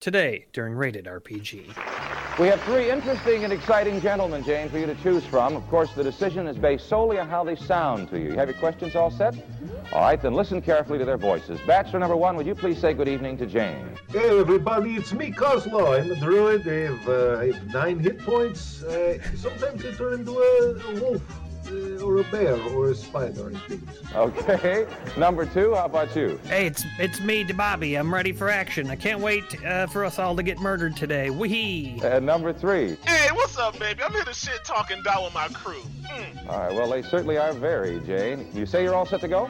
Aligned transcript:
today 0.00 0.46
during 0.54 0.74
Rated 0.74 1.04
RPG. 1.04 2.38
We 2.38 2.46
have 2.48 2.60
three 2.62 2.90
interesting 2.90 3.44
and 3.44 3.52
exciting 3.52 4.00
gentlemen, 4.00 4.42
Jane, 4.42 4.70
for 4.70 4.78
you 4.78 4.86
to 4.86 4.94
choose 4.96 5.24
from. 5.26 5.54
Of 5.56 5.68
course, 5.68 5.92
the 5.92 6.02
decision 6.02 6.46
is 6.46 6.56
based 6.56 6.88
solely 6.88 7.18
on 7.18 7.28
how 7.28 7.44
they 7.44 7.54
sound 7.54 8.08
to 8.10 8.18
you. 8.18 8.30
You 8.30 8.34
have 8.36 8.48
your 8.48 8.56
questions 8.56 8.96
all 8.96 9.10
set? 9.10 9.34
All 9.92 10.00
right, 10.00 10.20
then 10.20 10.32
listen 10.32 10.62
carefully 10.62 10.98
to 10.98 11.04
their 11.04 11.18
voices. 11.18 11.60
Bachelor 11.66 11.98
number 11.98 12.16
one, 12.16 12.36
would 12.36 12.46
you 12.46 12.54
please 12.54 12.78
say 12.78 12.94
good 12.94 13.08
evening 13.08 13.36
to 13.38 13.46
Jane? 13.46 13.90
Hey 14.08 14.40
everybody, 14.40 14.94
it's 14.94 15.12
me, 15.12 15.30
Kozlo. 15.32 16.00
I'm 16.00 16.10
a 16.10 16.16
druid. 16.16 16.66
I 16.66 16.92
have, 16.92 17.08
uh, 17.08 17.38
I 17.38 17.52
have 17.52 17.66
nine 17.66 17.98
hit 17.98 18.20
points. 18.20 18.82
Uh, 18.82 19.18
sometimes 19.36 19.84
I 19.84 19.92
turn 19.92 20.20
into 20.20 20.38
a, 20.38 20.80
a 20.88 21.00
wolf 21.00 21.22
or 22.02 22.18
a 22.18 22.24
bear 22.24 22.60
or 22.72 22.90
a 22.90 22.94
spider 22.94 23.48
and 23.48 23.60
things. 23.62 23.88
Okay. 24.14 24.86
Number 25.16 25.46
two, 25.46 25.74
how 25.74 25.84
about 25.84 26.14
you? 26.16 26.40
Hey, 26.44 26.66
it's 26.66 26.84
it's 26.98 27.20
me, 27.20 27.44
Bobby. 27.44 27.96
I'm 27.96 28.12
ready 28.12 28.32
for 28.32 28.48
action. 28.48 28.90
I 28.90 28.96
can't 28.96 29.20
wait 29.20 29.44
uh, 29.64 29.86
for 29.86 30.04
us 30.04 30.18
all 30.18 30.36
to 30.36 30.42
get 30.42 30.58
murdered 30.58 30.96
today. 30.96 31.30
Wee. 31.30 32.00
And 32.02 32.26
number 32.26 32.52
three. 32.52 32.96
Hey, 33.06 33.28
what's 33.32 33.58
up, 33.58 33.78
baby? 33.78 34.02
I'm 34.02 34.12
here 34.12 34.24
to 34.24 34.34
shit 34.34 34.64
talking 34.64 35.02
down 35.02 35.24
with 35.24 35.34
my 35.34 35.48
crew. 35.48 35.82
Mm. 36.08 36.48
All 36.48 36.58
right, 36.58 36.74
well, 36.74 36.90
they 36.90 37.02
certainly 37.02 37.38
are 37.38 37.52
very, 37.52 38.00
Jane. 38.00 38.48
You 38.52 38.66
say 38.66 38.82
you're 38.82 38.94
all 38.94 39.06
set 39.06 39.20
to 39.20 39.28
go? 39.28 39.48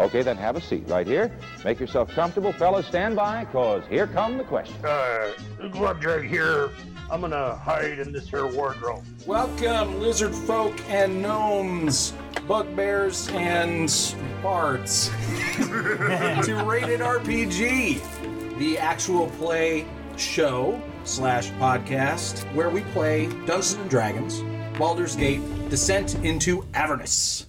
Okay, 0.00 0.22
then 0.22 0.36
have 0.36 0.56
a 0.56 0.60
seat 0.60 0.84
right 0.88 1.06
here. 1.06 1.30
Make 1.64 1.78
yourself 1.78 2.10
comfortable. 2.10 2.52
Fellas, 2.52 2.86
stand 2.86 3.14
by, 3.14 3.44
because 3.44 3.84
here 3.88 4.08
come 4.08 4.38
the 4.38 4.44
questions. 4.44 4.84
Uh, 4.84 5.32
Glubjag 5.60 6.28
here. 6.28 6.70
I'm 7.10 7.20
gonna 7.22 7.56
hide 7.56 7.98
in 7.98 8.12
this 8.12 8.28
here 8.28 8.46
wardrobe. 8.46 9.04
Welcome, 9.26 10.00
lizard 10.00 10.32
folk 10.32 10.80
and 10.88 11.20
gnomes, 11.20 12.14
bugbears 12.46 13.28
and 13.30 13.92
bards, 14.40 15.08
to 15.56 16.62
Rated 16.64 17.00
RPG, 17.00 18.58
the 18.58 18.78
actual 18.78 19.26
play 19.30 19.86
show 20.16 20.80
slash 21.02 21.50
podcast 21.52 22.44
where 22.54 22.70
we 22.70 22.82
play 22.92 23.26
Dungeons 23.44 23.72
and 23.74 23.90
Dragons, 23.90 24.42
Baldur's 24.78 25.16
Gate, 25.16 25.40
Descent 25.68 26.14
into 26.24 26.64
Avernus. 26.74 27.46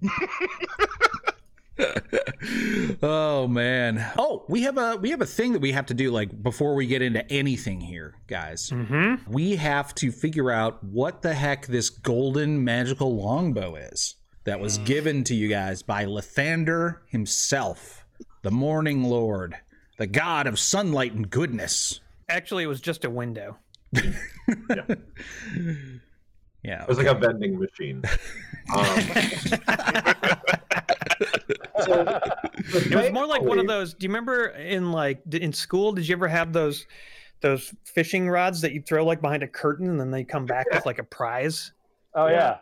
oh 3.02 3.46
man. 3.48 4.04
Oh, 4.18 4.44
we 4.48 4.62
have 4.62 4.76
a 4.78 4.96
we 4.96 5.10
have 5.10 5.20
a 5.20 5.26
thing 5.26 5.52
that 5.52 5.60
we 5.60 5.72
have 5.72 5.86
to 5.86 5.94
do 5.94 6.10
like 6.10 6.42
before 6.42 6.74
we 6.74 6.86
get 6.86 7.02
into 7.02 7.30
anything 7.32 7.80
here, 7.80 8.14
guys. 8.26 8.70
Mm-hmm. 8.70 9.30
We 9.30 9.56
have 9.56 9.94
to 9.96 10.12
figure 10.12 10.50
out 10.50 10.82
what 10.84 11.22
the 11.22 11.34
heck 11.34 11.66
this 11.66 11.90
golden 11.90 12.62
magical 12.64 13.16
longbow 13.16 13.76
is 13.76 14.16
that 14.44 14.60
was 14.60 14.78
given 14.78 15.24
to 15.24 15.34
you 15.34 15.48
guys 15.48 15.82
by 15.82 16.04
Lathander 16.04 16.98
himself, 17.08 18.04
the 18.42 18.50
Morning 18.50 19.04
Lord, 19.04 19.56
the 19.98 20.06
god 20.06 20.46
of 20.46 20.58
sunlight 20.58 21.12
and 21.12 21.30
goodness. 21.30 22.00
Actually, 22.28 22.64
it 22.64 22.68
was 22.68 22.80
just 22.80 23.04
a 23.04 23.10
window. 23.10 23.58
Yeah. 26.64 26.82
It 26.82 26.88
was 26.88 26.98
like 26.98 27.08
a 27.08 27.14
vending 27.14 27.58
machine. 27.58 28.02
Um, 28.72 28.84
so, 31.80 32.20
It 32.56 32.94
was 32.94 33.12
more 33.12 33.26
like 33.26 33.42
one 33.42 33.58
of 33.58 33.66
those. 33.66 33.94
Do 33.94 34.04
you 34.04 34.08
remember 34.08 34.48
in 34.48 34.92
like 34.92 35.22
in 35.32 35.52
school? 35.52 35.92
Did 35.92 36.08
you 36.08 36.14
ever 36.14 36.28
have 36.28 36.52
those 36.52 36.86
those 37.40 37.74
fishing 37.84 38.28
rods 38.28 38.60
that 38.60 38.72
you 38.72 38.80
throw 38.82 39.04
like 39.04 39.20
behind 39.20 39.42
a 39.42 39.48
curtain 39.48 39.88
and 39.88 39.98
then 40.00 40.10
they 40.10 40.24
come 40.24 40.46
back 40.46 40.66
with 40.70 40.86
like 40.86 40.98
a 40.98 41.04
prize 41.04 41.72
Oh 42.14 42.28
yeah. 42.28 42.58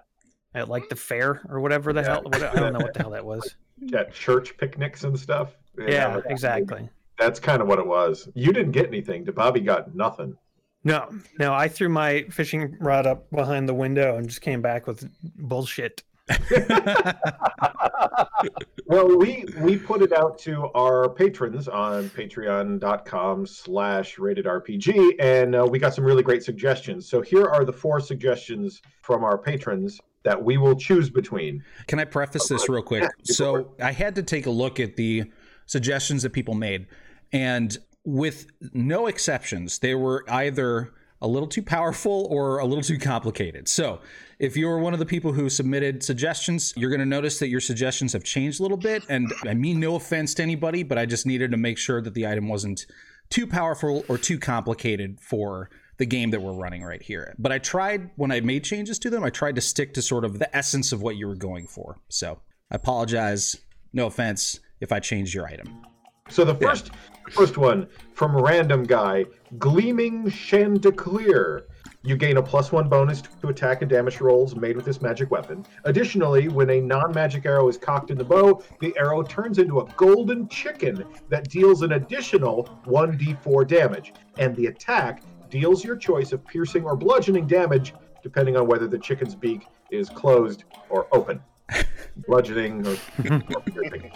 at 0.54 0.68
like 0.68 0.88
the 0.88 0.96
fair 0.96 1.42
or 1.48 1.60
whatever 1.60 1.92
the 1.92 2.02
hell? 2.02 2.22
What, 2.22 2.42
I 2.42 2.54
don't 2.54 2.72
know 2.72 2.78
what 2.78 2.94
the 2.94 3.02
hell 3.02 3.10
that 3.10 3.24
was. 3.24 3.56
at 3.94 4.12
church 4.12 4.56
picnics 4.56 5.04
and 5.04 5.18
stuff. 5.18 5.56
Yeah, 5.78 6.20
exactly. 6.26 6.88
That's 7.18 7.38
kind 7.38 7.60
of 7.60 7.68
what 7.68 7.78
it 7.78 7.86
was. 7.86 8.28
You 8.34 8.52
didn't 8.52 8.72
get 8.72 8.86
anything. 8.86 9.24
Bobby 9.24 9.60
got 9.60 9.94
nothing. 9.94 10.36
No, 10.82 11.10
no, 11.38 11.52
I 11.52 11.68
threw 11.68 11.90
my 11.90 12.24
fishing 12.30 12.76
rod 12.80 13.06
up 13.06 13.30
behind 13.30 13.68
the 13.68 13.74
window 13.74 14.16
and 14.16 14.26
just 14.26 14.40
came 14.40 14.62
back 14.62 14.86
with 14.86 15.06
bullshit. 15.36 16.02
Well, 18.90 19.16
we 19.16 19.44
we 19.60 19.76
put 19.76 20.02
it 20.02 20.12
out 20.12 20.36
to 20.40 20.68
our 20.74 21.08
patrons 21.08 21.68
on 21.68 22.10
patreon.com 22.10 23.46
slash 23.46 24.18
rated 24.18 24.46
RPG, 24.46 25.14
and 25.20 25.54
uh, 25.54 25.64
we 25.64 25.78
got 25.78 25.94
some 25.94 26.04
really 26.04 26.24
great 26.24 26.42
suggestions. 26.42 27.08
So 27.08 27.20
here 27.20 27.46
are 27.46 27.64
the 27.64 27.72
four 27.72 28.00
suggestions 28.00 28.82
from 29.02 29.22
our 29.22 29.38
patrons 29.38 30.00
that 30.24 30.42
we 30.42 30.58
will 30.58 30.74
choose 30.74 31.08
between. 31.08 31.62
Can 31.86 32.00
I 32.00 32.04
preface 32.04 32.48
this 32.48 32.68
real 32.68 32.82
quick? 32.82 33.08
So 33.22 33.76
I 33.80 33.92
had 33.92 34.16
to 34.16 34.24
take 34.24 34.46
a 34.46 34.50
look 34.50 34.80
at 34.80 34.96
the 34.96 35.30
suggestions 35.66 36.24
that 36.24 36.30
people 36.30 36.54
made, 36.54 36.88
and 37.32 37.78
with 38.04 38.48
no 38.72 39.06
exceptions, 39.06 39.78
they 39.78 39.94
were 39.94 40.24
either 40.28 40.92
a 41.22 41.28
little 41.28 41.48
too 41.48 41.62
powerful 41.62 42.26
or 42.28 42.58
a 42.58 42.64
little 42.64 42.82
too 42.82 42.98
complicated. 42.98 43.68
So 43.68 44.00
if 44.40 44.56
you're 44.56 44.78
one 44.78 44.94
of 44.94 44.98
the 44.98 45.06
people 45.06 45.32
who 45.32 45.50
submitted 45.50 46.02
suggestions, 46.02 46.72
you're 46.74 46.88
going 46.88 47.00
to 47.00 47.06
notice 47.06 47.38
that 47.38 47.48
your 47.48 47.60
suggestions 47.60 48.14
have 48.14 48.24
changed 48.24 48.58
a 48.58 48.62
little 48.62 48.78
bit. 48.78 49.04
And 49.10 49.30
I 49.44 49.52
mean 49.52 49.78
no 49.78 49.96
offense 49.96 50.32
to 50.34 50.42
anybody, 50.42 50.82
but 50.82 50.96
I 50.96 51.04
just 51.04 51.26
needed 51.26 51.50
to 51.50 51.58
make 51.58 51.76
sure 51.76 52.00
that 52.00 52.14
the 52.14 52.26
item 52.26 52.48
wasn't 52.48 52.86
too 53.28 53.46
powerful 53.46 54.02
or 54.08 54.16
too 54.16 54.38
complicated 54.38 55.20
for 55.20 55.68
the 55.98 56.06
game 56.06 56.30
that 56.30 56.40
we're 56.40 56.54
running 56.54 56.82
right 56.82 57.02
here. 57.02 57.34
But 57.38 57.52
I 57.52 57.58
tried 57.58 58.10
when 58.16 58.32
I 58.32 58.40
made 58.40 58.64
changes 58.64 58.98
to 59.00 59.10
them, 59.10 59.22
I 59.22 59.28
tried 59.28 59.56
to 59.56 59.60
stick 59.60 59.92
to 59.94 60.02
sort 60.02 60.24
of 60.24 60.38
the 60.38 60.56
essence 60.56 60.90
of 60.90 61.02
what 61.02 61.16
you 61.16 61.28
were 61.28 61.36
going 61.36 61.66
for. 61.66 61.98
So 62.08 62.40
I 62.70 62.76
apologize. 62.76 63.56
No 63.92 64.06
offense 64.06 64.58
if 64.80 64.90
I 64.90 65.00
changed 65.00 65.34
your 65.34 65.46
item. 65.46 65.84
So 66.30 66.44
the 66.44 66.54
first 66.54 66.92
first 67.30 67.58
one 67.58 67.88
from 68.14 68.34
random 68.36 68.84
guy, 68.84 69.26
Gleaming 69.58 70.30
Chandelier. 70.30 71.66
You 72.02 72.16
gain 72.16 72.38
a 72.38 72.42
plus 72.42 72.72
one 72.72 72.88
bonus 72.88 73.20
to 73.42 73.48
attack 73.48 73.82
and 73.82 73.90
damage 73.90 74.22
rolls 74.22 74.56
made 74.56 74.74
with 74.74 74.86
this 74.86 75.02
magic 75.02 75.30
weapon. 75.30 75.66
Additionally, 75.84 76.48
when 76.48 76.70
a 76.70 76.80
non 76.80 77.12
magic 77.12 77.44
arrow 77.44 77.68
is 77.68 77.76
cocked 77.76 78.10
in 78.10 78.16
the 78.16 78.24
bow, 78.24 78.62
the 78.80 78.96
arrow 78.96 79.22
turns 79.22 79.58
into 79.58 79.80
a 79.80 79.84
golden 79.98 80.48
chicken 80.48 81.04
that 81.28 81.50
deals 81.50 81.82
an 81.82 81.92
additional 81.92 82.70
1d4 82.86 83.66
damage. 83.68 84.14
And 84.38 84.56
the 84.56 84.66
attack 84.66 85.22
deals 85.50 85.84
your 85.84 85.96
choice 85.96 86.32
of 86.32 86.46
piercing 86.46 86.84
or 86.84 86.96
bludgeoning 86.96 87.46
damage, 87.46 87.92
depending 88.22 88.56
on 88.56 88.66
whether 88.66 88.88
the 88.88 88.98
chicken's 88.98 89.34
beak 89.34 89.66
is 89.90 90.08
closed 90.08 90.64
or 90.88 91.06
open. 91.12 91.42
bludgeoning 92.26 92.86
or, 92.86 92.96
or 93.30 93.60
piercing. 93.60 94.10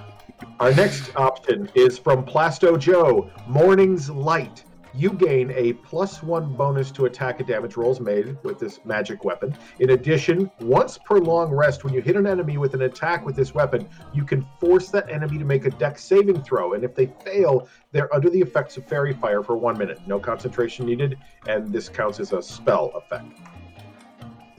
Our 0.58 0.72
next 0.72 1.14
option 1.16 1.68
is 1.74 1.98
from 1.98 2.24
Plasto 2.24 2.78
Joe, 2.78 3.30
Morning's 3.46 4.08
Light. 4.08 4.64
You 4.96 5.10
gain 5.12 5.50
a 5.56 5.72
plus 5.72 6.22
one 6.22 6.54
bonus 6.54 6.92
to 6.92 7.06
attack 7.06 7.40
and 7.40 7.48
damage 7.48 7.76
rolls 7.76 7.98
made 7.98 8.36
with 8.44 8.60
this 8.60 8.78
magic 8.84 9.24
weapon. 9.24 9.56
In 9.80 9.90
addition, 9.90 10.48
once 10.60 10.98
per 10.98 11.18
long 11.18 11.50
rest, 11.50 11.82
when 11.82 11.92
you 11.92 12.00
hit 12.00 12.14
an 12.14 12.28
enemy 12.28 12.58
with 12.58 12.74
an 12.74 12.82
attack 12.82 13.26
with 13.26 13.34
this 13.34 13.54
weapon, 13.54 13.88
you 14.12 14.24
can 14.24 14.46
force 14.60 14.90
that 14.90 15.10
enemy 15.10 15.36
to 15.38 15.44
make 15.44 15.66
a 15.66 15.70
Dex 15.70 16.04
saving 16.04 16.42
throw. 16.44 16.74
And 16.74 16.84
if 16.84 16.94
they 16.94 17.06
fail, 17.24 17.68
they're 17.90 18.14
under 18.14 18.30
the 18.30 18.40
effects 18.40 18.76
of 18.76 18.86
faerie 18.86 19.14
fire 19.14 19.42
for 19.42 19.56
one 19.56 19.76
minute. 19.76 19.98
No 20.06 20.20
concentration 20.20 20.86
needed, 20.86 21.18
and 21.48 21.72
this 21.72 21.88
counts 21.88 22.20
as 22.20 22.32
a 22.32 22.40
spell 22.40 22.92
effect. 22.94 23.26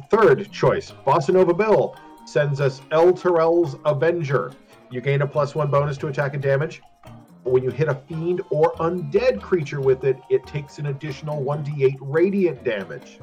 Third 0.10 0.52
choice, 0.52 0.92
Bossa 1.08 1.34
Nova 1.34 1.54
Bill 1.54 1.96
sends 2.26 2.60
us 2.60 2.82
Elturel's 2.92 3.78
Avenger. 3.86 4.52
You 4.92 5.00
gain 5.00 5.22
a 5.22 5.28
plus 5.28 5.56
one 5.56 5.72
bonus 5.72 5.98
to 6.00 6.08
attack 6.08 6.34
and 6.34 6.44
damage. 6.44 6.82
When 7.46 7.64
you 7.64 7.70
hit 7.70 7.88
a 7.88 7.94
fiend 7.94 8.42
or 8.50 8.74
undead 8.80 9.40
creature 9.40 9.80
with 9.80 10.04
it, 10.04 10.18
it 10.32 10.48
takes 10.48 10.80
an 10.80 10.88
additional 10.88 11.44
1d8 11.44 11.98
radiant 12.02 12.64
damage, 12.64 13.20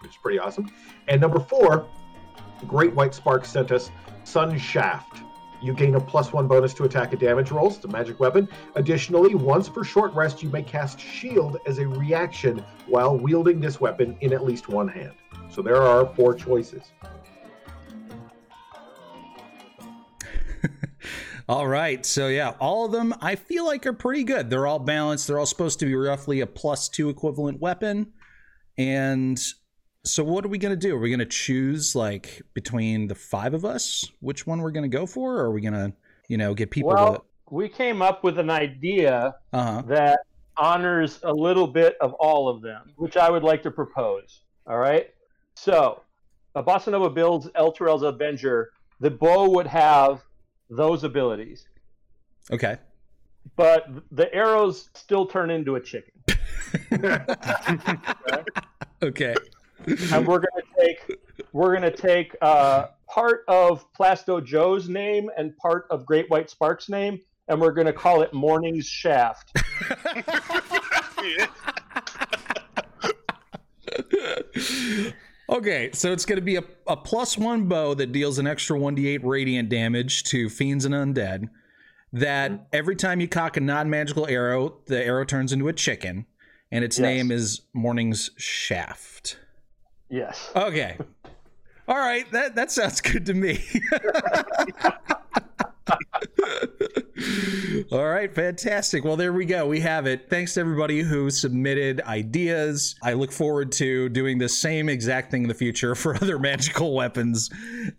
which 0.00 0.10
is 0.10 0.16
pretty 0.20 0.40
awesome. 0.40 0.68
And 1.06 1.20
number 1.20 1.38
four, 1.38 1.86
Great 2.66 2.92
White 2.94 3.14
Spark 3.14 3.44
sent 3.44 3.70
us 3.70 3.92
Sun 4.24 4.58
Shaft. 4.58 5.22
You 5.62 5.74
gain 5.74 5.94
a 5.94 6.00
plus 6.00 6.32
one 6.32 6.48
bonus 6.48 6.74
to 6.74 6.84
attack 6.84 7.12
and 7.12 7.20
damage 7.20 7.52
rolls. 7.52 7.76
It's 7.76 7.84
a 7.84 7.88
magic 7.88 8.18
weapon. 8.18 8.48
Additionally, 8.74 9.36
once 9.36 9.68
per 9.68 9.84
short 9.84 10.12
rest, 10.12 10.42
you 10.42 10.48
may 10.50 10.64
cast 10.64 10.98
Shield 10.98 11.58
as 11.64 11.78
a 11.78 11.86
reaction 11.86 12.64
while 12.88 13.16
wielding 13.16 13.60
this 13.60 13.80
weapon 13.80 14.16
in 14.22 14.32
at 14.32 14.44
least 14.44 14.68
one 14.68 14.88
hand. 14.88 15.12
So 15.48 15.62
there 15.62 15.80
are 15.80 16.04
four 16.16 16.34
choices. 16.34 16.90
All 21.52 21.68
right. 21.68 22.06
So 22.06 22.28
yeah, 22.28 22.54
all 22.60 22.86
of 22.86 22.92
them 22.92 23.14
I 23.20 23.34
feel 23.34 23.66
like 23.66 23.84
are 23.84 23.92
pretty 23.92 24.24
good. 24.24 24.48
They're 24.48 24.66
all 24.66 24.78
balanced. 24.78 25.26
They're 25.26 25.38
all 25.38 25.44
supposed 25.44 25.78
to 25.80 25.84
be 25.84 25.94
roughly 25.94 26.40
a 26.40 26.46
plus 26.46 26.88
two 26.88 27.10
equivalent 27.10 27.60
weapon. 27.60 28.10
And 28.78 29.38
so 30.02 30.24
what 30.24 30.46
are 30.46 30.48
we 30.48 30.56
gonna 30.56 30.76
do? 30.76 30.96
Are 30.96 30.98
we 30.98 31.10
gonna 31.10 31.26
choose 31.26 31.94
like 31.94 32.40
between 32.54 33.06
the 33.06 33.14
five 33.14 33.52
of 33.52 33.66
us 33.66 34.10
which 34.20 34.46
one 34.46 34.62
we're 34.62 34.70
gonna 34.70 34.88
go 34.88 35.04
for? 35.04 35.34
Or 35.34 35.44
are 35.44 35.52
we 35.52 35.60
gonna, 35.60 35.92
you 36.26 36.38
know, 36.38 36.54
get 36.54 36.70
people 36.70 36.94
Well, 36.94 37.26
we 37.50 37.68
came 37.68 38.00
up 38.00 38.24
with 38.24 38.38
an 38.38 38.48
idea 38.48 39.34
uh 39.52 39.62
huh. 39.62 39.82
that 39.88 40.20
honors 40.56 41.20
a 41.22 41.34
little 41.34 41.66
bit 41.66 41.98
of 42.00 42.14
all 42.14 42.48
of 42.48 42.62
them, 42.62 42.94
which 42.96 43.18
I 43.18 43.30
would 43.30 43.42
like 43.42 43.62
to 43.64 43.70
propose. 43.70 44.40
All 44.66 44.78
right. 44.78 45.10
So, 45.54 46.00
a 46.54 46.62
Bossa 46.62 46.92
Nova 46.92 47.10
Bill's 47.10 47.50
El 47.54 47.72
Terrell's 47.72 48.04
Avenger. 48.04 48.70
The 49.00 49.10
bow 49.10 49.50
would 49.50 49.66
have 49.66 50.22
those 50.76 51.04
abilities. 51.04 51.66
Okay. 52.50 52.76
but 53.56 53.86
the 54.10 54.32
arrows 54.34 54.90
still 54.94 55.26
turn 55.26 55.50
into 55.50 55.76
a 55.76 55.80
chicken. 55.80 56.12
Okay. 59.02 59.34
and 60.12 60.24
we're 60.28 60.38
gonna 60.38 60.62
take 60.78 61.18
we're 61.52 61.74
gonna 61.74 61.90
take 61.90 62.36
uh, 62.40 62.86
part 63.10 63.42
of 63.48 63.84
Plasto 63.94 64.44
Joe's 64.44 64.88
name 64.88 65.28
and 65.36 65.56
part 65.56 65.86
of 65.90 66.06
Great 66.06 66.30
White 66.30 66.48
Spark's 66.48 66.88
name, 66.88 67.18
and 67.48 67.60
we're 67.60 67.72
gonna 67.72 67.92
call 67.92 68.22
it 68.22 68.32
Morning's 68.32 68.86
Shaft. 68.86 69.56
Okay, 75.48 75.90
so 75.92 76.12
it's 76.12 76.24
going 76.24 76.36
to 76.36 76.44
be 76.44 76.56
a, 76.56 76.64
a 76.86 76.96
plus 76.96 77.36
one 77.36 77.66
bow 77.66 77.94
that 77.94 78.12
deals 78.12 78.38
an 78.38 78.46
extra 78.46 78.78
1d8 78.78 79.20
radiant 79.22 79.68
damage 79.68 80.24
to 80.24 80.48
fiends 80.48 80.84
and 80.84 80.94
undead. 80.94 81.48
That 82.12 82.52
mm-hmm. 82.52 82.62
every 82.72 82.96
time 82.96 83.20
you 83.20 83.28
cock 83.28 83.56
a 83.56 83.60
non 83.60 83.90
magical 83.90 84.26
arrow, 84.26 84.78
the 84.86 85.02
arrow 85.02 85.24
turns 85.24 85.52
into 85.52 85.68
a 85.68 85.72
chicken, 85.72 86.26
and 86.70 86.84
its 86.84 86.98
Yes. 86.98 87.02
name 87.02 87.30
is 87.30 87.62
Morning's 87.72 88.30
Shaft. 88.36 89.38
Yes. 90.08 90.50
Okay. 90.54 90.98
All 91.88 91.98
right, 91.98 92.30
that, 92.30 92.54
that 92.54 92.70
sounds 92.70 93.00
good 93.00 93.26
to 93.26 93.34
me. 93.34 93.64
All 97.92 98.06
right, 98.06 98.32
fantastic. 98.34 99.04
Well, 99.04 99.16
there 99.16 99.32
we 99.32 99.44
go. 99.44 99.66
We 99.66 99.80
have 99.80 100.06
it. 100.06 100.28
Thanks 100.30 100.54
to 100.54 100.60
everybody 100.60 101.00
who 101.00 101.30
submitted 101.30 102.00
ideas. 102.02 102.94
I 103.02 103.12
look 103.14 103.32
forward 103.32 103.72
to 103.72 104.08
doing 104.08 104.38
the 104.38 104.48
same 104.48 104.88
exact 104.88 105.30
thing 105.30 105.42
in 105.42 105.48
the 105.48 105.54
future 105.54 105.94
for 105.94 106.14
other 106.22 106.38
magical 106.38 106.94
weapons 106.94 107.50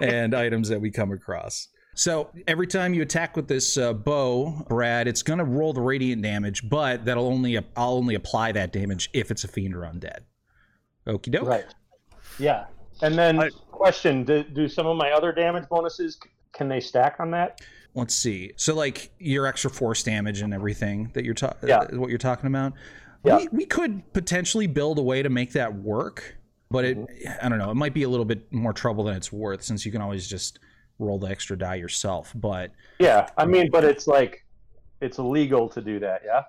and 0.01 0.33
items 0.33 0.69
that 0.69 0.81
we 0.81 0.91
come 0.91 1.11
across. 1.11 1.67
So 1.95 2.29
every 2.47 2.65
time 2.65 2.93
you 2.93 3.03
attack 3.03 3.35
with 3.35 3.47
this 3.47 3.77
uh, 3.77 3.93
bow, 3.93 4.65
Brad, 4.67 5.07
it's 5.07 5.21
going 5.21 5.39
to 5.39 5.45
roll 5.45 5.73
the 5.73 5.81
radiant 5.81 6.23
damage, 6.23 6.67
but 6.67 7.05
that'll 7.05 7.27
only 7.27 7.57
I'll 7.57 7.93
only 7.93 8.15
apply 8.15 8.53
that 8.53 8.73
damage 8.73 9.09
if 9.13 9.29
it's 9.29 9.43
a 9.43 9.47
fiend 9.47 9.75
or 9.75 9.81
undead. 9.81 10.21
Okie 11.05 11.31
doke. 11.31 11.47
Right. 11.47 11.65
Yeah. 12.39 12.65
And 13.01 13.15
then 13.15 13.39
I- 13.39 13.49
question: 13.69 14.23
do, 14.23 14.43
do 14.43 14.67
some 14.67 14.87
of 14.87 14.97
my 14.97 15.11
other 15.11 15.31
damage 15.31 15.69
bonuses 15.69 16.17
can 16.53 16.69
they 16.69 16.79
stack 16.79 17.15
on 17.19 17.31
that? 17.31 17.61
let's 17.95 18.15
see 18.15 18.51
so 18.55 18.73
like 18.73 19.11
your 19.19 19.45
extra 19.45 19.69
force 19.69 20.01
damage 20.01 20.41
and 20.41 20.51
everything 20.51 21.11
that 21.13 21.23
you're 21.23 21.35
talking 21.35 21.69
Yeah. 21.69 21.83
what 21.93 22.09
you're 22.09 22.17
talking 22.17 22.47
about 22.47 22.73
Yeah. 23.23 23.37
we, 23.37 23.47
we 23.51 23.65
could 23.65 24.11
potentially 24.13 24.65
build 24.65 24.97
a 24.97 25.03
way 25.03 25.21
to 25.21 25.29
make 25.29 25.51
that 25.53 25.75
work 25.75 26.35
but 26.71 26.85
it 26.85 26.97
Mm-hmm. 26.97 27.45
i 27.45 27.49
don't 27.49 27.59
know 27.59 27.69
it 27.69 27.75
might 27.75 27.93
be 27.93 28.01
a 28.01 28.09
little 28.09 28.25
bit 28.25 28.51
more 28.51 28.73
trouble 28.73 29.03
than 29.03 29.15
it's 29.15 29.31
worth 29.31 29.61
since 29.61 29.85
you 29.85 29.91
can 29.91 30.01
always 30.01 30.27
just 30.27 30.57
roll 30.97 31.19
the 31.19 31.27
extra 31.27 31.55
die 31.55 31.75
yourself 31.75 32.31
but 32.35 32.71
Yeah. 32.97 33.29
I 33.37 33.45
mean, 33.45 33.69
but 33.69 33.83
it's 33.83 34.07
like 34.07 34.43
it's 35.01 35.17
illegal 35.19 35.67
to 35.69 35.81
do 35.81 35.99
that. 35.99 36.21
Yeah. 36.25 36.43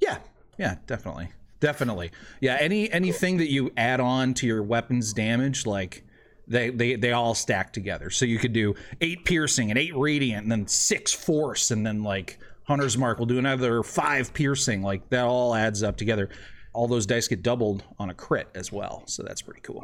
yeah 0.00 0.18
yeah 0.58 0.74
definitely 0.86 1.30
definitely 1.60 2.10
yeah 2.42 2.58
any 2.60 2.90
anything 2.92 3.38
that 3.38 3.50
you 3.50 3.70
add 3.78 4.00
on 4.00 4.34
to 4.34 4.46
your 4.46 4.62
weapons 4.62 5.14
damage 5.14 5.64
like 5.64 6.04
they, 6.46 6.70
they 6.70 6.96
they 6.96 7.12
all 7.12 7.34
stack 7.34 7.72
together 7.72 8.10
so 8.10 8.24
you 8.24 8.38
could 8.38 8.52
do 8.52 8.74
eight 9.00 9.24
piercing 9.24 9.70
and 9.70 9.78
eight 9.78 9.96
radiant 9.96 10.42
and 10.42 10.52
then 10.52 10.66
six 10.66 11.12
force 11.12 11.70
and 11.70 11.86
then 11.86 12.02
like 12.02 12.38
hunter's 12.64 12.98
mark 12.98 13.18
will 13.18 13.26
do 13.26 13.38
another 13.38 13.82
five 13.82 14.32
piercing 14.34 14.82
like 14.82 15.08
that 15.10 15.24
all 15.24 15.54
adds 15.54 15.82
up 15.82 15.96
together 15.96 16.28
all 16.72 16.86
those 16.88 17.06
dice 17.06 17.28
get 17.28 17.42
doubled 17.42 17.82
on 17.98 18.10
a 18.10 18.14
crit 18.14 18.48
as 18.54 18.70
well 18.72 19.02
so 19.06 19.22
that's 19.22 19.40
pretty 19.42 19.60
cool 19.62 19.82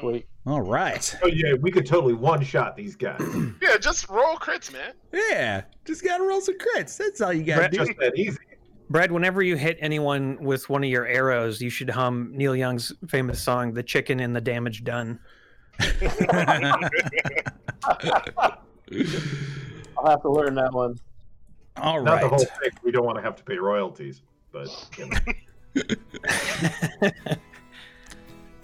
Sweet. 0.00 0.26
all 0.46 0.62
right 0.62 1.14
Oh 1.22 1.28
yeah, 1.28 1.54
we 1.60 1.70
could 1.70 1.86
totally 1.86 2.14
one 2.14 2.42
shot 2.42 2.76
these 2.76 2.96
guys. 2.96 3.20
Yeah, 3.62 3.76
just 3.78 4.08
roll 4.08 4.34
crits, 4.36 4.72
man. 4.72 4.94
yeah 5.12 5.62
just 5.84 6.02
gotta 6.02 6.24
roll 6.24 6.40
some 6.40 6.56
crits 6.58 6.96
that's 6.96 7.20
all 7.20 7.32
you 7.32 7.44
gotta 7.44 7.60
Brett, 7.60 7.70
do 7.72 7.78
Just 7.78 7.92
that 8.00 8.16
easy. 8.18 8.38
Brad, 8.90 9.10
whenever 9.10 9.42
you 9.42 9.56
hit 9.56 9.76
anyone 9.80 10.38
with 10.40 10.68
one 10.68 10.84
of 10.84 10.90
your 10.90 11.06
arrows, 11.06 11.60
you 11.60 11.70
should 11.70 11.90
hum 11.90 12.30
Neil 12.32 12.54
Young's 12.54 12.92
famous 13.08 13.42
song, 13.42 13.74
"The 13.74 13.82
Chicken 13.82 14.20
and 14.20 14.34
the 14.34 14.40
Damage 14.40 14.84
Done." 14.84 15.18
I'll 19.98 20.10
have 20.10 20.22
to 20.22 20.30
learn 20.30 20.54
that 20.54 20.72
one. 20.72 20.98
all 21.76 22.02
Not 22.02 22.12
right 22.12 22.22
the 22.22 22.28
whole 22.28 22.38
thing. 22.38 22.70
We 22.82 22.90
don't 22.92 23.04
want 23.04 23.16
to 23.16 23.22
have 23.22 23.36
to 23.36 23.44
pay 23.44 23.58
royalties, 23.58 24.22
but 24.52 24.68
you 24.96 25.08
know. 25.08 25.18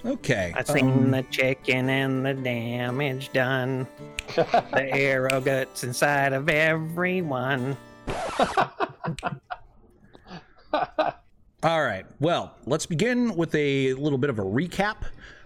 okay 0.12 0.52
I 0.56 0.64
seen 0.64 0.90
um, 0.90 1.10
the 1.10 1.22
chicken 1.24 1.90
and 1.90 2.24
the 2.24 2.34
damage 2.34 3.32
done. 3.32 3.86
the 4.34 4.88
arrow 4.92 5.40
guts 5.40 5.84
inside 5.84 6.32
of 6.32 6.48
everyone. 6.48 7.76
All 11.64 11.84
right. 11.84 12.04
Well, 12.18 12.56
let's 12.66 12.86
begin 12.86 13.36
with 13.36 13.54
a 13.54 13.92
little 13.94 14.18
bit 14.18 14.30
of 14.30 14.40
a 14.40 14.42
recap. 14.42 14.96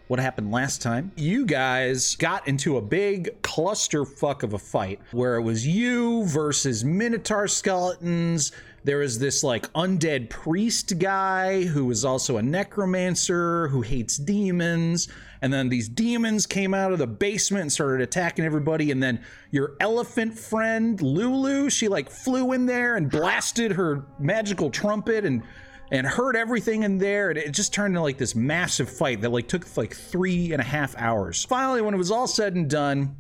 What 0.08 0.20
happened 0.20 0.53
last 0.53 0.82
time? 0.82 1.11
You 1.17 1.44
guys 1.44 2.14
got 2.14 2.47
into 2.47 2.76
a 2.76 2.81
big 2.81 3.43
clusterfuck 3.43 4.44
of 4.44 4.53
a 4.53 4.58
fight 4.58 5.00
where 5.11 5.35
it 5.35 5.43
was 5.43 5.67
you 5.67 6.25
versus 6.26 6.85
Minotaur 6.85 7.49
skeletons. 7.49 8.53
There 8.85 8.99
was 8.99 9.19
this 9.19 9.43
like 9.43 9.73
undead 9.73 10.31
priest 10.31 11.00
guy 11.00 11.64
who 11.64 11.87
was 11.87 12.05
also 12.05 12.37
a 12.37 12.43
necromancer 12.43 13.67
who 13.67 13.82
hates 13.82 14.17
demons. 14.17 15.08
And 15.43 15.53
then 15.53 15.70
these 15.70 15.88
demons 15.88 16.47
came 16.47 16.73
out 16.73 16.93
of 16.93 17.00
the 17.00 17.08
basement 17.08 17.62
and 17.62 17.73
started 17.73 18.00
attacking 18.00 18.44
everybody. 18.44 18.93
And 18.93 19.03
then 19.03 19.20
your 19.50 19.75
elephant 19.81 20.38
friend, 20.38 21.03
Lulu, 21.03 21.69
she 21.69 21.88
like 21.88 22.11
flew 22.11 22.53
in 22.53 22.67
there 22.67 22.94
and 22.94 23.11
blasted 23.11 23.73
her 23.73 24.05
magical 24.20 24.70
trumpet 24.70 25.25
and 25.25 25.43
and 25.90 26.06
heard 26.06 26.36
everything 26.36 26.82
in 26.82 26.98
there 26.98 27.30
and 27.30 27.38
it 27.38 27.52
just 27.52 27.72
turned 27.72 27.92
into 27.92 28.02
like 28.02 28.18
this 28.18 28.34
massive 28.34 28.90
fight 28.90 29.20
that 29.20 29.30
like 29.30 29.48
took 29.48 29.76
like 29.76 29.94
three 29.94 30.52
and 30.52 30.60
a 30.60 30.64
half 30.64 30.96
hours. 30.96 31.44
Finally 31.44 31.82
when 31.82 31.94
it 31.94 31.98
was 31.98 32.10
all 32.10 32.26
said 32.26 32.54
and 32.54 32.68
done 32.68 33.16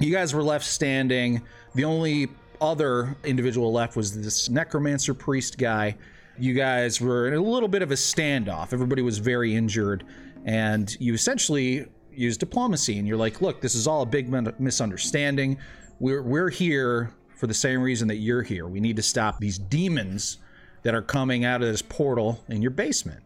you 0.00 0.12
guys 0.12 0.34
were 0.34 0.42
left 0.42 0.64
standing. 0.64 1.42
The 1.74 1.84
only 1.84 2.28
other 2.60 3.16
individual 3.24 3.72
left 3.72 3.96
was 3.96 4.20
this 4.20 4.48
necromancer 4.50 5.14
priest 5.14 5.58
guy. 5.58 5.96
You 6.38 6.54
guys 6.54 7.00
were 7.00 7.28
in 7.28 7.34
a 7.34 7.40
little 7.40 7.68
bit 7.68 7.82
of 7.82 7.90
a 7.90 7.94
standoff. 7.94 8.72
Everybody 8.72 9.02
was 9.02 9.18
very 9.18 9.54
injured 9.54 10.04
and 10.44 10.94
you 11.00 11.14
essentially 11.14 11.86
used 12.12 12.38
diplomacy 12.40 12.98
and 12.98 13.08
you're 13.08 13.16
like 13.16 13.40
look 13.40 13.60
this 13.60 13.74
is 13.74 13.86
all 13.86 14.02
a 14.02 14.06
big 14.06 14.28
misunderstanding. 14.60 15.56
We're, 16.00 16.22
we're 16.22 16.50
here 16.50 17.12
for 17.36 17.46
the 17.46 17.54
same 17.54 17.80
reason 17.80 18.08
that 18.08 18.16
you're 18.16 18.42
here. 18.42 18.66
We 18.66 18.80
need 18.80 18.96
to 18.96 19.02
stop 19.02 19.38
these 19.38 19.58
demons 19.58 20.38
that 20.84 20.94
are 20.94 21.02
coming 21.02 21.44
out 21.44 21.62
of 21.62 21.68
this 21.68 21.82
portal 21.82 22.40
in 22.48 22.62
your 22.62 22.70
basement. 22.70 23.22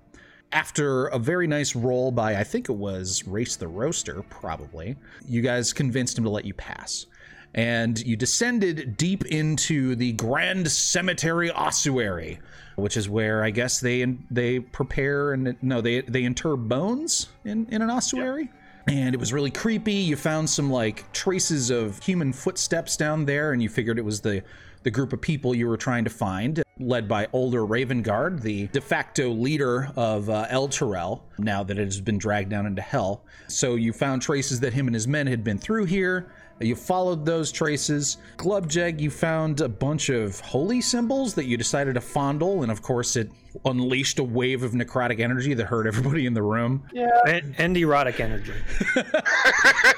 After 0.51 1.09
a 1.09 1.19
very 1.19 1.47
nice 1.47 1.77
roll 1.77 2.11
by, 2.11 2.37
I 2.37 2.45
think 2.45 2.71
it 2.71 2.75
was 2.75 3.23
Race 3.27 3.57
the 3.57 3.69
Roaster, 3.69 4.23
probably, 4.31 4.97
you 5.27 5.43
guys 5.43 5.75
convinced 5.75 6.17
him 6.17 6.25
to 6.25 6.31
let 6.31 6.47
you 6.47 6.55
pass. 6.55 7.05
And 7.55 7.99
you 8.01 8.17
descended 8.17 8.97
deep 8.97 9.27
into 9.27 9.95
the 9.95 10.13
Grand 10.13 10.71
Cemetery 10.71 11.51
Ossuary, 11.51 12.39
which 12.77 12.97
is 12.97 13.09
where 13.09 13.43
I 13.43 13.51
guess 13.51 13.81
they 13.81 14.05
they 14.31 14.61
prepare 14.61 15.33
and 15.33 15.57
no, 15.63 15.81
they 15.81 16.03
they 16.03 16.25
inter 16.25 16.57
bones 16.57 17.29
in, 17.45 17.67
in 17.71 17.83
an 17.83 17.91
ossuary. 17.91 18.51
And 18.87 19.15
it 19.15 19.19
was 19.19 19.33
really 19.35 19.51
creepy. 19.51 19.95
You 19.95 20.17
found 20.17 20.49
some 20.49 20.71
like 20.71 21.11
traces 21.13 21.71
of 21.71 22.03
human 22.03 22.33
footsteps 22.33 22.97
down 22.97 23.27
there, 23.27 23.53
and 23.53 23.63
you 23.63 23.69
figured 23.69 23.99
it 23.99 24.05
was 24.05 24.21
the 24.21 24.43
the 24.89 24.93
group 24.93 25.13
of 25.13 25.21
people 25.21 25.55
you 25.55 25.69
were 25.69 25.77
trying 25.77 26.03
to 26.03 26.09
find, 26.09 26.63
led 26.79 27.07
by 27.07 27.29
Ulder 27.35 27.67
Ravengard, 27.67 28.41
the 28.41 28.69
de 28.69 28.81
facto 28.81 29.29
leader 29.29 29.93
of 29.97 30.31
uh, 30.31 30.47
Elturel, 30.51 31.21
now 31.37 31.63
that 31.63 31.79
it 31.79 31.85
has 31.85 32.01
been 32.01 32.17
dragged 32.17 32.49
down 32.49 32.65
into 32.65 32.81
hell. 32.81 33.23
So 33.49 33.75
you 33.75 33.93
found 33.93 34.23
traces 34.23 34.61
that 34.61 34.73
him 34.73 34.87
and 34.87 34.95
his 34.95 35.07
men 35.07 35.27
had 35.27 35.45
been 35.45 35.59
through 35.59 35.85
here. 35.85 36.33
You 36.59 36.75
followed 36.75 37.27
those 37.27 37.53
traces. 37.53 38.17
Glubjeg, 38.39 38.99
you 38.99 39.11
found 39.11 39.61
a 39.61 39.69
bunch 39.69 40.09
of 40.09 40.41
holy 40.41 40.81
symbols 40.81 41.35
that 41.35 41.45
you 41.45 41.59
decided 41.59 41.93
to 41.93 42.01
fondle, 42.01 42.63
and 42.63 42.73
of 42.73 42.81
course, 42.81 43.15
it 43.15 43.31
unleashed 43.67 44.19
a 44.19 44.25
wave 44.25 44.63
of 44.63 44.73
necrotic 44.73 45.21
energy 45.21 45.53
that 45.53 45.67
hurt 45.67 45.87
everybody 45.87 46.25
in 46.25 46.33
the 46.33 46.43
room. 46.43 46.83
And, 47.27 47.55
and 47.59 47.77
erotic 47.77 48.21
energy. 48.21 48.55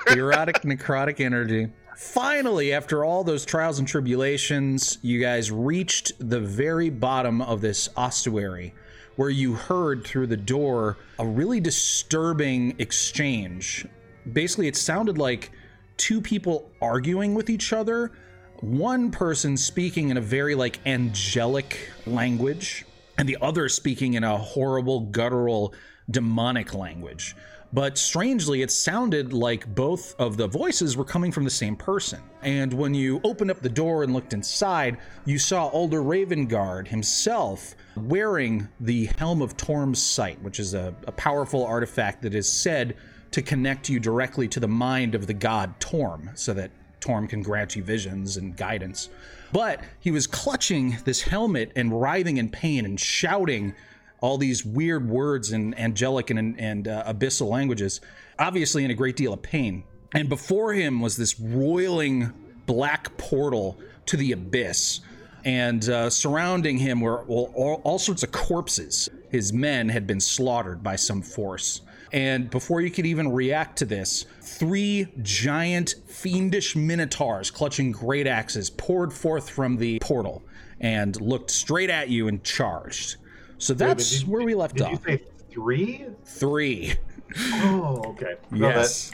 erotic 0.09 0.63
necrotic 0.63 1.21
energy. 1.21 1.69
Finally, 2.01 2.73
after 2.73 3.05
all 3.05 3.23
those 3.23 3.45
trials 3.45 3.79
and 3.79 3.87
tribulations, 3.87 4.97
you 5.03 5.21
guys 5.21 5.53
reached 5.53 6.13
the 6.19 6.41
very 6.41 6.89
bottom 6.89 7.43
of 7.43 7.61
this 7.61 7.91
ossuary 7.95 8.73
where 9.17 9.29
you 9.29 9.53
heard 9.53 10.03
through 10.03 10.27
the 10.27 10.35
door 10.35 10.97
a 11.19 11.27
really 11.27 11.61
disturbing 11.61 12.75
exchange. 12.79 13.87
Basically, 14.33 14.67
it 14.67 14.77
sounded 14.77 15.19
like 15.19 15.51
two 15.99 16.23
people 16.23 16.71
arguing 16.81 17.35
with 17.35 17.51
each 17.51 17.71
other, 17.75 18.13
one 18.61 19.11
person 19.11 19.55
speaking 19.59 20.09
in 20.09 20.17
a 20.17 20.23
very 20.23 20.55
like 20.55 20.81
angelic 20.87 21.91
language 22.07 22.87
and 23.19 23.29
the 23.29 23.37
other 23.43 23.69
speaking 23.69 24.15
in 24.15 24.25
a 24.25 24.39
horrible 24.39 25.01
guttural 25.01 25.75
demonic 26.11 26.73
language 26.73 27.37
But 27.73 27.97
strangely, 27.97 28.63
it 28.63 28.71
sounded 28.71 29.33
like 29.33 29.75
both 29.75 30.17
of 30.19 30.37
the 30.37 30.49
voices 30.49 30.97
were 30.97 31.05
coming 31.05 31.31
from 31.31 31.45
the 31.45 31.51
same 31.51 31.77
person. 31.77 32.21
And 32.43 32.73
when 32.73 32.95
you 32.95 33.21
opened 33.23 33.51
up 33.51 33.61
the 33.61 33.69
door 33.69 34.03
and 34.03 34.13
looked 34.13 34.33
inside, 34.33 34.99
you 35.25 35.39
saw 35.39 35.69
Ulder 35.69 36.03
Ravengard 36.03 36.89
himself 36.89 37.77
wearing 37.97 38.67
the 38.81 39.07
Helm 39.19 39.41
of 39.41 39.57
Torm's 39.57 40.03
Sight, 40.03 40.43
which 40.43 40.59
is 40.59 40.75
a, 40.75 40.95
a 41.07 41.13
powerful 41.13 41.65
artifact 41.65 42.23
that 42.23 42.35
is 42.35 42.51
said 42.51 42.97
to 43.31 43.41
connect 43.41 43.89
you 43.89 44.01
directly 44.01 44.49
to 44.49 44.59
the 44.59 44.67
mind 44.69 45.15
of 45.15 45.29
the 45.29 45.35
god 45.35 45.79
Torm, 45.79 46.31
so 46.35 46.53
that 46.55 46.73
Torm 46.99 47.29
can 47.29 47.41
grant 47.41 47.77
you 47.77 47.85
visions 47.85 48.37
and 48.37 48.57
guidance. 48.57 49.09
But 49.53 49.81
he 50.01 50.11
was 50.11 50.27
clutching 50.27 50.99
this 51.05 51.23
helmet 51.23 51.71
and 51.77 52.01
writhing 52.01 52.37
in 52.37 52.51
pain 52.51 52.85
and 52.85 52.99
shouting 52.99 53.75
all 54.21 54.39
these 54.39 54.65
weird 54.65 55.09
words 55.09 55.53
in 55.53 55.75
angelic 55.79 56.31
and, 56.31 56.59
and 56.59 56.89
uh, 56.89 57.05
abyssal 57.07 57.49
languages, 57.49 58.01
obviously 58.39 58.85
in 58.85 58.91
a 58.91 58.95
great 58.95 59.17
deal 59.17 59.33
of 59.33 59.43
pain. 59.43 59.85
And 60.15 60.29
before 60.29 60.73
him 60.73 61.01
was 61.01 61.17
this 61.17 61.39
roiling 61.39 62.33
black 62.67 63.17
portal 63.17 63.79
to 64.07 64.17
the 64.17 64.33
abyss. 64.33 65.01
And 65.45 65.89
uh, 65.89 66.11
surrounding 66.11 66.79
him 66.79 67.01
were 67.01 67.23
all, 67.23 67.53
all, 67.55 67.81
all 67.85 67.99
sorts 67.99 68.23
of 68.23 68.33
corpses. 68.33 69.09
His 69.31 69.53
men 69.53 69.89
had 69.89 70.07
been 70.07 70.21
slaughtered 70.21 70.83
by 70.83 70.97
some 70.97 71.23
force. 71.23 71.81
And 72.13 72.51
before 72.51 72.81
you 72.81 72.91
could 72.91 73.07
even 73.07 73.33
react 73.33 73.79
to 73.79 73.85
this, 73.85 74.27
three 74.43 75.09
giant 75.23 75.95
fiendish 76.07 76.75
minotaurs 76.75 77.51
clutching 77.51 77.93
great 77.93 78.27
axes 78.27 78.69
poured 78.69 79.13
forth 79.13 79.49
from 79.49 79.77
the 79.77 80.01
portal 80.01 80.43
and 80.81 81.21
looked 81.21 81.51
straight 81.51 81.91
at 81.91 82.09
you 82.09 82.27
and 82.27 82.43
charged. 82.43 83.17
So 83.61 83.75
that's 83.75 84.11
Did 84.11 84.23
you- 84.23 84.33
where 84.33 84.43
we 84.43 84.55
left 84.55 84.77
Did 84.77 84.87
off. 84.87 84.93
you 84.93 84.99
say 85.19 85.23
three? 85.53 86.07
Three. 86.25 86.95
Oh, 87.39 88.03
okay. 88.09 88.35
No, 88.51 88.69
yes. 88.69 89.13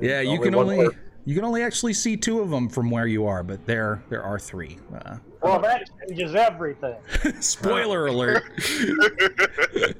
Yeah, 0.00 0.20
you 0.20 0.32
only 0.32 0.44
can 0.44 0.54
only 0.54 0.76
more. 0.76 0.92
you 1.24 1.34
can 1.34 1.44
only 1.44 1.62
actually 1.62 1.94
see 1.94 2.16
two 2.16 2.40
of 2.40 2.50
them 2.50 2.68
from 2.68 2.90
where 2.90 3.06
you 3.06 3.26
are, 3.26 3.42
but 3.42 3.64
there 3.66 4.02
there 4.10 4.22
are 4.22 4.38
three. 4.38 4.78
Uh, 4.94 5.16
Well, 5.42 5.60
that 5.62 5.88
changes 6.06 6.34
everything. 6.34 6.96
spoiler 7.40 8.06
alert. 8.06 8.44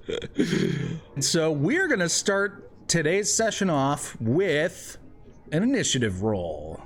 so 1.21 1.51
we're 1.51 1.89
gonna 1.89 2.09
start 2.09 2.71
today's 2.89 3.33
session 3.33 3.71
off 3.71 4.17
with 4.21 4.99
an 5.53 5.63
initiative 5.63 6.23
roll. 6.23 6.81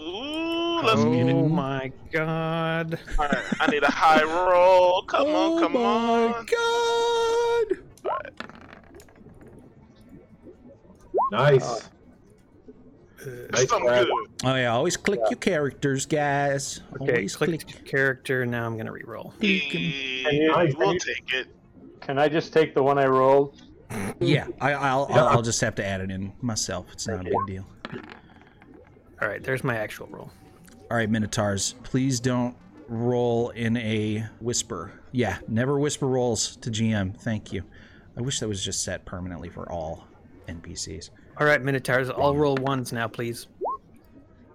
Ooh, 0.00 0.39
let's 0.84 1.00
oh 1.00 1.12
get 1.12 1.28
it. 1.28 1.34
my 1.48 1.92
god. 2.12 2.98
All 3.18 3.26
right, 3.28 3.44
I 3.60 3.66
need 3.70 3.82
a 3.82 3.90
high 3.90 4.22
roll. 4.24 5.02
Come 5.02 5.26
oh 5.28 5.54
on, 5.56 5.60
come 5.62 5.72
my 5.74 5.80
on. 5.80 6.46
god! 6.46 7.78
Nice. 11.32 11.62
Uh, 11.64 11.80
uh, 13.22 13.30
nice 13.52 13.68
Something 13.68 13.86
grab. 13.88 14.06
good. 14.06 14.26
Oh 14.44 14.54
yeah, 14.54 14.72
always 14.72 14.96
click 14.96 15.20
your 15.30 15.38
characters, 15.38 16.06
guys. 16.06 16.80
Okay, 17.00 17.12
always 17.16 17.36
click 17.36 17.70
your 17.70 17.80
character. 17.82 18.46
Now 18.46 18.66
I'm 18.66 18.76
gonna 18.76 18.92
re-roll. 18.92 19.34
Can- 19.40 19.48
Hey, 19.48 20.48
Nice. 20.48 20.74
we'll 20.76 20.98
take 20.98 21.32
it. 21.34 21.46
Can 22.00 22.18
I 22.18 22.28
just 22.28 22.52
take 22.52 22.74
the 22.74 22.82
one 22.82 22.98
I 22.98 23.06
rolled? 23.06 23.60
Yeah, 24.20 24.46
I, 24.60 24.72
I'll, 24.72 25.06
I'll 25.10 25.28
I'll 25.28 25.42
just 25.42 25.60
have 25.60 25.74
to 25.76 25.84
add 25.84 26.00
it 26.00 26.10
in 26.10 26.32
myself. 26.40 26.86
It's 26.92 27.06
not 27.08 27.20
a 27.20 27.24
big 27.24 27.34
deal. 27.46 27.66
All 29.20 29.28
right, 29.28 29.42
there's 29.42 29.62
my 29.64 29.76
actual 29.76 30.06
roll. 30.06 30.30
All 30.90 30.96
right, 30.96 31.08
Minotaurs, 31.08 31.74
please 31.84 32.18
don't 32.18 32.56
roll 32.88 33.50
in 33.50 33.76
a 33.76 34.26
whisper. 34.40 34.92
Yeah, 35.12 35.38
never 35.46 35.78
whisper 35.78 36.06
rolls 36.08 36.56
to 36.56 36.70
GM. 36.70 37.16
Thank 37.16 37.52
you. 37.52 37.62
I 38.16 38.22
wish 38.22 38.40
that 38.40 38.48
was 38.48 38.64
just 38.64 38.82
set 38.82 39.04
permanently 39.04 39.48
for 39.48 39.70
all 39.70 40.06
NPCs. 40.48 41.10
All 41.38 41.46
right, 41.46 41.62
Minotaurs, 41.62 42.10
I'll 42.10 42.34
roll 42.34 42.56
ones 42.56 42.92
now, 42.92 43.06
please. 43.06 43.46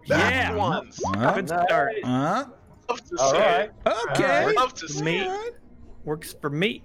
Back 0.10 0.34
Yeah. 0.34 0.56
ones. 0.56 1.00
Uh, 1.16 1.34
Good 1.36 1.48
start. 1.48 1.94
uh, 2.04 2.44
Love 2.90 3.04
to 3.10 3.16
All 3.18 3.32
see 3.32 3.38
right. 3.38 3.72
it. 3.86 4.10
okay. 4.12 4.54
Love 4.56 4.74
to 4.76 4.88
see 4.90 5.04
Me. 5.04 5.20
it. 5.22 5.56
Works 6.04 6.36
for 6.40 6.50
me. 6.52 6.84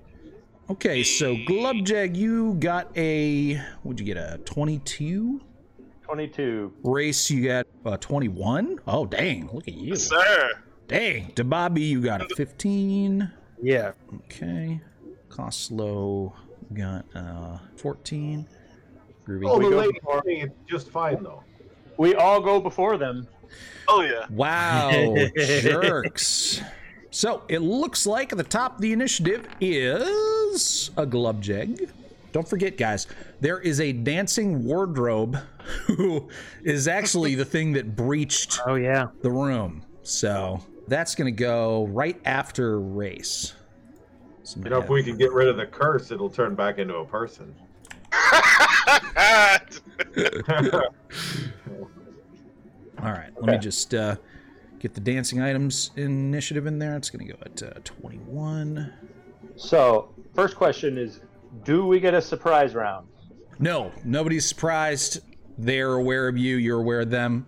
Okay, 0.71 1.03
so 1.03 1.35
Glubjag, 1.35 2.15
you 2.17 2.55
got 2.55 2.97
a. 2.97 3.57
What'd 3.83 3.99
you 4.01 4.07
get? 4.07 4.17
A 4.17 4.39
22? 4.39 5.41
22. 6.15 6.73
Race, 6.83 7.31
you 7.31 7.47
got 7.47 7.67
a 7.85 7.97
21? 7.97 8.81
Oh, 8.89 9.07
dang. 9.07 9.49
Look 9.53 9.69
at 9.69 9.75
you. 9.75 9.95
Sir. 9.95 10.51
Dang. 10.89 11.33
Bobby, 11.45 11.83
you 11.83 12.01
got 12.03 12.21
a 12.21 12.35
15. 12.35 13.31
Yeah. 13.63 13.93
Okay. 14.17 14.81
Costlow 15.29 16.33
got 16.75 17.05
uh 17.15 17.59
14. 17.77 18.45
Groovy. 19.25 19.45
Oh, 19.49 19.61
the 19.61 19.69
lady 19.77 19.93
before- 19.93 20.23
is 20.27 20.49
just 20.69 20.91
fine 20.91 21.23
though. 21.23 21.45
We 21.97 22.17
all 22.17 22.41
go 22.41 22.59
before 22.61 22.97
them. 22.99 23.29
Oh 23.87 24.03
yeah. 24.03 24.27
Wow, 24.31 25.15
jerks. 25.37 26.61
So 27.13 27.43
it 27.47 27.61
looks 27.61 28.05
like 28.05 28.33
at 28.33 28.39
the 28.39 28.43
top 28.45 28.77
of 28.77 28.81
the 28.81 28.93
initiative 28.93 29.47
is 29.61 30.91
a 30.97 31.07
Glubjeg. 31.07 31.89
Don't 32.33 32.49
forget, 32.49 32.77
guys, 32.77 33.07
there 33.41 33.59
is 33.59 33.81
a 33.81 33.93
dancing 33.93 34.65
wardrobe 34.65 35.37
who 35.87 36.29
is 36.63 36.87
actually 36.89 37.35
the 37.35 37.45
thing 37.45 37.73
that 37.73 37.97
breached 37.97 38.61
Oh 38.67 38.77
yeah. 38.77 39.09
the 39.23 39.31
room. 39.31 39.85
So 40.03 40.61
that's 40.89 41.15
going 41.15 41.27
to 41.27 41.39
go 41.39 41.87
right 41.87 42.21
after 42.25 42.81
race. 42.81 43.55
You 44.57 44.71
know, 44.71 44.79
if 44.81 44.89
we 44.89 45.05
can 45.05 45.17
get 45.17 45.33
rid 45.33 45.47
of 45.47 45.57
the 45.57 45.67
curse, 45.67 46.11
it'll 46.11 46.31
turn 46.31 46.57
back 46.57 46.79
into 46.79 46.97
a 46.97 47.05
person. 47.05 47.55
All 53.03 53.13
right, 53.13 53.31
let 53.41 53.45
me 53.45 53.59
just 53.59 53.95
uh, 53.95 54.17
get 54.81 54.95
the 54.95 55.01
dancing 55.01 55.41
items 55.41 55.93
initiative 55.97 56.67
in 56.67 56.79
there. 56.81 56.97
It's 56.97 57.11
going 57.11 57.27
to 57.27 57.33
go 57.33 57.39
at 57.45 57.63
uh, 57.63 57.81
21. 57.85 58.93
So, 59.57 60.13
first 60.35 60.57
question 60.57 60.99
is 60.99 61.21
Do 61.65 61.87
we 61.87 62.01
get 62.01 62.15
a 62.15 62.23
surprise 62.23 62.75
round? 62.75 63.07
No, 63.59 63.93
nobody's 64.05 64.47
surprised. 64.47 65.21
They're 65.59 65.95
aware 65.95 66.29
of 66.29 66.39
you. 66.39 66.57
You're 66.57 66.81
aware 66.81 67.01
of 67.01 67.11
them. 67.11 67.47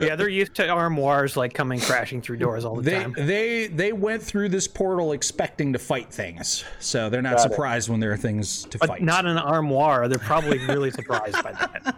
Yeah, 0.00 0.16
they're 0.16 0.28
used 0.28 0.56
to 0.56 0.68
armoires 0.68 1.36
like 1.36 1.54
coming 1.54 1.78
crashing 1.78 2.20
through 2.20 2.38
doors 2.38 2.64
all 2.64 2.74
the 2.74 2.82
They 2.82 2.98
time. 3.00 3.14
they 3.16 3.68
they 3.68 3.92
went 3.92 4.20
through 4.22 4.48
this 4.48 4.66
portal 4.66 5.12
expecting 5.12 5.72
to 5.72 5.78
fight 5.78 6.12
things, 6.12 6.64
so 6.80 7.08
they're 7.08 7.22
not 7.22 7.36
Got 7.36 7.46
it. 7.46 7.50
surprised 7.52 7.88
when 7.88 8.00
there 8.00 8.10
are 8.10 8.16
things 8.16 8.64
to 8.64 8.78
But 8.78 8.88
fight. 8.88 9.02
not 9.02 9.24
an 9.24 9.38
armoire. 9.38 10.08
They're 10.08 10.18
probably 10.18 10.58
really 10.66 10.90
surprised 10.90 11.40
by 11.44 11.52
that. 11.52 11.94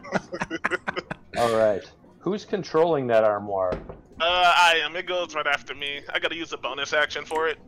All 1.38 1.56
right. 1.56 1.82
Who's 2.18 2.44
controlling 2.44 3.06
that 3.06 3.24
armoire? 3.24 3.72
Uh, 4.20 4.24
I 4.24 4.80
am. 4.84 4.94
It 4.94 5.06
goes 5.06 5.34
right 5.34 5.46
after 5.46 5.74
me. 5.74 6.00
I 6.12 6.18
gotta 6.18 6.36
use 6.36 6.52
a 6.52 6.58
bonus 6.58 6.92
action 6.92 7.24
for 7.24 7.48
it. 7.48 7.58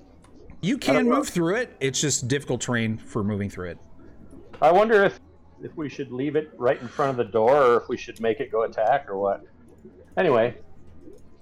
You 0.60 0.78
can 0.78 1.08
move 1.08 1.28
through 1.28 1.56
it. 1.56 1.76
It's 1.80 2.00
just 2.00 2.28
difficult 2.28 2.60
terrain 2.60 2.98
for 2.98 3.22
moving 3.22 3.50
through 3.50 3.70
it. 3.70 3.78
I 4.60 4.72
wonder 4.72 5.04
if 5.04 5.20
if 5.62 5.76
we 5.76 5.88
should 5.88 6.12
leave 6.12 6.36
it 6.36 6.52
right 6.56 6.80
in 6.80 6.86
front 6.86 7.10
of 7.10 7.16
the 7.16 7.32
door 7.32 7.56
or 7.56 7.76
if 7.76 7.88
we 7.88 7.96
should 7.96 8.20
make 8.20 8.38
it 8.40 8.50
go 8.50 8.62
attack 8.62 9.08
or 9.08 9.18
what. 9.18 9.44
Anyway, 10.16 10.56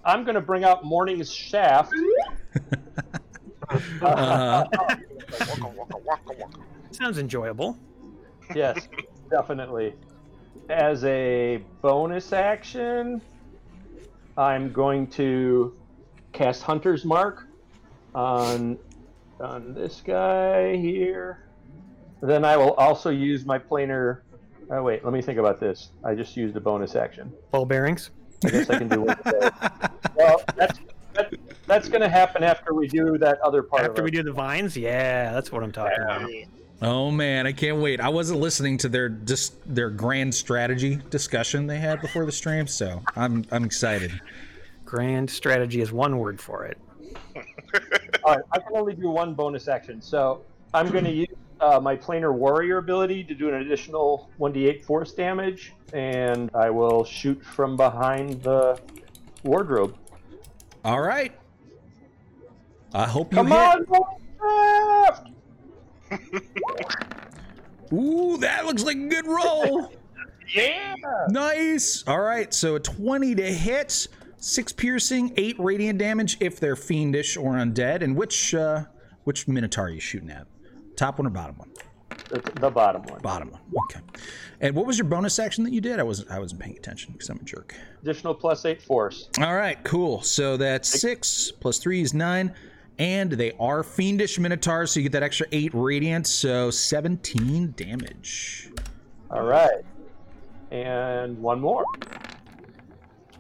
I'm 0.04 0.24
going 0.24 0.34
to 0.34 0.40
bring 0.40 0.64
out 0.64 0.84
Morning's 0.84 1.32
Shaft. 1.32 1.92
Uh. 4.00 4.64
Sounds 6.92 7.18
enjoyable. 7.18 7.76
Yes, 8.54 8.88
definitely. 9.28 9.94
As 10.68 11.02
a 11.04 11.64
bonus 11.82 12.32
action, 12.32 13.20
I'm 14.36 14.72
going 14.72 15.08
to 15.08 15.76
cast 16.32 16.62
Hunter's 16.62 17.04
Mark 17.04 17.48
on 18.14 18.78
on 19.40 19.74
this 19.74 20.02
guy 20.04 20.76
here. 20.76 21.44
Then 22.22 22.44
I 22.44 22.56
will 22.56 22.72
also 22.74 23.10
use 23.10 23.44
my 23.44 23.58
planar. 23.58 24.20
Oh 24.70 24.82
wait, 24.82 25.04
let 25.04 25.12
me 25.12 25.22
think 25.22 25.38
about 25.38 25.60
this. 25.60 25.90
I 26.04 26.14
just 26.14 26.36
used 26.36 26.56
a 26.56 26.60
bonus 26.60 26.96
action. 26.96 27.32
Ball 27.50 27.66
bearings. 27.66 28.10
I 28.44 28.50
guess 28.50 28.70
I 28.70 28.78
can 28.78 28.88
do 28.88 29.02
one. 29.02 29.16
well, 30.16 30.42
that's 30.56 30.78
that, 31.14 31.34
that's 31.66 31.88
going 31.88 32.02
to 32.02 32.08
happen 32.08 32.42
after 32.42 32.74
we 32.74 32.88
do 32.88 33.16
that 33.18 33.40
other 33.40 33.62
part. 33.62 33.82
After 33.82 34.02
of 34.02 34.04
we 34.04 34.10
do 34.10 34.22
the 34.22 34.32
vines, 34.32 34.76
yeah, 34.76 35.32
that's 35.32 35.50
what 35.50 35.62
I'm 35.62 35.72
talking 35.72 36.02
about. 36.02 36.30
oh 36.82 37.10
man, 37.10 37.46
I 37.46 37.52
can't 37.52 37.78
wait. 37.78 38.00
I 38.00 38.08
wasn't 38.08 38.40
listening 38.40 38.78
to 38.78 38.88
their 38.88 39.08
just 39.08 39.54
their 39.72 39.90
grand 39.90 40.34
strategy 40.34 40.96
discussion 41.10 41.66
they 41.66 41.78
had 41.78 42.00
before 42.00 42.26
the 42.26 42.32
stream, 42.32 42.66
so 42.66 43.02
I'm 43.14 43.44
I'm 43.50 43.64
excited. 43.64 44.20
Grand 44.84 45.30
strategy 45.30 45.80
is 45.80 45.92
one 45.92 46.18
word 46.18 46.40
for 46.40 46.64
it. 46.64 46.78
All 48.24 48.34
right, 48.34 48.44
I 48.52 48.58
can 48.58 48.72
only 48.74 48.94
do 48.94 49.08
one 49.10 49.34
bonus 49.34 49.68
action, 49.68 50.00
so 50.00 50.42
I'm 50.74 50.90
going 50.90 51.04
to 51.04 51.12
use 51.12 51.28
uh, 51.60 51.80
my 51.80 51.96
planar 51.96 52.32
warrior 52.34 52.78
ability 52.78 53.24
to 53.24 53.34
do 53.34 53.48
an 53.48 53.54
additional 53.54 54.30
1d8 54.40 54.82
force 54.84 55.12
damage, 55.12 55.72
and 55.92 56.50
I 56.54 56.70
will 56.70 57.04
shoot 57.04 57.42
from 57.44 57.76
behind 57.76 58.42
the 58.42 58.78
wardrobe. 59.44 59.96
All 60.84 61.00
right. 61.00 61.32
I 62.94 63.06
hope 63.06 63.32
you 63.32 63.36
Come 63.36 63.48
hit. 63.48 63.58
on! 63.58 65.34
Ooh, 67.92 68.36
that 68.38 68.64
looks 68.66 68.84
like 68.84 68.96
a 68.96 69.06
good 69.08 69.26
roll. 69.26 69.92
Yeah. 70.54 70.94
nice. 71.28 72.04
All 72.06 72.20
right, 72.20 72.54
so 72.54 72.76
a 72.76 72.80
20 72.80 73.34
to 73.34 73.42
hit, 73.52 74.06
six 74.38 74.72
piercing, 74.72 75.32
eight 75.36 75.56
radiant 75.58 75.98
damage 75.98 76.36
if 76.40 76.60
they're 76.60 76.76
fiendish 76.76 77.36
or 77.36 77.54
undead. 77.54 78.02
And 78.02 78.16
which 78.16 78.54
uh, 78.54 78.84
which 79.24 79.48
minotaur 79.48 79.86
are 79.86 79.90
you 79.90 80.00
shooting 80.00 80.30
at? 80.30 80.46
Top 80.96 81.18
one 81.18 81.26
or 81.26 81.30
bottom 81.30 81.56
one? 81.56 81.70
The, 82.28 82.38
the 82.60 82.70
bottom 82.70 83.02
one. 83.02 83.20
Bottom 83.20 83.50
one. 83.50 83.60
Okay. 83.84 84.00
And 84.60 84.74
what 84.74 84.86
was 84.86 84.98
your 84.98 85.06
bonus 85.06 85.38
action 85.38 85.64
that 85.64 85.72
you 85.72 85.80
did? 85.80 86.00
I 86.00 86.02
wasn't 86.02 86.30
I 86.30 86.38
wasn't 86.38 86.60
paying 86.60 86.76
attention 86.76 87.12
because 87.12 87.28
I'm 87.28 87.38
a 87.38 87.44
jerk. 87.44 87.74
Additional 88.02 88.34
plus 88.34 88.64
eight 88.64 88.80
force. 88.80 89.28
All 89.40 89.54
right, 89.54 89.82
cool. 89.84 90.22
So 90.22 90.56
that's 90.56 91.00
six 91.00 91.52
plus 91.52 91.78
three 91.78 92.00
is 92.00 92.14
nine. 92.14 92.54
And 92.98 93.30
they 93.30 93.52
are 93.60 93.82
fiendish 93.82 94.38
minotaurs, 94.38 94.92
so 94.92 95.00
you 95.00 95.04
get 95.04 95.12
that 95.12 95.22
extra 95.22 95.46
eight 95.52 95.72
radiant, 95.74 96.26
so 96.26 96.70
17 96.70 97.74
damage. 97.76 98.70
All 99.30 99.42
right. 99.42 99.84
And 100.70 101.38
one 101.38 101.60
more. 101.60 101.84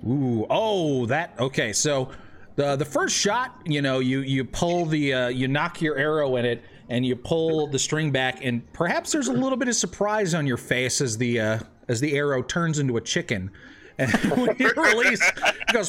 Ooh, 0.04 0.46
oh, 0.50 1.06
that 1.06 1.34
okay. 1.38 1.72
So 1.72 2.10
the 2.56 2.76
the 2.76 2.84
first 2.84 3.16
shot, 3.16 3.60
you 3.64 3.82
know, 3.82 4.00
you 4.00 4.20
you 4.20 4.44
pull 4.44 4.86
the 4.86 5.14
uh, 5.14 5.28
you 5.28 5.48
knock 5.48 5.80
your 5.80 5.96
arrow 5.96 6.36
in 6.36 6.44
it, 6.44 6.64
and 6.88 7.04
you 7.04 7.16
pull 7.16 7.66
the 7.66 7.78
string 7.78 8.10
back, 8.10 8.44
and 8.44 8.70
perhaps 8.72 9.12
there's 9.12 9.28
a 9.28 9.32
little 9.32 9.58
bit 9.58 9.68
of 9.68 9.76
surprise 9.76 10.34
on 10.34 10.46
your 10.46 10.56
face 10.56 11.00
as 11.00 11.16
the 11.18 11.40
uh, 11.40 11.58
as 11.88 12.00
the 12.00 12.16
arrow 12.16 12.42
turns 12.42 12.78
into 12.78 12.96
a 12.96 13.00
chicken, 13.00 13.50
and 13.98 14.10
when 14.36 14.56
you 14.58 14.72
release, 14.76 15.22
it 15.36 15.72
goes 15.72 15.88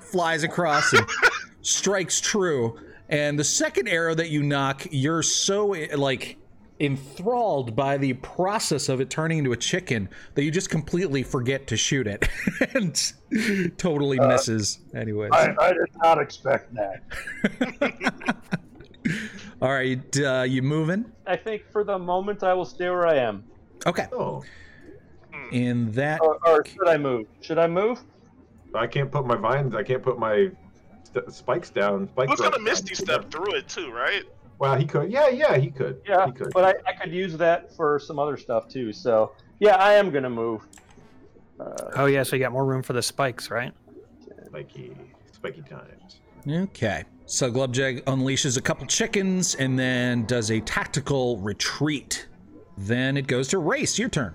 flies 0.00 0.44
across 0.44 0.92
and 0.92 1.06
strikes 1.62 2.20
true. 2.20 2.78
And 3.08 3.38
the 3.38 3.44
second 3.44 3.88
arrow 3.88 4.14
that 4.14 4.30
you 4.30 4.42
knock, 4.42 4.86
you're 4.90 5.22
so 5.22 5.74
like 5.96 6.36
enthralled 6.80 7.74
by 7.74 7.96
the 7.96 8.12
process 8.14 8.88
of 8.88 9.00
it 9.00 9.10
turning 9.10 9.38
into 9.38 9.52
a 9.52 9.56
chicken 9.56 10.08
that 10.34 10.44
you 10.44 10.50
just 10.50 10.70
completely 10.70 11.22
forget 11.22 11.66
to 11.66 11.76
shoot 11.76 12.06
it 12.06 12.28
and 12.74 13.12
totally 13.78 14.18
misses 14.20 14.78
anyways 14.94 15.30
I, 15.32 15.54
I 15.60 15.68
did 15.72 15.88
not 16.02 16.18
expect 16.20 16.72
that. 16.74 18.36
all 19.62 19.70
right 19.72 20.20
uh, 20.20 20.42
you 20.46 20.62
moving 20.62 21.06
I 21.26 21.36
think 21.36 21.62
for 21.72 21.82
the 21.82 21.98
moment 21.98 22.42
I 22.42 22.54
will 22.54 22.64
stay 22.64 22.88
where 22.88 23.06
I 23.06 23.16
am. 23.16 23.44
okay 23.86 24.06
Oh, 24.12 24.44
in 25.50 25.90
that 25.92 26.20
Or, 26.20 26.38
or 26.46 26.64
should 26.64 26.88
I 26.88 26.98
move? 26.98 27.26
Should 27.40 27.58
I 27.58 27.66
move? 27.66 28.00
I 28.74 28.86
can't 28.86 29.10
put 29.10 29.26
my 29.26 29.36
vines. 29.36 29.74
I 29.74 29.82
can't 29.82 30.02
put 30.02 30.18
my 30.18 30.50
st- 31.04 31.32
spikes 31.32 31.70
down. 31.70 32.06
Spike 32.08 32.28
Who's 32.28 32.38
gonna 32.38 32.50
drops 32.58 32.64
misty 32.64 32.94
step 32.94 33.30
through 33.30 33.54
it 33.54 33.66
too, 33.68 33.90
right? 33.90 34.24
Well, 34.58 34.74
he 34.76 34.84
could. 34.84 35.10
Yeah, 35.10 35.28
yeah, 35.28 35.56
he 35.56 35.70
could. 35.70 36.00
Yeah, 36.06 36.26
he 36.26 36.32
could. 36.32 36.52
but 36.52 36.64
I, 36.64 36.90
I 36.90 36.92
could 36.94 37.12
use 37.12 37.36
that 37.36 37.72
for 37.76 37.98
some 37.98 38.18
other 38.18 38.36
stuff 38.36 38.68
too. 38.68 38.92
So 38.92 39.32
yeah, 39.60 39.76
I 39.76 39.94
am 39.94 40.10
gonna 40.10 40.30
move. 40.30 40.66
Uh, 41.60 41.74
Oh 41.96 42.06
yeah, 42.06 42.22
so 42.22 42.36
you 42.36 42.42
got 42.42 42.52
more 42.52 42.64
room 42.64 42.82
for 42.82 42.92
the 42.92 43.02
spikes, 43.02 43.50
right? 43.50 43.72
Spiky, 44.46 44.96
spiky 45.32 45.62
times. 45.62 46.20
okay 46.48 47.04
so 47.26 47.50
glubjag 47.52 48.02
unleashes 48.04 48.56
a 48.56 48.60
couple 48.62 48.86
chickens 48.86 49.54
and 49.56 49.78
then 49.78 50.24
does 50.24 50.50
a 50.50 50.60
tactical 50.60 51.36
retreat 51.38 52.26
then 52.78 53.18
it 53.18 53.26
goes 53.26 53.48
to 53.48 53.58
race 53.58 53.98
your 53.98 54.08
turn 54.08 54.34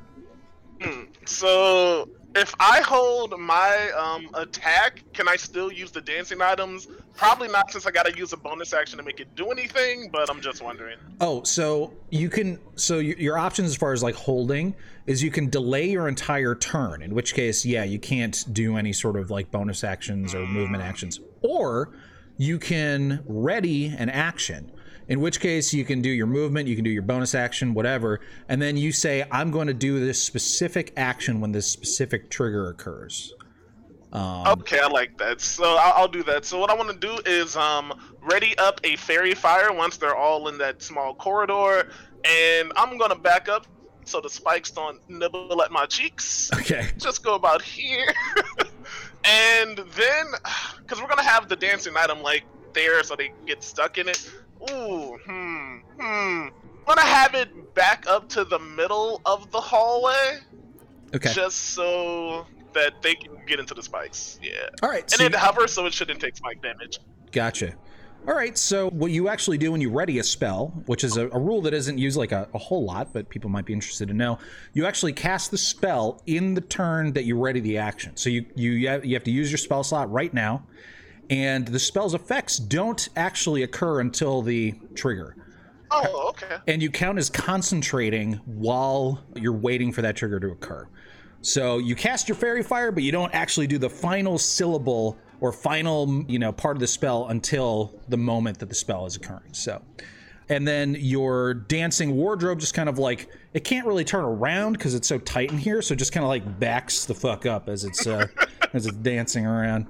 So 1.25 2.08
if 2.36 2.54
I 2.60 2.82
hold 2.82 3.40
my 3.40 3.92
um, 3.92 4.30
attack, 4.34 5.04
can 5.13 5.28
I 5.28 5.36
still 5.36 5.72
use 5.72 5.92
the 5.92 6.02
dancing 6.02 6.42
items? 6.42 6.88
Probably 7.16 7.48
not, 7.48 7.72
since 7.72 7.86
I 7.86 7.92
gotta 7.92 8.16
use 8.18 8.34
a 8.34 8.38
bonus 8.38 8.74
action 8.74 8.98
to 8.98 9.04
make 9.04 9.20
it 9.20 9.36
do 9.36 9.52
anything. 9.52 10.10
But 10.12 10.30
I'm 10.30 10.42
just 10.42 10.62
wondering. 10.63 10.98
Oh, 11.22 11.44
so 11.44 11.94
you 12.10 12.30
can 12.30 12.60
so 12.75 12.98
y- 12.98 13.16
your 13.18 13.38
options 13.38 13.70
as 13.70 13.75
far 13.75 13.94
as 13.94 14.02
like 14.02 14.16
holding 14.16 14.75
is 15.06 15.22
you 15.22 15.32
can 15.32 15.50
delay 15.50 15.90
your 15.90 16.08
entire 16.08 16.56
turn, 16.56 17.02
in 17.02 17.13
which 17.13 17.34
case, 17.34 17.66
yeah, 17.66 17.84
you 17.84 18.00
can't 18.00 18.46
do 18.54 18.78
any 18.78 18.94
sort 18.94 19.18
of 19.18 19.30
like 19.30 19.52
bonus 19.52 19.84
actions 19.84 20.34
or 20.34 20.46
movement 20.46 20.82
actions. 20.82 21.20
Or 21.42 21.92
you 22.38 22.58
can 22.58 23.24
ready 23.28 23.88
an 23.88 24.10
action, 24.10 24.72
in 25.08 25.20
which 25.20 25.40
case 25.40 25.74
you 25.74 25.86
can 25.86 26.02
do 26.02 26.10
your 26.10 26.28
movement, 26.28 26.68
you 26.68 26.76
can 26.76 26.84
do 26.84 26.90
your 26.90 27.02
bonus 27.02 27.36
action, 27.36 27.74
whatever, 27.74 28.20
and 28.48 28.62
then 28.62 28.78
you 28.78 28.92
say, 28.92 29.26
I'm 29.32 29.52
going 29.52 29.68
to 29.68 29.74
do 29.74 30.00
this 30.00 30.22
specific 30.22 30.94
action 30.96 31.42
when 31.42 31.52
this 31.52 31.68
specific 31.68 32.30
trigger 32.30 32.70
occurs. 32.70 33.34
Um, 34.13 34.48
Okay, 34.48 34.80
I 34.80 34.88
like 34.88 35.18
that. 35.18 35.42
So 35.42 35.76
I'll, 35.76 35.94
I'll 36.04 36.08
do 36.08 36.24
that. 36.24 36.46
So 36.46 36.60
what 36.60 36.70
I 36.70 36.76
want 36.76 36.89
to 36.89 36.98
do 36.98 37.20
is 37.26 37.56
um 37.56 37.94
ready 38.22 38.58
up 38.58 38.80
a 38.84 38.96
faerie 38.96 39.34
fire 39.34 39.74
once 39.74 39.98
they're 39.98 40.16
all 40.16 40.48
in 40.48 40.58
that 40.60 40.82
small 40.82 41.16
corridor, 41.16 41.89
and 42.24 42.72
I'm 42.76 42.98
gonna 42.98 43.16
back 43.16 43.50
up 43.50 43.66
so 44.06 44.22
the 44.22 44.30
spikes 44.30 44.70
don't 44.70 45.00
nibble 45.10 45.62
at 45.63 45.72
my 45.72 45.86
cheeks. 45.88 46.52
Okay. 46.54 46.92
Just 46.98 47.24
go 47.24 47.34
about 47.34 47.62
here, 47.62 48.13
and 49.26 49.78
then 49.78 50.26
because 50.78 51.02
we're 51.02 51.08
gonna 51.08 51.24
have 51.24 51.50
the 51.50 51.56
dancing 51.56 51.94
item 51.98 52.22
like 52.22 52.44
there, 52.74 53.04
so 53.04 53.16
they 53.16 53.34
get 53.48 53.63
stuck 53.63 53.98
in 53.98 54.08
it. 54.08 54.30
Ooh, 54.71 55.17
hmm, 55.26 55.78
hmm. 55.99 56.47
I'm 56.86 56.86
gonna 56.86 57.02
have 57.02 57.34
it 57.36 57.73
back 57.76 58.06
up 58.08 58.30
to 58.30 58.43
the 58.43 58.60
middle 58.60 59.21
of 59.26 59.52
the 59.52 59.60
hallway, 59.60 60.39
Okay. 61.15 61.32
just 61.32 61.58
so 61.73 62.45
that 62.73 63.02
they 63.02 63.15
can 63.15 63.32
get 63.45 63.60
into 63.60 63.73
the 63.73 63.84
spikes. 63.84 64.39
Yeah. 64.41 64.52
All 64.82 64.89
right. 64.89 65.04
And 65.04 65.12
so 65.12 65.23
it 65.26 65.36
hovers, 65.36 65.71
so 65.71 65.86
it 65.86 65.93
shouldn't 65.93 66.19
take 66.19 66.36
spike 66.36 66.62
damage. 66.62 66.99
Gotcha. 67.32 67.76
All 68.26 68.34
right, 68.34 68.58
so 68.58 68.89
what 68.91 69.12
you 69.12 69.28
actually 69.28 69.58
do 69.58 69.73
when 69.73 69.82
you 69.82 69.89
ready 69.89 70.17
a 70.19 70.23
spell, 70.23 70.67
which 70.86 71.04
is 71.04 71.17
a, 71.17 71.28
a 71.32 71.38
rule 71.39 71.62
that 71.63 71.73
isn't 71.73 71.97
used 71.97 72.15
like 72.15 72.32
a, 72.32 72.47
a 72.54 72.58
whole 72.58 72.86
lot, 72.86 73.12
but 73.12 73.28
people 73.28 73.49
might 73.49 73.65
be 73.65 73.73
interested 73.73 74.08
to 74.08 74.13
know, 74.13 74.39
you 74.71 74.86
actually 74.86 75.12
cast 75.12 75.52
the 75.52 75.58
spell 75.58 76.21
in 76.26 76.54
the 76.54 76.62
turn 76.62 77.12
that 77.13 77.26
you 77.26 77.38
ready 77.38 77.60
the 77.60 77.78
action. 77.78 78.15
So 78.15 78.30
you 78.30 78.45
you 78.56 78.71
you 78.71 79.13
have 79.13 79.26
to 79.26 79.32
use 79.32 79.52
your 79.52 79.58
spell 79.58 79.84
slot 79.84 80.10
right 80.10 80.34
now, 80.34 80.63
and 81.34 81.67
the 81.67 81.80
spell's 81.80 82.13
effects 82.13 82.58
don't 82.58 83.10
actually 83.15 83.63
occur 83.63 84.02
until 84.02 84.41
the 84.43 84.74
trigger, 84.93 85.36
Oh, 85.89 86.30
okay. 86.30 86.58
and 86.67 86.82
you 86.82 86.91
count 86.91 87.17
as 87.17 87.30
concentrating 87.30 88.34
while 88.46 89.19
you're 89.36 89.52
waiting 89.54 89.91
for 89.91 90.02
that 90.04 90.15
trigger 90.15 90.39
to 90.39 90.50
occur. 90.52 90.88
So 91.41 91.80
you 91.80 91.96
cast 91.96 92.30
your 92.30 92.36
faerie 92.36 92.62
fire, 92.63 92.91
but 92.91 93.04
you 93.04 93.12
don't 93.12 93.34
actually 93.34 93.67
do 93.67 93.78
the 93.80 93.89
final 93.89 94.38
syllable 94.38 95.17
or 95.41 95.52
final, 95.52 96.24
you 96.28 96.38
know, 96.39 96.52
part 96.52 96.78
of 96.78 96.80
the 96.82 96.88
spell 96.88 97.28
until 97.30 98.00
the 98.08 98.17
moment 98.17 98.60
that 98.60 98.69
the 98.69 98.76
spell 98.76 99.06
is 99.06 99.15
occurring. 99.15 99.54
So, 99.54 99.82
and 100.50 100.67
then 100.67 100.96
your 101.00 101.54
dancing 101.56 102.15
wardrobe 102.15 102.60
just 102.60 102.74
kind 102.76 102.88
of 102.89 102.98
like 103.00 103.28
it 103.54 103.63
can't 103.63 103.86
really 103.88 104.06
turn 104.06 104.24
around 104.24 104.74
because 104.74 104.93
it's 104.93 105.08
so 105.08 105.17
tight 105.17 105.52
in 105.52 105.58
here, 105.58 105.82
so 105.82 105.93
it 105.93 105.98
just 105.98 106.13
kind 106.13 106.24
of 106.24 106.30
like 106.30 106.60
backs 106.60 107.06
the 107.06 107.13
fuck 107.15 107.46
up 107.46 107.67
as 107.69 107.84
it's 107.84 108.06
uh, 108.08 108.28
as 108.74 108.86
it's 108.86 108.98
dancing 108.98 109.46
around 109.46 109.88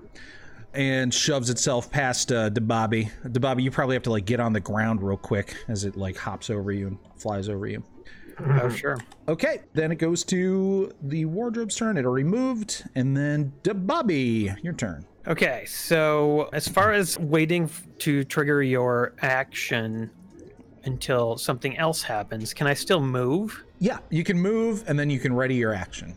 and 0.74 1.14
shoves 1.14 1.50
itself 1.50 1.92
past 1.92 2.32
uh, 2.32 2.50
Debobby. 2.50 3.12
Debobby, 3.26 3.64
you 3.64 3.72
probably 3.72 3.96
have 3.96 4.04
to 4.04 4.12
like 4.12 4.26
get 4.26 4.40
on 4.40 4.54
the 4.54 4.60
ground 4.60 5.02
real 5.02 5.18
quick 5.18 5.56
as 5.68 5.86
it 5.86 5.96
like 5.96 6.18
hops 6.18 6.50
over 6.50 6.72
you 6.72 6.88
and 6.88 6.98
flies 7.16 7.50
over 7.50 7.68
you. 7.68 7.84
Oh 8.40 8.70
sure. 8.70 8.98
Okay, 9.28 9.62
then 9.74 9.92
it 9.92 9.98
goes 9.98 10.24
to 10.26 10.92
the 11.04 11.26
wardrobe's 11.26 11.76
turn. 11.76 11.98
It 11.98 12.06
already 12.06 12.24
moved, 12.24 12.84
and 12.96 13.16
then 13.16 13.54
Debobby, 13.64 14.62
your 14.64 14.74
turn. 14.74 15.06
Okay, 15.28 15.64
so 15.66 16.50
as 16.52 16.68
far 16.68 16.92
as 16.92 17.18
waiting 17.20 17.70
to 18.00 18.24
trigger 18.24 18.62
your 18.62 19.14
action 19.22 20.10
until 20.86 21.38
something 21.38 21.78
else 21.78 22.02
happens, 22.02 22.54
can 22.54 22.68
I 22.68 22.74
still 22.74 23.00
move? 23.00 23.64
Yeah, 23.80 24.00
you 24.10 24.24
can 24.24 24.38
move, 24.40 24.84
and 24.88 25.00
then 25.00 25.10
you 25.10 25.20
can 25.20 25.34
ready 25.34 25.56
your 25.56 25.74
action. 25.74 26.14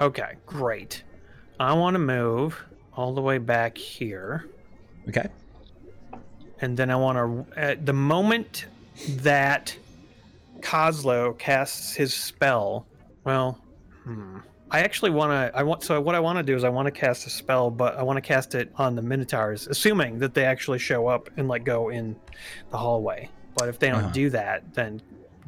Okay, 0.00 0.34
great. 0.46 1.04
I 1.58 1.72
want 1.72 1.94
to 1.94 1.98
move 1.98 2.62
all 3.00 3.14
the 3.14 3.22
way 3.22 3.38
back 3.38 3.78
here, 3.78 4.44
Okay. 5.08 5.26
and 6.60 6.76
then 6.76 6.90
I 6.90 6.96
want 6.96 7.16
to. 7.16 7.58
At 7.58 7.86
the 7.86 7.94
moment 7.94 8.66
that 9.22 9.74
Kozlo 10.60 11.36
casts 11.38 11.94
his 11.94 12.12
spell, 12.12 12.86
well, 13.24 13.58
hmm, 14.04 14.38
I 14.70 14.80
actually 14.80 15.12
want 15.12 15.30
to. 15.32 15.58
I 15.58 15.62
want. 15.62 15.82
So 15.82 15.98
what 15.98 16.14
I 16.14 16.20
want 16.20 16.36
to 16.38 16.42
do 16.42 16.54
is 16.54 16.62
I 16.62 16.68
want 16.68 16.84
to 16.86 16.90
cast 16.92 17.26
a 17.26 17.30
spell, 17.30 17.70
but 17.70 17.96
I 17.96 18.02
want 18.02 18.18
to 18.18 18.20
cast 18.20 18.54
it 18.54 18.70
on 18.76 18.94
the 18.96 19.02
Minotaurs, 19.02 19.66
assuming 19.66 20.18
that 20.18 20.34
they 20.34 20.44
actually 20.44 20.78
show 20.78 21.06
up 21.06 21.30
and 21.38 21.48
like 21.48 21.64
go 21.64 21.88
in 21.88 22.14
the 22.70 22.76
hallway. 22.76 23.30
But 23.56 23.68
if 23.70 23.78
they 23.78 23.88
don't 23.88 24.04
Uh-huh. 24.04 24.12
do 24.12 24.28
that, 24.30 24.74
then 24.74 25.00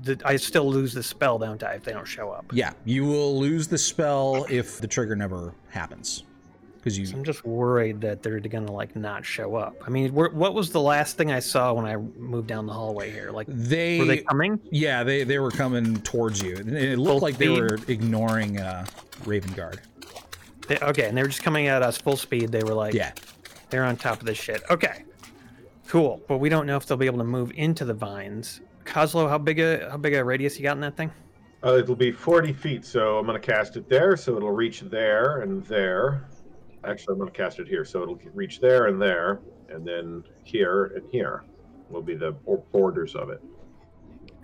the, 0.03 0.19
I 0.25 0.37
still 0.37 0.69
lose 0.71 0.95
the 0.95 1.03
spell, 1.03 1.39
don't 1.39 1.63
I? 1.63 1.75
If 1.75 1.85
they 1.85 1.93
don't 1.93 2.09
show 2.09 2.31
up. 2.31 2.47
Yeah, 2.53 2.73
you 2.87 3.05
will 3.05 3.39
lose 3.39 3.69
the 3.69 3.79
spell 3.79 4.47
if 4.49 4.81
the 4.81 4.87
trigger 4.89 5.15
never 5.15 5.53
happens, 5.69 6.25
because 6.83 6.99
you. 6.99 7.07
I'm 7.17 7.23
just 7.23 7.45
worried 7.45 8.01
that 8.01 8.23
they're 8.23 8.41
gonna 8.41 8.73
like 8.73 8.97
not 8.97 9.25
show 9.25 9.55
up. 9.55 9.77
I 9.87 9.91
mean, 9.91 10.13
where, 10.13 10.31
what 10.31 10.53
was 10.55 10.71
the 10.71 10.81
last 10.81 11.17
thing 11.17 11.31
I 11.31 11.39
saw 11.39 11.73
when 11.73 11.87
I 11.87 11.97
moved 11.97 12.49
down 12.49 12.67
the 12.67 12.73
hallway 12.73 13.11
here? 13.13 13.31
Like, 13.31 13.47
They, 13.49 14.01
were 14.01 14.05
they 14.07 14.19
coming? 14.19 14.59
yeah, 14.71 15.05
they 15.05 15.23
they 15.23 15.39
were 15.39 15.51
coming 15.53 16.01
towards 16.03 16.43
you. 16.43 16.57
It 16.57 16.99
looked 16.99 17.21
Full 17.21 17.21
like 17.21 17.39
they 17.39 17.49
were 17.49 17.79
ignoring 17.87 18.59
uh, 18.59 18.85
Ravengard. 19.23 19.79
They, 20.67 20.79
okay, 20.79 21.09
and 21.09 21.17
they 21.17 21.23
were 21.23 21.29
just 21.29 21.43
coming 21.45 21.69
at 21.69 21.83
us 21.83 21.97
full 21.99 22.17
speed. 22.17 22.51
They 22.51 22.63
were 22.65 22.75
like, 22.75 22.95
Yeah. 22.95 23.13
they're 23.71 23.85
on 23.85 23.97
top 23.97 24.19
of 24.21 24.27
this 24.27 24.39
shit. 24.39 24.63
Okay, 24.71 25.05
cool. 25.87 26.21
But 26.27 26.39
we 26.39 26.49
don't 26.49 26.67
know 26.67 26.77
if 26.77 26.87
they'll 26.87 26.99
be 26.99 27.07
able 27.07 27.19
to 27.19 27.25
move 27.25 27.53
into 27.55 27.85
the 27.85 27.95
vines. 27.95 28.61
Kozlo, 28.85 29.29
how 29.29 29.39
big 29.39 29.61
a 29.61 29.89
how 29.91 29.97
big 29.99 30.15
a 30.15 30.25
radius 30.25 30.57
you 30.59 30.65
got 30.65 30.73
in 30.77 30.81
that 30.81 30.97
thing? 30.97 31.11
Uh, 31.65 31.75
it'll 31.79 31.95
be 31.95 32.11
40 32.11 32.53
feet, 32.53 32.85
so 32.85 33.19
I'm 33.21 33.25
going 33.27 33.41
to 33.41 33.47
cast 33.47 33.77
it 33.77 33.89
there, 33.89 34.17
so 34.17 34.37
it'll 34.37 34.51
reach 34.51 34.81
there 34.81 35.43
and 35.43 35.65
there. 35.67 36.25
Actually, 36.85 37.13
I'm 37.13 37.19
going 37.19 37.31
to 37.31 37.37
cast 37.37 37.59
it 37.59 37.69
here, 37.69 37.85
so 37.85 38.03
it'll 38.03 38.19
reach 38.35 38.61
there 38.61 38.87
and 38.87 39.01
there, 39.01 39.41
and 39.69 39.87
then 39.87 40.25
here 40.43 40.93
and 40.97 41.09
here 41.11 41.45
will 41.91 42.03
be 42.03 42.15
the 42.15 42.33
borders 42.73 43.15
of 43.15 43.31
it. 43.31 43.43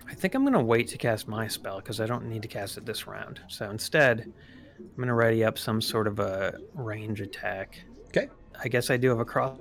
I 0.09 0.15
think 0.15 0.35
I'm 0.35 0.45
gonna 0.45 0.63
wait 0.63 0.89
to 0.89 0.99
cast 0.99 1.29
my 1.29 1.47
spell 1.49 1.79
because 1.79 2.01
I 2.01 2.07
don't 2.07 2.27
need 2.27 2.43
to 2.43 2.49
cast 2.49 2.79
it 2.79 2.87
this 2.87 3.07
round. 3.07 3.41
So 3.49 3.71
instead, 3.71 4.33
I'm 4.79 4.97
gonna 4.97 5.15
ready 5.15 5.45
up 5.45 5.59
some 5.59 5.81
sort 5.81 6.07
of 6.07 6.19
a 6.19 6.59
range 6.75 7.21
attack. 7.21 7.81
Okay. 8.09 8.29
I 8.63 8.69
guess 8.69 8.91
I 8.91 8.97
do 8.97 9.11
have 9.11 9.21
a 9.21 9.25
cross. 9.25 9.59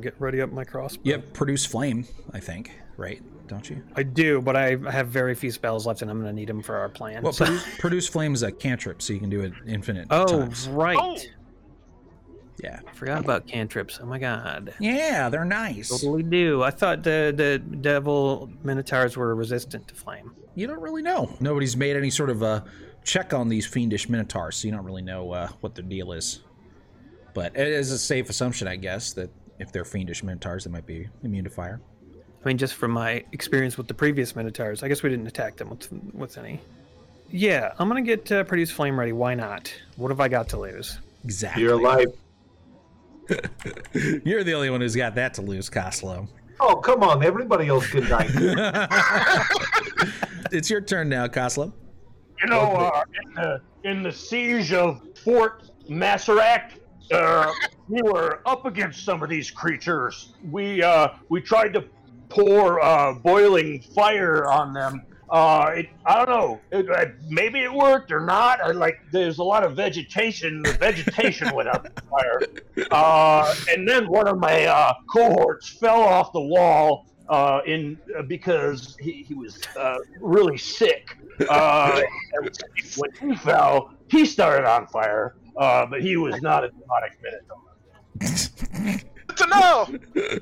Get 0.00 0.14
ready 0.18 0.40
up 0.40 0.52
my 0.52 0.64
crossbow. 0.64 1.02
You 1.04 1.12
have 1.12 1.32
produce 1.32 1.64
flame, 1.64 2.06
I 2.32 2.40
think, 2.40 2.72
right? 2.96 3.22
Don't 3.46 3.68
you? 3.70 3.82
I 3.94 4.02
do, 4.02 4.40
but 4.40 4.56
I 4.56 4.76
have 4.90 5.08
very 5.08 5.34
few 5.34 5.50
spells 5.52 5.86
left, 5.86 6.02
and 6.02 6.10
I'm 6.10 6.18
gonna 6.18 6.32
need 6.32 6.48
them 6.48 6.62
for 6.62 6.76
our 6.76 6.88
plan. 6.88 7.22
Well, 7.22 7.32
so- 7.32 7.44
produce, 7.44 7.78
produce 7.78 8.08
flame 8.08 8.34
is 8.34 8.42
a 8.42 8.50
cantrip, 8.50 9.00
so 9.00 9.12
you 9.12 9.20
can 9.20 9.30
do 9.30 9.42
it 9.42 9.52
infinite 9.66 10.08
oh, 10.10 10.40
times. 10.40 10.66
right. 10.68 10.98
Oh, 11.00 11.16
Yeah. 12.62 12.80
I 12.86 12.92
forgot 12.92 13.24
about 13.24 13.46
cantrips. 13.46 13.98
Oh 14.02 14.06
my 14.06 14.18
god. 14.18 14.74
Yeah, 14.78 15.28
they're 15.28 15.44
nice. 15.44 15.88
Totally 15.88 16.22
do. 16.22 16.62
I 16.62 16.70
thought 16.70 17.02
the 17.02 17.32
the 17.36 17.58
devil 17.58 18.50
minotaurs 18.62 19.16
were 19.16 19.34
resistant 19.34 19.88
to 19.88 19.94
flame. 19.94 20.34
You 20.54 20.66
don't 20.66 20.80
really 20.80 21.02
know. 21.02 21.34
Nobody's 21.40 21.76
made 21.76 21.96
any 21.96 22.10
sort 22.10 22.30
of 22.30 22.42
a 22.42 22.64
check 23.02 23.34
on 23.34 23.48
these 23.48 23.66
fiendish 23.66 24.08
minotaurs, 24.08 24.56
so 24.56 24.68
you 24.68 24.72
don't 24.72 24.84
really 24.84 25.02
know 25.02 25.32
uh, 25.32 25.48
what 25.60 25.74
their 25.74 25.84
deal 25.84 26.12
is. 26.12 26.40
But 27.34 27.56
it 27.56 27.66
is 27.66 27.90
a 27.90 27.98
safe 27.98 28.30
assumption, 28.30 28.68
I 28.68 28.76
guess, 28.76 29.12
that 29.14 29.30
if 29.58 29.72
they're 29.72 29.84
fiendish 29.84 30.22
minotaurs, 30.22 30.64
they 30.64 30.70
might 30.70 30.86
be 30.86 31.08
immune 31.24 31.44
to 31.44 31.50
fire. 31.50 31.80
I 32.44 32.48
mean, 32.48 32.58
just 32.58 32.74
from 32.74 32.92
my 32.92 33.24
experience 33.32 33.76
with 33.76 33.88
the 33.88 33.94
previous 33.94 34.36
minotaurs, 34.36 34.82
I 34.82 34.88
guess 34.88 35.02
we 35.02 35.10
didn't 35.10 35.26
attack 35.26 35.56
them 35.56 35.70
with 35.70 35.90
with 36.12 36.38
any. 36.38 36.60
Yeah, 37.30 37.72
I'm 37.78 37.88
gonna 37.88 38.02
get 38.02 38.30
uh, 38.30 38.44
produce 38.44 38.70
flame 38.70 38.98
ready. 38.98 39.12
Why 39.12 39.34
not? 39.34 39.74
What 39.96 40.10
have 40.10 40.20
I 40.20 40.28
got 40.28 40.48
to 40.50 40.60
lose? 40.60 40.98
Exactly. 41.24 41.62
You're 41.62 41.74
alive. 41.74 42.12
You're 44.24 44.44
the 44.44 44.54
only 44.54 44.70
one 44.70 44.80
who's 44.80 44.96
got 44.96 45.14
that 45.14 45.34
to 45.34 45.42
lose, 45.42 45.70
Coslow. 45.70 46.28
Oh, 46.60 46.76
come 46.76 47.02
on. 47.02 47.24
Everybody 47.24 47.68
else 47.68 47.86
can 47.88 48.08
die. 48.08 48.28
It's 50.54 50.70
your 50.70 50.80
turn 50.80 51.08
now, 51.08 51.26
Coslow. 51.26 51.72
You 52.40 52.48
know, 52.48 52.60
uh, 52.60 53.02
in 53.24 53.34
the 53.34 53.60
in 53.82 54.02
the 54.04 54.12
siege 54.12 54.72
of 54.72 55.02
Fort 55.24 55.64
Masarac, 55.88 56.72
uh, 57.12 57.52
we 57.88 58.00
were 58.02 58.40
up 58.46 58.64
against 58.64 59.04
some 59.04 59.22
of 59.22 59.28
these 59.28 59.50
creatures. 59.50 60.34
We 60.50 60.82
uh, 60.82 61.08
we 61.28 61.40
tried 61.40 61.74
to 61.74 61.84
pour 62.28 62.80
uh, 62.80 63.14
boiling 63.14 63.80
fire 63.94 64.46
on 64.46 64.72
them. 64.72 65.02
Uh, 65.30 65.72
it, 65.76 65.88
I 66.04 66.24
don't 66.24 66.28
know. 66.28 66.60
It, 66.70 66.88
uh, 66.90 67.06
maybe 67.28 67.60
it 67.60 67.72
worked 67.72 68.12
or 68.12 68.20
not. 68.20 68.60
I, 68.60 68.70
like, 68.70 69.00
there's 69.10 69.38
a 69.38 69.42
lot 69.42 69.64
of 69.64 69.74
vegetation. 69.74 70.62
The 70.62 70.72
vegetation 70.72 71.54
went 71.54 71.68
up 71.68 71.86
in 71.86 71.92
fire. 72.08 72.40
Uh, 72.90 73.54
and 73.70 73.88
then 73.88 74.08
one 74.08 74.28
of 74.28 74.38
my 74.38 74.64
uh, 74.66 74.94
cohorts 75.08 75.68
fell 75.68 76.02
off 76.02 76.32
the 76.32 76.40
wall 76.40 77.06
uh, 77.28 77.60
in 77.66 77.98
uh, 78.16 78.22
because 78.22 78.96
he, 79.00 79.24
he 79.26 79.34
was 79.34 79.60
uh, 79.78 79.98
really 80.20 80.58
sick. 80.58 81.16
Uh, 81.48 82.02
when 82.96 83.10
he 83.20 83.34
fell, 83.36 83.92
he 84.08 84.24
started 84.24 84.68
on 84.68 84.86
fire, 84.86 85.36
uh, 85.56 85.86
but 85.86 86.00
he 86.00 86.16
was 86.16 86.40
not 86.42 86.64
a 86.64 86.70
demonic 86.70 87.18
minotaur. 87.22 89.00
To 89.36 89.46
know. 89.48 90.38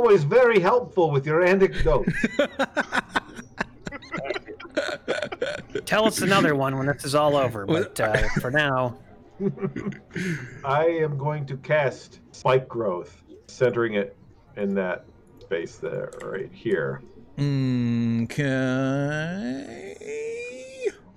Always 0.00 0.24
very 0.24 0.60
helpful 0.60 1.10
with 1.10 1.26
your 1.26 1.44
anecdotes. 1.44 2.10
Tell 5.84 6.06
us 6.06 6.22
another 6.22 6.54
one 6.54 6.78
when 6.78 6.86
this 6.86 7.04
is 7.04 7.14
all 7.14 7.36
over. 7.36 7.66
But 7.66 8.00
uh, 8.00 8.16
for 8.40 8.50
now, 8.50 8.96
I 10.64 10.86
am 10.86 11.18
going 11.18 11.44
to 11.44 11.58
cast 11.58 12.20
Spike 12.32 12.66
Growth, 12.66 13.22
centering 13.48 13.92
it 13.92 14.16
in 14.56 14.72
that 14.76 15.04
space 15.38 15.76
there, 15.76 16.10
right 16.24 16.50
here. 16.50 17.02
Okay. 17.38 18.46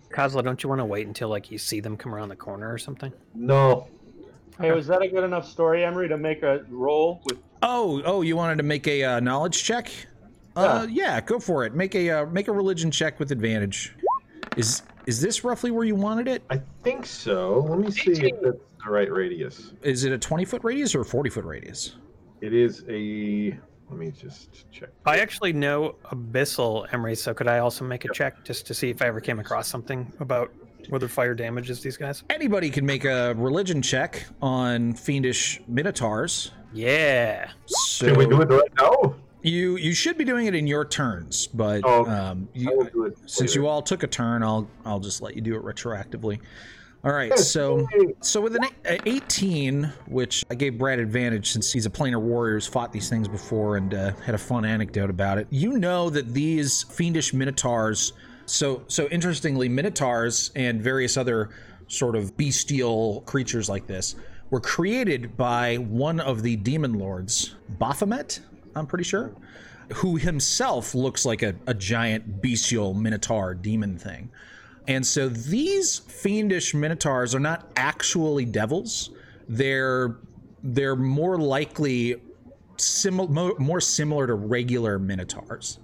Kozla, 0.10 0.44
don't 0.44 0.62
you 0.62 0.68
want 0.68 0.80
to 0.80 0.86
wait 0.86 1.08
until 1.08 1.30
like 1.30 1.52
you 1.52 1.58
see 1.58 1.80
them 1.80 1.96
come 1.96 2.14
around 2.14 2.28
the 2.28 2.36
corner 2.36 2.70
or 2.70 2.78
something? 2.78 3.14
No, 3.34 3.88
Hey, 4.60 4.72
was 4.72 4.88
that 4.88 5.02
a 5.02 5.08
good 5.08 5.24
enough 5.24 5.50
story, 5.50 5.84
Emery, 5.84 6.08
to 6.10 6.18
make 6.18 6.44
a 6.44 6.64
roll 6.70 7.22
with? 7.26 7.40
Oh, 7.64 8.02
oh, 8.04 8.22
you 8.22 8.36
wanted 8.36 8.58
to 8.58 8.64
make 8.64 8.88
a 8.88 9.04
uh, 9.04 9.20
knowledge 9.22 9.64
check? 9.64 9.90
Uh, 10.56 10.86
yeah, 10.90 11.22
go 11.22 11.40
for 11.40 11.66
it. 11.66 11.74
Make 11.74 11.96
a 11.96 12.10
uh, 12.10 12.26
make 12.28 12.50
a 12.50 12.52
religion 12.52 12.92
check 12.92 13.20
with 13.20 13.32
advantage. 13.32 13.96
Is 14.58 14.84
is 15.06 15.22
this 15.22 15.44
roughly 15.44 15.72
where 15.72 15.86
you 15.86 15.96
wanted 15.96 16.28
it? 16.28 16.44
I 16.50 16.62
think 16.84 17.06
so. 17.06 17.66
Let 17.68 17.80
me 17.80 17.90
see 17.90 18.12
if 18.12 18.42
that's 18.42 18.58
the 18.86 18.92
right 18.92 19.12
radius. 19.12 19.72
Is 19.82 20.04
it 20.04 20.12
a 20.12 20.18
twenty 20.18 20.44
foot 20.46 20.64
radius 20.64 20.94
or 20.94 21.02
a 21.02 21.06
forty 21.06 21.30
foot 21.30 21.46
radius? 21.46 21.96
It 22.42 22.54
is 22.54 22.84
a. 22.90 23.58
Let 23.90 23.98
me 24.00 24.12
just 24.12 24.70
check. 24.72 24.90
I 25.06 25.20
actually 25.20 25.54
know 25.54 25.96
Abyssal 26.06 26.92
Emery, 26.94 27.16
so 27.16 27.34
could 27.34 27.48
I 27.48 27.60
also 27.60 27.86
make 27.86 28.06
a 28.06 28.14
check 28.14 28.44
just 28.44 28.68
to 28.68 28.74
see 28.74 28.90
if 28.90 29.02
I 29.02 29.08
ever 29.08 29.22
came 29.22 29.40
across 29.40 29.68
something 29.68 30.12
about 30.20 30.52
whether 30.90 31.08
fire 31.08 31.34
damages 31.34 31.82
these 31.82 31.96
guys? 31.96 32.24
Anybody 32.30 32.70
can 32.70 32.86
make 32.86 33.06
a 33.06 33.34
religion 33.36 33.82
check 33.82 34.26
on 34.42 34.94
fiendish 34.94 35.62
minotaurs. 35.68 36.52
Yeah. 36.74 37.52
So 37.66 38.08
Can 38.08 38.18
we 38.18 38.26
do 38.26 38.42
it 38.42 38.50
right 38.50 38.74
now? 38.80 39.16
You 39.42 39.76
you 39.76 39.94
should 39.94 40.18
be 40.18 40.24
doing 40.24 40.48
it 40.48 40.56
in 40.56 40.68
your 40.68 40.86
turns, 40.86 41.48
but 41.48 41.82
Oh, 41.84 42.06
um, 42.06 42.48
you, 42.54 43.14
since 43.26 43.54
you 43.56 43.68
all 43.68 43.82
took 43.82 44.04
a 44.04 44.08
turn, 44.08 44.42
I'll 44.42 44.70
I'll 44.86 45.02
just 45.02 45.22
let 45.22 45.36
you 45.36 45.42
do 45.42 45.56
it 45.56 45.64
retroactively. 45.64 46.40
All 47.04 47.12
right, 47.12 47.38
so 47.38 47.86
so 48.22 48.40
with 48.40 48.56
an 48.56 48.64
18, 48.86 49.92
which 50.08 50.46
I 50.50 50.56
gave 50.56 50.78
Brad 50.78 51.00
advantage 51.00 51.52
since 51.52 51.74
he's 51.74 51.86
a 51.86 51.90
planar 51.90 52.22
warrior 52.22 52.54
who's 52.54 52.66
fought 52.66 52.94
these 52.94 53.10
things 53.10 53.28
before 53.28 53.76
and 53.76 53.94
uh, 53.94 54.14
had 54.26 54.36
a 54.36 54.38
fun 54.38 54.64
anecdote 54.64 55.10
about 55.10 55.38
it. 55.38 55.48
You 55.50 55.78
know 55.78 56.10
that 56.10 56.34
these 56.34 56.84
fiendish 56.84 57.34
minotaurs. 57.34 58.14
So 58.46 58.84
so 58.88 59.10
interestingly, 59.10 59.68
minotaurs 59.68 60.52
and 60.56 60.82
various 60.82 61.18
other 61.18 61.50
sort 61.90 62.16
of 62.16 62.38
bestial 62.38 63.22
creatures 63.26 63.68
like 63.68 63.86
this 63.86 64.16
were 64.54 64.60
created 64.60 65.36
by 65.36 65.78
one 65.78 66.20
of 66.20 66.44
the 66.44 66.56
demon 66.58 66.94
lords, 66.94 67.56
Baphomet. 67.80 68.40
I'm 68.76 68.86
pretty 68.86 69.04
sure 69.04 69.34
who 69.96 70.16
himself 70.16 70.94
looks 70.94 71.26
like 71.26 71.42
a, 71.42 71.56
a 71.66 71.74
giant 71.74 72.40
bestial 72.40 72.94
minotaur 72.94 73.56
demon 73.56 73.98
thing. 73.98 74.30
And 74.88 75.04
so 75.04 75.28
these 75.28 75.98
fiendish 75.98 76.76
minotaurs 76.76 77.34
are 77.34 77.40
not 77.40 77.68
actually 77.76 78.46
devils. 78.46 79.10
They're 79.50 80.18
they're 80.62 80.96
more 80.96 81.40
likely 81.40 82.22
similar 82.78 83.30
mo- 83.30 83.56
more 83.58 83.82
similar 83.82 84.28
to 84.28 84.36
regular 84.36 85.00
minotaurs. 85.00 85.80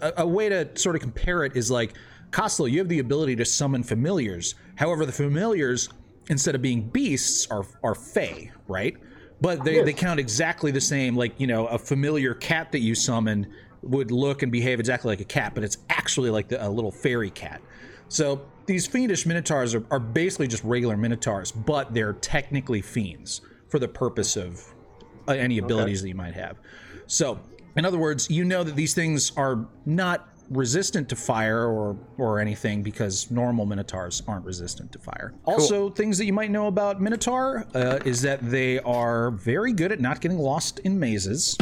A, 0.00 0.14
a 0.16 0.26
way 0.26 0.48
to 0.48 0.68
sort 0.76 0.96
of 0.96 1.02
compare 1.02 1.44
it 1.44 1.56
is 1.56 1.70
like 1.70 1.94
Koslo, 2.32 2.68
you 2.68 2.80
have 2.80 2.88
the 2.88 2.98
ability 2.98 3.36
to 3.36 3.44
summon 3.44 3.84
familiars. 3.84 4.56
However, 4.74 5.06
the 5.06 5.12
familiars 5.12 5.88
instead 6.28 6.54
of 6.54 6.62
being 6.62 6.82
beasts 6.82 7.46
are 7.50 7.64
are 7.82 7.94
fey, 7.94 8.50
right? 8.66 8.96
But 9.40 9.62
they, 9.62 9.82
they 9.84 9.92
count 9.92 10.18
exactly 10.18 10.72
the 10.72 10.80
same. 10.80 11.14
Like 11.16 11.38
you 11.38 11.46
know, 11.46 11.66
a 11.66 11.78
familiar 11.78 12.34
cat 12.34 12.72
that 12.72 12.80
you 12.80 12.94
summon 12.94 13.46
would 13.82 14.10
look 14.10 14.42
and 14.42 14.50
behave 14.50 14.80
exactly 14.80 15.10
like 15.10 15.20
a 15.20 15.24
cat, 15.24 15.54
but 15.54 15.62
it's 15.62 15.78
actually 15.88 16.30
like 16.30 16.48
the, 16.48 16.66
a 16.66 16.68
little 16.68 16.90
fairy 16.90 17.30
cat. 17.30 17.60
So 18.08 18.42
these 18.66 18.86
fiendish 18.86 19.26
minotaurs 19.26 19.74
are, 19.74 19.84
are 19.90 20.00
basically 20.00 20.48
just 20.48 20.64
regular 20.64 20.96
minotaurs, 20.96 21.52
but 21.52 21.94
they're 21.94 22.14
technically 22.14 22.82
fiends 22.82 23.40
for 23.68 23.78
the 23.78 23.88
purpose 23.88 24.36
of 24.36 24.64
uh, 25.28 25.32
any 25.32 25.58
abilities 25.58 26.02
that 26.02 26.08
you 26.08 26.14
might 26.14 26.34
have. 26.34 26.58
So, 27.06 27.38
in 27.76 27.84
other 27.84 27.98
words, 27.98 28.30
you 28.30 28.44
know 28.44 28.64
that 28.64 28.76
these 28.76 28.94
things 28.94 29.32
are 29.36 29.66
not 29.86 30.28
resistant 30.50 31.08
to 31.08 31.16
fire 31.16 31.66
or 31.66 31.96
or 32.16 32.40
anything 32.40 32.82
because 32.82 33.30
normal 33.30 33.66
minotaurs 33.66 34.22
aren't 34.26 34.44
resistant 34.44 34.92
to 34.92 34.98
fire. 34.98 35.34
Also, 35.44 35.90
things 35.90 36.18
that 36.18 36.24
you 36.24 36.32
might 36.32 36.50
know 36.50 36.66
about 36.66 37.00
minotaur 37.00 37.66
uh, 37.74 37.98
is 38.04 38.22
that 38.22 38.40
they 38.50 38.78
are 38.80 39.30
very 39.32 39.72
good 39.72 39.92
at 39.92 40.00
not 40.00 40.20
getting 40.20 40.38
lost 40.38 40.78
in 40.80 40.98
mazes. 40.98 41.56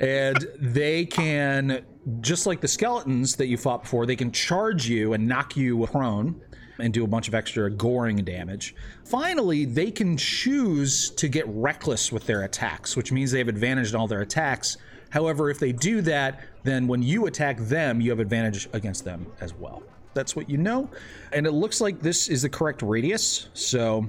And 0.00 0.46
they 0.58 1.06
can, 1.06 1.84
just 2.20 2.46
like 2.46 2.60
the 2.60 2.68
skeletons 2.68 3.36
that 3.36 3.46
you 3.46 3.56
fought 3.56 3.82
before, 3.82 4.06
they 4.06 4.16
can 4.16 4.32
charge 4.32 4.88
you 4.88 5.12
and 5.12 5.26
knock 5.26 5.56
you 5.56 5.86
prone 5.86 6.40
and 6.80 6.92
do 6.92 7.04
a 7.04 7.06
bunch 7.06 7.28
of 7.28 7.34
extra 7.34 7.70
goring 7.70 8.16
damage. 8.16 8.74
Finally, 9.04 9.64
they 9.64 9.90
can 9.90 10.16
choose 10.16 11.10
to 11.10 11.28
get 11.28 11.44
reckless 11.46 12.10
with 12.10 12.26
their 12.26 12.42
attacks, 12.42 12.96
which 12.96 13.12
means 13.12 13.30
they 13.30 13.38
have 13.38 13.48
advantage 13.48 13.94
on 13.94 14.00
all 14.00 14.08
their 14.08 14.22
attacks. 14.22 14.76
However, 15.10 15.48
if 15.48 15.60
they 15.60 15.70
do 15.70 16.00
that, 16.02 16.40
then 16.64 16.86
when 16.88 17.02
you 17.02 17.26
attack 17.26 17.58
them, 17.58 18.00
you 18.00 18.10
have 18.10 18.18
advantage 18.20 18.68
against 18.72 19.04
them 19.04 19.26
as 19.40 19.54
well. 19.54 19.82
That's 20.14 20.34
what 20.34 20.48
you 20.50 20.58
know. 20.58 20.90
And 21.32 21.46
it 21.46 21.52
looks 21.52 21.80
like 21.80 22.00
this 22.00 22.28
is 22.28 22.42
the 22.42 22.48
correct 22.48 22.82
radius. 22.82 23.48
So 23.54 24.06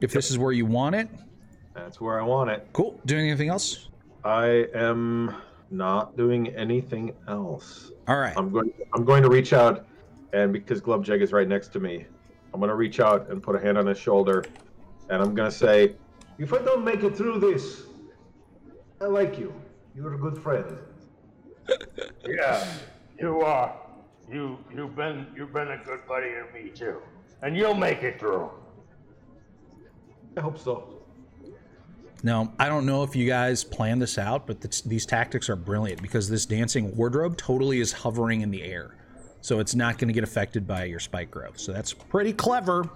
if 0.00 0.10
this 0.12 0.30
is 0.30 0.38
where 0.38 0.52
you 0.52 0.66
want 0.66 0.94
it, 0.96 1.08
That's 1.74 2.00
where 2.00 2.20
I 2.20 2.24
want 2.24 2.50
it. 2.50 2.68
cool. 2.72 3.00
Doing 3.06 3.28
anything 3.28 3.48
else? 3.48 3.88
I 4.24 4.66
am 4.74 5.34
not 5.70 6.16
doing 6.16 6.48
anything 6.48 7.14
else. 7.28 7.92
All 8.08 8.18
right. 8.18 8.34
I'm 8.36 8.50
going. 8.50 8.72
I'm 8.94 9.04
going 9.04 9.22
to 9.22 9.28
reach 9.30 9.52
out, 9.52 9.86
and 10.32 10.52
because 10.52 10.80
Glubjeg 10.80 11.20
is 11.22 11.32
right 11.32 11.48
next 11.48 11.68
to 11.74 11.80
me, 11.80 12.04
I'm 12.52 12.60
going 12.60 12.68
to 12.68 12.74
reach 12.76 13.00
out 13.00 13.30
and 13.30 13.42
put 13.42 13.56
a 13.56 13.60
hand 13.60 13.78
on 13.78 13.86
his 13.86 13.98
shoulder, 13.98 14.44
and 15.08 15.22
I'm 15.22 15.34
going 15.34 15.50
to 15.50 15.56
say, 15.56 15.94
"If 16.38 16.52
I 16.52 16.58
don't 16.58 16.84
make 16.84 17.02
it 17.04 17.16
through 17.16 17.40
this, 17.40 17.82
I 19.00 19.06
like 19.06 19.38
you. 19.38 19.52
You're 19.94 20.14
a 20.14 20.18
good 20.18 20.36
friend." 20.42 20.78
Yeah, 22.26 22.64
you 23.18 23.40
are. 23.42 23.74
You 24.30 24.58
you've 24.74 24.96
been 24.96 25.26
you've 25.36 25.52
been 25.52 25.68
a 25.68 25.78
good 25.84 26.06
buddy 26.06 26.30
to 26.30 26.46
me 26.54 26.70
too, 26.70 27.00
and 27.42 27.56
you'll 27.56 27.74
make 27.74 28.02
it 28.02 28.18
through. 28.18 28.50
I 30.36 30.40
hope 30.40 30.58
so. 30.58 31.02
Now, 32.22 32.52
I 32.58 32.68
don't 32.68 32.86
know 32.86 33.02
if 33.02 33.16
you 33.16 33.26
guys 33.26 33.64
planned 33.64 34.00
this 34.00 34.16
out, 34.16 34.46
but 34.46 34.60
th- 34.60 34.84
these 34.84 35.04
tactics 35.04 35.50
are 35.50 35.56
brilliant 35.56 36.00
because 36.00 36.28
this 36.28 36.46
dancing 36.46 36.94
wardrobe 36.96 37.36
totally 37.36 37.80
is 37.80 37.92
hovering 37.92 38.42
in 38.42 38.50
the 38.50 38.62
air. 38.62 38.96
So 39.40 39.58
it's 39.58 39.74
not 39.74 39.98
going 39.98 40.06
to 40.06 40.14
get 40.14 40.22
affected 40.22 40.66
by 40.66 40.84
your 40.84 41.00
spike 41.00 41.32
growth. 41.32 41.58
So 41.58 41.72
that's 41.72 41.92
pretty 41.92 42.32
clever. 42.32 42.88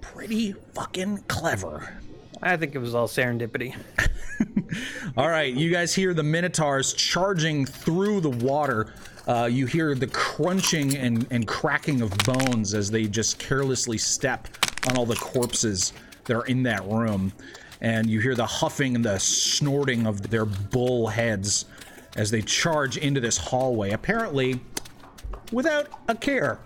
Pretty 0.00 0.52
fucking 0.72 1.24
clever. 1.28 1.98
I 2.42 2.56
think 2.56 2.74
it 2.74 2.78
was 2.78 2.94
all 2.94 3.08
serendipity. 3.08 3.74
All 5.16 5.28
right, 5.28 5.52
you 5.52 5.70
guys 5.70 5.94
hear 5.94 6.12
the 6.12 6.22
minotaurs 6.22 6.92
charging 6.92 7.64
through 7.64 8.20
the 8.20 8.30
water. 8.30 8.92
Uh, 9.26 9.48
you 9.50 9.66
hear 9.66 9.94
the 9.94 10.06
crunching 10.08 10.96
and, 10.96 11.26
and 11.30 11.46
cracking 11.46 12.02
of 12.02 12.12
bones 12.18 12.74
as 12.74 12.90
they 12.90 13.04
just 13.04 13.38
carelessly 13.38 13.96
step 13.98 14.48
on 14.88 14.96
all 14.96 15.06
the 15.06 15.16
corpses 15.16 15.92
that 16.24 16.36
are 16.36 16.44
in 16.46 16.62
that 16.64 16.84
room. 16.86 17.32
And 17.80 18.08
you 18.08 18.20
hear 18.20 18.34
the 18.34 18.46
huffing 18.46 18.94
and 18.94 19.04
the 19.04 19.18
snorting 19.18 20.06
of 20.06 20.30
their 20.30 20.44
bull 20.44 21.08
heads 21.08 21.64
as 22.16 22.30
they 22.30 22.42
charge 22.42 22.96
into 22.98 23.20
this 23.20 23.36
hallway, 23.36 23.92
apparently 23.92 24.60
without 25.52 25.88
a 26.08 26.14
care 26.14 26.58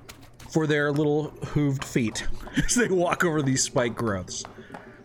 for 0.51 0.67
their 0.67 0.91
little 0.91 1.31
hooved 1.43 1.85
feet 1.85 2.27
as 2.57 2.75
they 2.75 2.89
walk 2.89 3.25
over 3.25 3.43
these 3.43 3.63
spike 3.63 3.95
growths. 3.95 4.45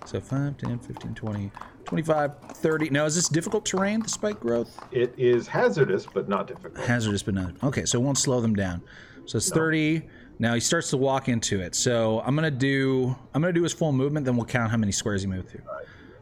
So 0.06 0.22
5, 0.22 0.58
10, 0.58 0.80
15, 0.80 1.16
20, 1.16 1.52
25, 1.84 2.32
30. 2.54 2.90
Now, 2.92 3.06
is 3.06 3.16
this 3.16 3.28
difficult 3.28 3.66
terrain, 3.66 4.02
the 4.02 4.10
spike 4.10 4.40
growth? 4.40 4.80
It 4.92 5.14
is 5.18 5.48
hazardous, 5.48 6.06
but 6.06 6.30
not 6.30 6.48
difficult. 6.48 6.86
Hazardous, 6.86 7.24
but 7.24 7.34
not. 7.34 7.56
Okay, 7.64 7.86
so 7.86 8.00
it 8.00 8.04
won't 8.04 8.18
slow 8.18 8.40
them 8.40 8.56
down. 8.56 8.84
So 9.26 9.38
it's 9.38 9.50
30. 9.50 10.04
Now 10.38 10.54
he 10.54 10.60
starts 10.60 10.90
to 10.90 10.98
walk 10.98 11.30
into 11.30 11.62
it. 11.62 11.76
So 11.76 12.22
I'm 12.22 12.36
gonna 12.36 12.52
do 12.52 13.16
I'm 13.34 13.42
gonna 13.42 13.54
do 13.54 13.64
his 13.64 13.74
full 13.74 13.92
movement, 13.92 14.26
then 14.26 14.36
we'll 14.36 14.46
count 14.46 14.72
how 14.72 14.78
many 14.78 14.92
squares 14.92 15.22
he 15.22 15.28
moved 15.28 15.50
through. 15.50 15.64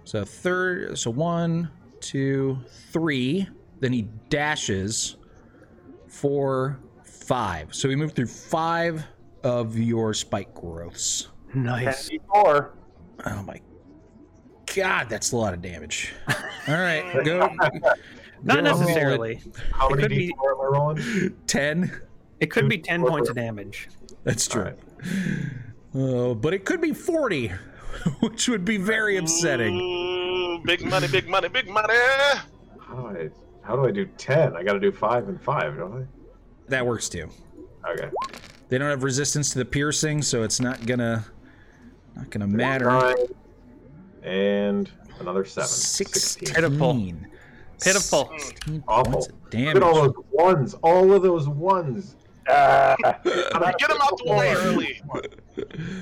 So 0.03 0.23
third 0.23 0.97
so 0.97 1.11
one, 1.11 1.69
two, 1.99 2.59
three. 2.91 3.47
Then 3.79 3.91
he 3.91 4.03
dashes 4.29 5.17
four, 6.07 6.79
five. 7.03 7.73
So 7.73 7.89
he 7.89 7.95
moved 7.95 8.15
through 8.15 8.27
five 8.27 9.03
of 9.43 9.77
your 9.77 10.13
spike 10.13 10.53
growths. 10.53 11.29
Nice. 11.53 12.09
Four. 12.31 12.75
Oh 13.25 13.43
my 13.43 13.59
god, 14.75 15.09
that's 15.09 15.31
a 15.31 15.37
lot 15.37 15.53
of 15.53 15.61
damage. 15.61 16.13
All 16.67 16.73
right, 16.75 17.23
go 17.25 17.49
Not 18.45 18.55
go 18.55 18.61
necessarily. 18.61 19.41
How 19.71 19.87
It 19.89 19.95
many 19.97 20.01
could 20.01 20.09
be- 20.09 20.33
d4 20.33 20.51
am 20.51 20.61
I 20.61 20.65
rolling? 20.77 21.35
ten. 21.47 22.01
It 22.39 22.47
could 22.51 22.67
be 22.67 22.77
Two 22.77 22.83
ten 22.83 23.01
d4 23.01 23.07
points 23.09 23.29
of 23.29 23.35
damage. 23.35 23.87
That's 24.23 24.47
true. 24.47 24.61
Alright. 24.63 24.79
Oh, 25.95 26.31
uh, 26.31 26.33
but 26.33 26.53
it 26.53 26.65
could 26.65 26.81
be 26.81 26.91
forty, 26.93 27.49
which 28.19 28.49
would 28.49 28.65
be 28.65 28.77
very 28.77 29.17
upsetting. 29.17 29.79
Ooh, 29.79 30.59
big 30.65 30.83
money, 30.85 31.07
big 31.07 31.27
money, 31.29 31.47
big 31.49 31.69
money. 31.69 31.93
How 32.79 32.95
do 32.95 33.07
I? 33.07 33.29
How 33.61 33.75
do 33.75 33.85
I 33.85 33.91
do 33.91 34.05
ten? 34.17 34.55
I 34.57 34.63
got 34.63 34.73
to 34.73 34.79
do 34.79 34.91
five 34.91 35.29
and 35.29 35.39
five, 35.41 35.77
don't 35.77 36.01
I? 36.03 36.05
That 36.69 36.85
works 36.85 37.07
too. 37.09 37.29
Okay. 37.87 38.09
They 38.69 38.77
don't 38.77 38.89
have 38.89 39.03
resistance 39.03 39.51
to 39.51 39.59
the 39.59 39.65
piercing, 39.65 40.21
so 40.21 40.43
it's 40.43 40.59
not 40.59 40.85
gonna 40.85 41.23
not 42.15 42.29
gonna 42.29 42.47
matter. 42.47 42.85
Nine 42.85 43.15
and 44.23 44.89
another 45.19 45.45
seven. 45.45 45.67
Sixteen. 45.67 46.53
Pitiful. 46.53 47.13
Pitiful. 47.81 48.31
16 48.39 48.83
Awful. 48.87 49.11
points 49.13 49.27
of 49.27 49.33
Look 49.53 49.75
at 49.75 49.83
all 49.83 49.93
damage. 49.93 50.13
those 50.15 50.23
ones. 50.31 50.73
All 50.83 51.11
of 51.13 51.21
those 51.21 51.47
ones. 51.49 52.15
Uh, 52.49 52.95
Get 52.97 53.25
him 53.25 53.97
out 54.01 54.17
the 54.17 54.25
way 54.37 54.53
early. 54.53 55.01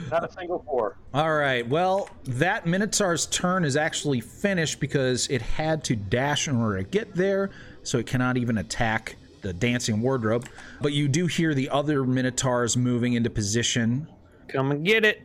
not 0.10 0.28
a 0.28 0.32
single 0.34 0.64
four. 0.66 0.98
All 1.14 1.36
right. 1.36 1.68
Well, 1.68 2.10
that 2.26 2.66
Minotaur's 2.66 3.26
turn 3.28 3.64
is 3.64 3.76
actually 3.76 4.22
finished 4.22 4.80
because 4.80 5.28
it 5.30 5.42
had 5.42 5.84
to 5.86 5.96
dash 5.96 6.48
in 6.48 6.56
order 6.56 6.78
to 6.78 6.84
get 6.84 7.14
there, 7.16 7.52
so 7.84 7.98
it 8.00 8.08
cannot 8.08 8.38
even 8.38 8.58
attack 8.58 9.16
the 9.42 9.54
dancing 9.54 10.02
wardrobe. 10.02 10.48
But 10.82 10.94
you 10.94 11.08
do 11.08 11.28
hear 11.28 11.54
the 11.54 11.70
other 11.70 12.04
Minotaurs 12.04 12.76
moving 12.78 13.14
into 13.14 13.30
position. 13.30 14.08
Come 14.48 14.72
and 14.72 14.84
get 14.86 15.06
it. 15.06 15.22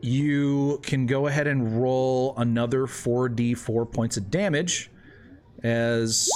You 0.00 0.80
can 0.82 1.06
go 1.06 1.26
ahead 1.26 1.46
and 1.46 1.80
roll 1.82 2.34
another 2.36 2.86
4d4 2.86 3.92
points 3.92 4.16
of 4.16 4.30
damage 4.30 4.90
as 5.64 6.28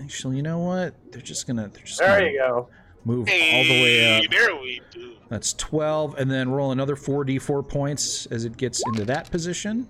actually, 0.00 0.36
you 0.36 0.42
know 0.42 0.58
what? 0.60 0.94
They're 1.12 1.20
just 1.20 1.46
gonna 1.46 1.68
they're 1.68 1.84
just 1.84 1.98
There 1.98 2.18
gonna 2.20 2.30
you 2.30 2.38
go. 2.38 2.68
move 3.04 3.28
all 3.28 3.64
the 3.64 3.82
way 3.82 4.16
up. 4.24 4.30
There 4.30 4.54
we 4.56 4.80
do. 4.90 5.14
That's 5.28 5.52
12, 5.54 6.14
and 6.18 6.30
then 6.30 6.48
roll 6.50 6.72
another 6.72 6.96
4d4 6.96 7.68
points 7.68 8.24
as 8.26 8.46
it 8.46 8.56
gets 8.56 8.82
into 8.86 9.04
that 9.04 9.30
position. 9.30 9.86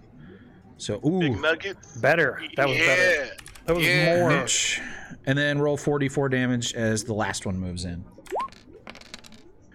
So, 0.78 0.98
Big 0.98 1.32
ooh, 1.36 1.40
nugget. 1.40 1.76
Better. 2.00 2.42
That 2.56 2.68
was 2.68 2.76
yeah. 2.78 2.86
better. 2.86 3.36
That 3.66 3.76
was 3.76 3.86
Yeah. 3.86 4.18
more. 4.20 4.30
Mitch. 4.30 4.80
And 5.26 5.38
then 5.38 5.60
roll 5.60 5.76
4d4 5.76 6.28
damage 6.30 6.74
as 6.74 7.04
the 7.04 7.14
last 7.14 7.46
one 7.46 7.56
moves 7.58 7.84
in. 7.84 8.04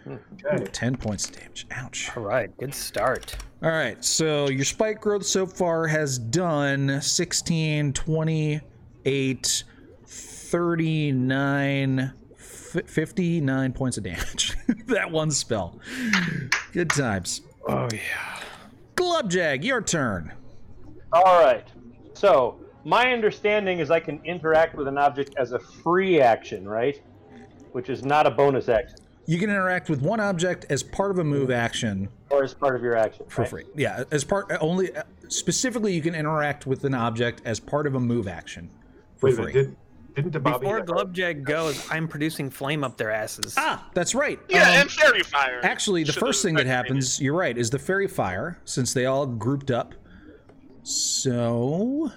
Hmm. 0.03 0.15
Okay. 0.45 0.65
10 0.65 0.97
points 0.97 1.29
of 1.29 1.37
damage. 1.37 1.65
Ouch. 1.71 2.11
All 2.15 2.23
right. 2.23 2.55
Good 2.57 2.73
start. 2.73 3.35
All 3.63 3.69
right, 3.69 4.03
so 4.03 4.49
your 4.49 4.65
spike 4.65 4.99
growth 4.99 5.25
so 5.25 5.45
far 5.45 5.87
has 5.87 6.19
done 6.19 7.01
16, 7.01 7.93
28, 7.93 9.63
39, 10.05 12.13
f- 12.33 12.85
59 12.85 13.71
points 13.71 13.97
of 13.97 14.03
damage. 14.03 14.57
that 14.87 15.09
one 15.09 15.31
spell. 15.31 15.79
Good 16.73 16.89
times. 16.89 17.39
Oh 17.65 17.87
yeah. 17.93 18.41
Glubjag, 18.95 19.63
your 19.63 19.81
turn. 19.81 20.33
All 21.13 21.41
right. 21.41 21.65
So 22.15 22.59
my 22.83 23.13
understanding 23.13 23.79
is 23.79 23.91
I 23.91 24.01
can 24.01 24.19
interact 24.25 24.75
with 24.75 24.89
an 24.89 24.97
object 24.97 25.35
as 25.37 25.53
a 25.53 25.59
free 25.59 26.19
action, 26.19 26.67
right? 26.67 27.01
Which 27.71 27.89
is 27.89 28.03
not 28.03 28.27
a 28.27 28.31
bonus 28.31 28.67
action 28.67 28.97
You 29.25 29.37
can 29.39 29.49
interact 29.49 29.89
with 29.89 30.01
one 30.01 30.19
object 30.19 30.65
as 30.69 30.83
part 30.83 31.11
of 31.11 31.19
a 31.19 31.23
move 31.23 31.49
action 31.49 32.09
or 32.29 32.43
as 32.43 32.53
part 32.53 32.75
of 32.75 32.81
your 32.81 32.95
action. 32.95 33.25
for 33.29 33.41
right? 33.41 33.49
free. 33.49 33.65
Yeah, 33.75 34.03
as 34.11 34.23
part 34.23 34.51
only 34.59 34.91
specifically 35.29 35.93
you 35.93 36.01
can 36.01 36.15
interact 36.15 36.67
with 36.67 36.83
an 36.83 36.93
object 36.93 37.41
as 37.45 37.59
part 37.59 37.87
of 37.87 37.95
a 37.95 37.99
move 37.99 38.27
action 38.27 38.69
for 39.17 39.29
Wait 39.29 39.35
free. 39.35 39.53
Did, 39.53 39.75
didn't 40.15 40.31
the 40.31 40.39
Bobby 40.39 40.65
Before 40.65 40.81
Glubjag 40.81 41.43
goes, 41.43 41.89
I'm 41.89 42.07
producing 42.07 42.49
flame 42.49 42.83
up 42.83 42.97
their 42.97 43.11
asses. 43.11 43.55
ah, 43.57 43.87
that's 43.93 44.13
right. 44.13 44.39
Yeah, 44.47 44.69
Um, 44.69 44.81
and 44.81 44.91
faerie 44.91 45.23
fire. 45.23 45.59
Actually, 45.63 46.03
the 46.03 46.13
first 46.13 46.43
thing 46.43 46.53
that 46.55 46.67
activated. 46.67 46.85
happens, 46.85 47.21
you're 47.21 47.33
right, 47.33 47.57
is 47.57 47.69
the 47.69 47.79
faerie 47.79 48.07
fire, 48.07 48.59
since 48.65 48.93
they 48.93 49.05
all 49.05 49.25
grouped 49.25 49.71
up. 49.71 49.95
So, 50.83 52.11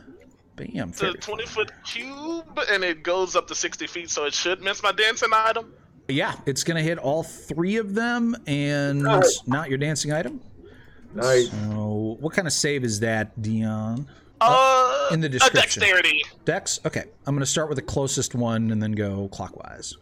bam. 0.57 0.91
It's 0.91 1.03
a 1.03 1.13
20 1.13 1.47
foot 1.47 1.73
cube, 1.85 2.61
and 2.71 2.85
it 2.85 3.03
goes 3.03 3.35
up 3.37 3.47
to 3.49 3.55
60 3.55 3.87
feet, 3.87 4.11
so 4.11 4.25
it 4.25 4.35
should 4.35 4.61
miss 4.61 4.83
my 4.83 4.93
dancing 4.93 5.31
item. 5.33 5.73
Yeah, 6.09 6.35
it's 6.47 6.63
going 6.65 6.77
to 6.77 6.83
hit 6.83 6.99
all 6.99 7.23
three 7.23 7.77
of 7.77 7.95
them 7.95 8.37
and 8.47 9.03
not 9.03 9.69
your 9.69 9.79
dancing 9.79 10.13
item. 10.13 10.41
Nice. 11.15 11.51
So, 11.51 12.17
what 12.21 12.33
kind 12.35 12.47
of 12.47 12.53
save 12.53 12.85
is 12.85 13.01
that, 13.01 13.41
Dion? 13.41 14.07
Uh, 14.41 15.09
in 15.13 15.21
the 15.21 15.27
A 15.27 15.31
description. 15.31 15.81
dexterity. 15.81 16.23
Dex? 16.45 16.79
Okay, 16.85 17.05
I'm 17.27 17.35
going 17.35 17.41
to 17.41 17.47
start 17.47 17.69
with 17.71 17.77
the 17.77 17.83
closest 17.83 18.35
one 18.35 18.71
and 18.71 18.83
then 18.83 18.93
go 18.93 19.29
clockwise. 19.33 19.97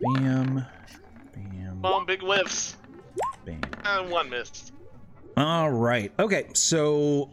Bam, 0.00 0.64
bam, 1.34 1.80
Boom, 1.80 2.06
big 2.06 2.20
whiffs. 2.22 2.76
bam. 3.44 3.60
And 3.84 4.10
one 4.10 4.30
missed. 4.30 4.72
All 5.36 5.70
right. 5.72 6.12
Okay. 6.18 6.46
So, 6.54 7.30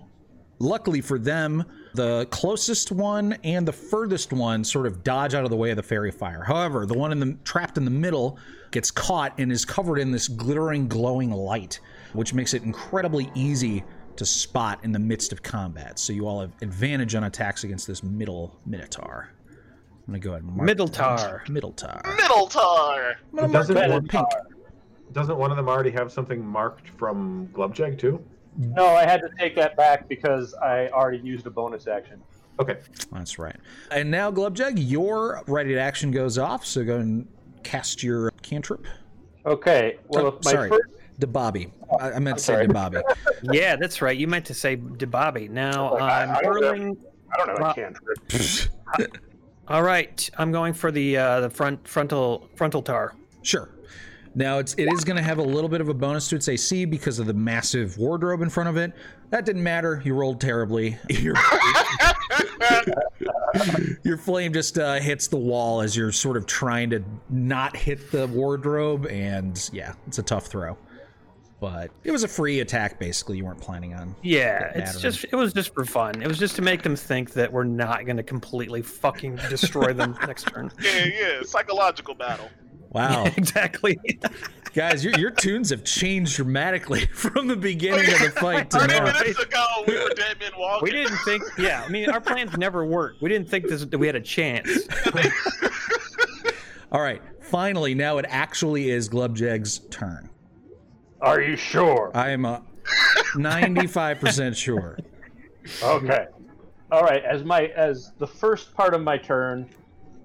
luckily 0.60 1.02
for 1.02 1.20
them, 1.20 1.64
the 1.94 2.26
closest 2.32 2.92
one 2.92 3.34
and 3.44 3.68
the 3.68 3.74
furthest 3.74 4.32
one 4.34 4.64
sort 4.64 4.86
of 4.88 5.04
dodge 5.04 5.34
out 5.34 5.44
of 5.44 5.50
the 5.50 5.58
way 5.58 5.72
of 5.72 5.76
the 5.78 5.84
faerie 5.84 6.12
fire. 6.12 6.44
However, 6.44 6.86
the 6.86 6.94
one 6.98 7.12
in 7.12 7.20
the 7.20 7.38
trapped 7.44 7.78
in 7.78 7.86
the 7.86 7.92
middle 7.92 8.38
gets 8.72 8.90
caught 8.92 9.34
and 9.38 9.52
is 9.52 9.66
covered 9.66 9.98
in 9.98 10.12
this 10.12 10.28
glittering, 10.28 10.88
glowing 10.88 11.32
light, 11.32 11.80
which 12.14 12.34
makes 12.34 12.54
it 12.54 12.64
incredibly 12.64 13.30
easy 13.36 13.84
to 14.16 14.26
spot 14.26 14.80
in 14.84 14.92
the 14.92 15.00
midst 15.00 15.32
of 15.32 15.42
combat. 15.44 15.98
So 16.00 16.14
you 16.14 16.28
all 16.28 16.42
have 16.42 16.52
advantage 16.62 17.16
on 17.16 17.24
attacks 17.26 17.64
against 17.64 17.88
this 17.88 18.04
middle 18.04 18.58
minotaur. 18.66 19.30
I'm 19.50 20.06
gonna 20.08 20.20
go 20.20 20.32
ahead 20.32 20.44
and 20.44 20.56
mark 20.56 20.68
Middletar. 20.68 21.44
Middletar. 21.50 22.02
Middle 22.18 22.48
tar. 22.48 23.16
I'm 23.32 23.38
gonna 23.38 23.54
Doesn't 23.54 23.90
one- 23.90 24.08
pink. 24.08 24.28
Doesn't 25.14 25.38
one 25.38 25.52
of 25.52 25.58
them 25.58 25.68
already 25.68 25.92
have 25.92 26.12
something 26.12 26.46
marked 26.46 26.88
from 26.90 27.50
Glubjag 27.54 28.00
too? 28.00 28.24
No, 28.58 28.86
I 28.88 29.06
had 29.06 29.22
to 29.22 29.30
take 29.40 29.56
that 29.56 29.76
back 29.78 30.08
because 30.10 30.54
I 30.56 30.90
already 30.90 31.20
used 31.20 31.48
a 31.48 31.50
bonus 31.50 31.88
action. 31.88 32.22
Okay. 32.60 32.80
That's 33.12 33.40
right. 33.40 33.56
And 33.92 34.12
now, 34.12 34.30
Glubjug, 34.32 34.74
your 34.76 35.42
ready 35.48 35.74
to 35.74 35.80
action 35.80 36.12
goes 36.12 36.38
off. 36.38 36.66
So 36.66 36.84
go 36.84 36.98
and 36.98 37.28
cast 37.64 38.04
your 38.04 38.32
cantrip. 38.42 38.86
Okay. 39.46 39.98
Well, 40.10 40.28
Oh, 40.28 40.40
my 40.44 40.52
sorry, 40.52 40.70
first 40.70 40.84
Debobby. 41.20 41.72
I, 42.00 42.12
I 42.12 42.20
meant 42.20 42.38
to 42.38 42.44
say 42.44 42.54
sorry. 42.54 42.68
Debobby. 42.68 43.02
Yeah, 43.54 43.76
that's 43.78 44.02
right. 44.02 44.16
You 44.18 44.28
meant 44.28 44.46
to 44.46 44.54
say 44.54 44.78
Debobby. 44.78 45.50
Now 45.50 45.94
Like, 45.94 46.02
I- 46.04 46.24
I'm 46.24 46.30
I 46.32 46.42
don't 46.42 46.62
know. 46.62 46.68
hurling. 46.68 46.98
I 47.34 47.38
don't 47.38 47.48
know 47.48 47.56
Well- 47.60 47.72
I 47.72 47.74
can't. 47.74 48.70
All 49.68 49.84
right, 49.84 50.30
I'm 50.38 50.52
going 50.52 50.74
for 50.74 50.92
the 50.92 51.16
uh, 51.18 51.40
the 51.42 51.50
front 51.50 51.88
frontal 51.88 52.50
frontal 52.56 52.82
tar. 52.82 53.16
Sure. 53.42 53.70
Now 54.34 54.60
it's 54.60 54.74
it 54.76 54.92
is 54.94 55.04
going 55.04 55.18
to 55.18 55.24
have 55.24 55.40
a 55.40 55.44
little 55.44 55.70
bit 55.70 55.82
of 55.82 55.90
a 55.90 55.94
bonus 55.94 56.30
to 56.30 56.38
its 56.38 56.48
AC 56.48 56.86
because 56.86 57.20
of 57.20 57.28
the 57.28 57.34
massive 57.34 57.98
wardrobe 57.98 58.42
in 58.42 58.50
front 58.50 58.70
of 58.70 58.78
it. 58.78 58.94
That 59.30 59.46
didn't 59.46 59.64
matter. 59.64 60.02
You 60.06 60.14
rolled 60.14 60.40
terribly. 60.40 60.98
Your, 61.10 61.36
your 64.04 64.18
flame 64.18 64.54
just 64.54 64.78
uh, 64.78 64.96
hits 64.96 65.28
the 65.28 65.38
wall 65.38 65.82
as 65.82 65.96
you're 65.96 66.12
sort 66.12 66.38
of 66.38 66.46
trying 66.46 66.90
to 66.92 67.04
not 67.30 67.76
hit 67.76 68.12
the 68.12 68.28
wardrobe, 68.28 69.08
and 69.08 69.70
yeah, 69.74 69.94
it's 70.08 70.20
a 70.20 70.24
tough 70.24 70.48
throw. 70.48 70.78
But 71.60 71.92
it 72.04 72.10
was 72.10 72.24
a 72.24 72.28
free 72.28 72.62
attack, 72.62 73.00
basically. 73.00 73.38
You 73.38 73.46
weren't 73.46 73.62
planning 73.62 73.94
on. 73.94 74.16
Yeah, 74.24 74.72
it's 74.74 75.00
just 75.00 75.26
it 75.26 75.36
was 75.36 75.54
just 75.54 75.76
for 75.76 75.86
fun. 75.86 76.20
It 76.22 76.28
was 76.28 76.40
just 76.40 76.56
to 76.56 76.62
make 76.64 76.82
them 76.82 76.96
think 76.96 77.34
that 77.34 77.54
we're 77.54 77.66
not 77.66 78.04
going 78.06 78.18
to 78.18 78.24
completely 78.24 78.82
fucking 78.82 79.36
destroy 79.48 79.94
them 79.94 80.18
next 80.28 80.48
turn. 80.48 80.72
Yeah, 80.82 81.06
yeah, 81.06 81.42
psychological 81.44 82.16
battle. 82.16 82.50
Wow, 82.92 83.24
exactly. 83.38 83.98
guys, 84.74 85.04
your, 85.04 85.18
your 85.18 85.32
tunes 85.32 85.70
have 85.70 85.84
changed 85.84 86.36
dramatically 86.36 87.06
from 87.14 87.48
the 87.48 87.56
beginning 87.56 88.12
of 88.14 88.20
the 88.20 88.32
fight 88.40 88.70
to 88.72 88.80
Thirty 88.80 88.94
now. 88.94 89.06
minutes 89.06 89.40
ago, 89.40 89.66
we 89.88 89.94
were 89.98 90.10
dead 90.10 90.38
men 90.40 90.52
walking. 90.58 90.84
we 90.84 90.92
didn't 90.92 91.18
think. 91.20 91.44
Yeah, 91.58 91.84
I 91.86 91.90
mean, 91.90 92.10
our 92.10 92.22
plans 92.22 92.58
never 92.58 92.86
worked. 92.86 93.22
We 93.22 93.30
didn't 93.30 93.50
think 93.50 93.68
this 93.68 93.86
that 93.86 93.98
we 93.98 94.08
had 94.08 94.16
a 94.16 94.22
chance. 94.22 94.70
All 96.92 97.02
right, 97.02 97.22
finally, 97.42 97.96
now 97.96 98.18
it 98.18 98.26
actually 98.28 98.90
is 98.90 99.08
Glubjeg's 99.08 99.80
turn. 99.90 100.30
Are 101.22 101.40
you 101.40 101.56
sure? 101.56 102.12
I 102.14 102.32
am 102.32 102.44
a 102.46 102.62
95% 103.36 104.56
sure. 104.56 104.98
Okay. 105.84 106.26
All 106.92 107.04
right. 107.04 107.24
As 107.24 107.44
my 107.46 107.68
as 107.68 108.12
the 108.18 108.28
first 108.28 108.74
part 108.74 108.94
of 108.94 109.02
my 109.02 109.18
turn, 109.18 109.70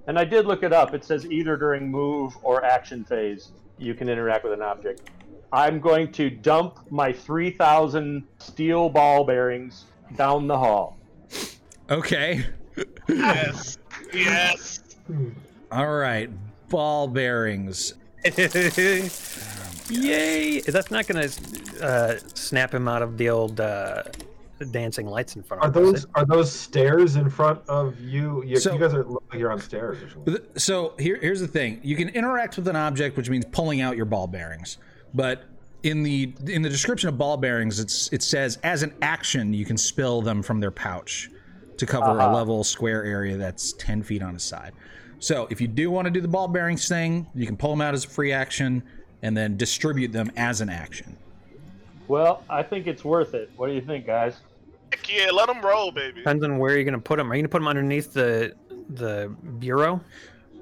and 0.07 0.19
I 0.19 0.25
did 0.25 0.47
look 0.47 0.63
it 0.63 0.73
up. 0.73 0.95
It 0.95 1.05
says 1.05 1.27
either 1.27 1.57
during 1.57 1.91
move 1.91 2.37
or 2.43 2.65
action 2.65 3.05
phase 3.05 3.53
you 3.79 3.95
can 3.95 4.09
interact 4.09 4.45
with 4.45 4.53
an 4.53 4.63
object. 4.63 5.11
I'm 5.53 5.81
going 5.81 6.11
to 6.13 6.31
dump 6.31 6.91
my 6.91 7.13
3,000 7.13 8.27
steel 8.39 8.89
ball 8.89 9.25
bearings 9.25 9.85
down 10.17 10.47
the 10.47 10.59
hall. 10.59 10.97
Okay. 11.91 12.47
Yes, 13.09 13.79
yes. 14.13 14.81
All 15.71 15.95
right, 15.95 16.31
ball 16.69 17.09
bearings. 17.09 17.95
Yay! 19.89 20.61
That's 20.61 20.91
not 20.91 21.07
going 21.07 21.29
to 21.29 21.85
uh, 21.85 22.19
snap 22.35 22.75
him 22.75 22.89
out 22.89 23.03
of 23.03 23.17
the 23.19 23.31
old 23.31 23.61
uh, 23.61 24.03
dancing 24.65 25.07
lights 25.07 25.37
in 25.37 25.43
front 25.43 25.63
Are 25.63 25.69
of 25.69 25.77
him. 25.77 25.85
those 25.85 26.05
it? 26.05 26.11
are 26.15 26.25
those 26.25 26.51
stairs 26.51 27.17
in 27.17 27.29
front 27.29 27.61
of 27.69 27.99
you? 28.01 28.43
You, 28.45 28.57
So- 28.57 28.73
you 28.73 28.79
guys 28.79 28.95
are 28.95 29.05
like 29.05 29.21
you're 29.35 29.53
on 29.53 29.61
stairs 29.61 30.03
or 30.03 30.11
something. 30.11 30.39
So 30.57 30.95
here, 30.99 31.19
here's 31.21 31.41
the 31.41 31.49
thing: 31.49 31.81
you 31.83 31.97
can 31.97 32.09
interact 32.11 32.57
with 32.57 32.67
an 32.69 32.77
object, 32.77 33.17
which 33.17 33.29
means 33.29 33.45
pulling 33.53 33.81
out 33.81 33.97
your 33.97 34.07
ball 34.07 34.27
bearings. 34.27 34.79
But 35.15 35.45
in 35.83 36.03
the 36.03 36.33
in 36.47 36.63
the 36.63 36.71
description 36.71 37.09
of 37.09 37.19
ball 37.19 37.37
bearings, 37.37 37.79
it's 37.79 38.13
it 38.13 38.23
says 38.23 38.59
as 38.63 38.83
an 38.83 38.95
action 39.03 39.53
you 39.53 39.65
can 39.65 39.77
spill 39.77 40.23
them 40.23 40.43
from 40.43 40.61
their 40.61 40.71
pouch 40.71 41.31
to 41.77 41.87
cover 41.87 42.07
a 42.07 42.15
uh-huh. 42.15 42.35
level 42.35 42.65
square 42.65 43.05
area 43.05 43.37
that's 43.37 43.73
10 43.75 44.03
feet 44.03 44.23
on 44.23 44.35
a 44.35 44.39
side. 44.39 44.73
So 45.19 45.47
if 45.51 45.61
you 45.61 45.69
do 45.69 45.91
want 45.91 46.07
to 46.07 46.11
do 46.11 46.21
the 46.21 46.29
ball 46.29 46.49
bearings 46.49 46.89
thing, 46.89 47.27
you 47.35 47.47
can 47.47 47.57
pull 47.57 47.71
them 47.71 47.81
out 47.81 47.95
as 47.95 48.05
a 48.05 48.09
free 48.09 48.33
action 48.33 48.83
and 49.23 49.37
then 49.37 49.57
distribute 49.57 50.13
them 50.13 50.31
as 50.37 50.61
an 50.61 50.69
action. 50.69 51.17
Well, 52.09 52.45
I 52.49 52.63
think 52.63 52.87
it's 52.87 53.05
worth 53.05 53.35
it. 53.35 53.51
What 53.57 53.67
do 53.69 53.73
you 53.73 53.81
think, 53.81 54.07
guys? 54.07 54.37
Heck 54.93 55.13
yeah, 55.13 55.31
let 55.31 55.47
them 55.47 55.61
roll, 55.61 55.91
baby. 55.91 56.21
Depends 56.21 56.45
on 56.45 56.59
where 56.59 56.75
you're 56.75 56.85
going 56.85 56.95
to 56.95 57.01
put 57.01 57.17
them. 57.17 57.31
Are 57.31 57.35
you 57.35 57.43
going 57.43 57.49
to 57.49 57.53
put 57.53 57.61
them 57.61 57.69
underneath 57.69 58.13
the 58.13 58.55
the 58.91 59.35
bureau? 59.59 60.01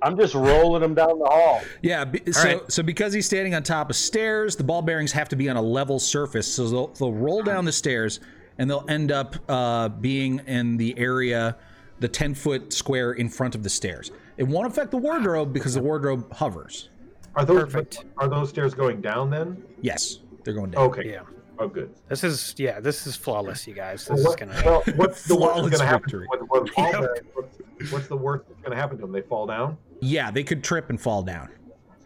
I'm 0.03 0.19
just 0.19 0.35
rolling 0.35 0.83
them 0.83 0.95
down 0.95 1.19
the 1.19 1.25
hall. 1.25 1.63
Yeah, 1.83 2.05
be, 2.05 2.31
so 2.31 2.43
right. 2.43 2.73
so 2.73 2.83
because 2.83 3.13
he's 3.15 3.27
standing 3.27 3.55
on 3.55 3.63
top 3.63 3.89
of 3.89 3.97
stairs, 3.97 4.55
the 4.55 4.65
ball 4.65 4.83
bearings 4.83 5.13
have 5.13 5.29
to 5.31 5.37
be 5.37 5.49
on 5.49 5.57
a 5.57 5.63
level 5.63 5.99
surface. 5.99 6.53
So 6.53 6.69
they'll, 6.69 6.87
they'll 6.89 7.13
roll 7.13 7.43
down 7.43 7.65
the 7.65 7.73
stairs 7.73 8.21
and 8.59 8.69
they'll 8.69 8.85
end 8.89 9.11
up 9.11 9.37
uh, 9.49 9.89
being 9.89 10.41
in 10.47 10.77
the 10.77 10.97
area, 10.99 11.57
the 12.01 12.09
10 12.09 12.35
foot 12.35 12.73
square 12.73 13.13
in 13.13 13.31
front 13.31 13.55
of 13.55 13.63
the 13.63 13.71
stairs. 13.71 14.11
It 14.37 14.45
won't 14.45 14.67
affect 14.67 14.91
the 14.91 14.99
wardrobe 14.99 15.53
because 15.53 15.75
the 15.75 15.83
wardrobe 15.83 16.31
hovers. 16.33 16.91
Are 17.37 17.45
those 17.45 17.65
Perfect. 17.65 18.05
are 18.19 18.29
those 18.29 18.51
stairs 18.51 18.75
going 18.75 19.01
down 19.01 19.31
then? 19.31 19.63
Yes, 19.81 20.19
they're 20.45 20.55
going 20.55 20.71
down. 20.71 20.83
Okay. 20.83 21.11
Yeah. 21.11 21.23
Oh, 21.59 21.69
good. 21.69 21.95
This 22.09 22.25
is 22.25 22.55
yeah. 22.59 22.81
This 22.81 23.07
is 23.07 23.15
flawless, 23.17 23.67
you 23.67 23.75
guys. 23.75 24.05
This 24.07 24.23
Well, 24.25 24.31
is 24.33 24.37
going 24.37 24.49
to. 24.51 24.63
well, 24.65 24.83
what's 24.97 25.25
the 25.25 25.37
worst 25.37 25.55
that's 25.63 25.69
going 25.71 25.81
to 25.81 25.87
happen? 25.87 26.03
victory. 26.03 26.27
To 26.33 26.39
them? 26.39 26.49
When, 26.49 26.61
when 26.63 26.73
Yep. 26.85 27.01
bearings- 27.01 27.27
what's, 27.35 27.93
what's 27.93 28.09
the 28.09 28.17
worst 28.17 28.45
that's 28.49 28.61
going 28.61 28.73
to 28.73 28.77
happen 28.77 28.97
to 28.97 29.03
them? 29.03 29.13
They 29.13 29.23
fall 29.23 29.47
down. 29.47 29.77
Yeah, 30.01 30.31
they 30.31 30.43
could 30.43 30.65
trip 30.65 30.91
and 30.91 31.01
fall 31.01 31.23
down. 31.23 31.49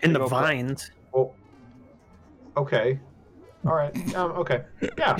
In 0.03 0.13
the 0.13 0.19
Go 0.21 0.29
for 0.29 0.39
it. 0.39 0.43
vines. 0.43 0.91
Well, 1.13 1.35
okay. 2.57 2.99
All 3.67 3.75
right. 3.75 4.15
Um, 4.15 4.33
okay. 4.33 4.65
Yeah. 4.97 5.19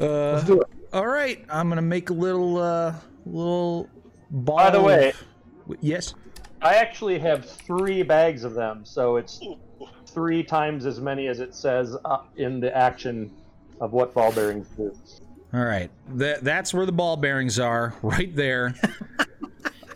Uh, 0.00 0.32
Let's 0.34 0.44
do 0.46 0.60
it. 0.60 0.68
all 0.92 1.06
right, 1.08 1.44
I'm 1.50 1.68
gonna 1.68 1.82
make 1.82 2.10
a 2.10 2.12
little 2.12 2.58
uh, 2.58 2.94
little 3.26 3.88
ball. 4.30 4.56
By 4.56 4.70
the 4.70 4.80
way- 4.80 5.08
of- 5.10 5.76
yes. 5.80 6.14
I 6.62 6.74
actually 6.74 7.18
have 7.20 7.48
three 7.48 8.02
bags 8.02 8.44
of 8.44 8.54
them, 8.54 8.84
so 8.84 9.16
it's 9.16 9.40
three 10.06 10.42
times 10.44 10.86
as 10.86 11.00
many 11.00 11.26
as 11.28 11.40
it 11.40 11.54
says 11.54 11.96
uh, 12.04 12.18
in 12.36 12.58
the 12.60 12.76
action 12.76 13.30
of 13.80 13.92
what 13.92 14.14
ball 14.14 14.32
bearings 14.32 14.68
do. 14.76 14.96
All 15.54 15.64
right, 15.64 15.90
Th- 16.18 16.38
that's 16.42 16.74
where 16.74 16.84
the 16.86 16.92
ball 16.92 17.16
bearings 17.16 17.58
are, 17.58 17.94
right 18.02 18.34
there. 18.34 18.74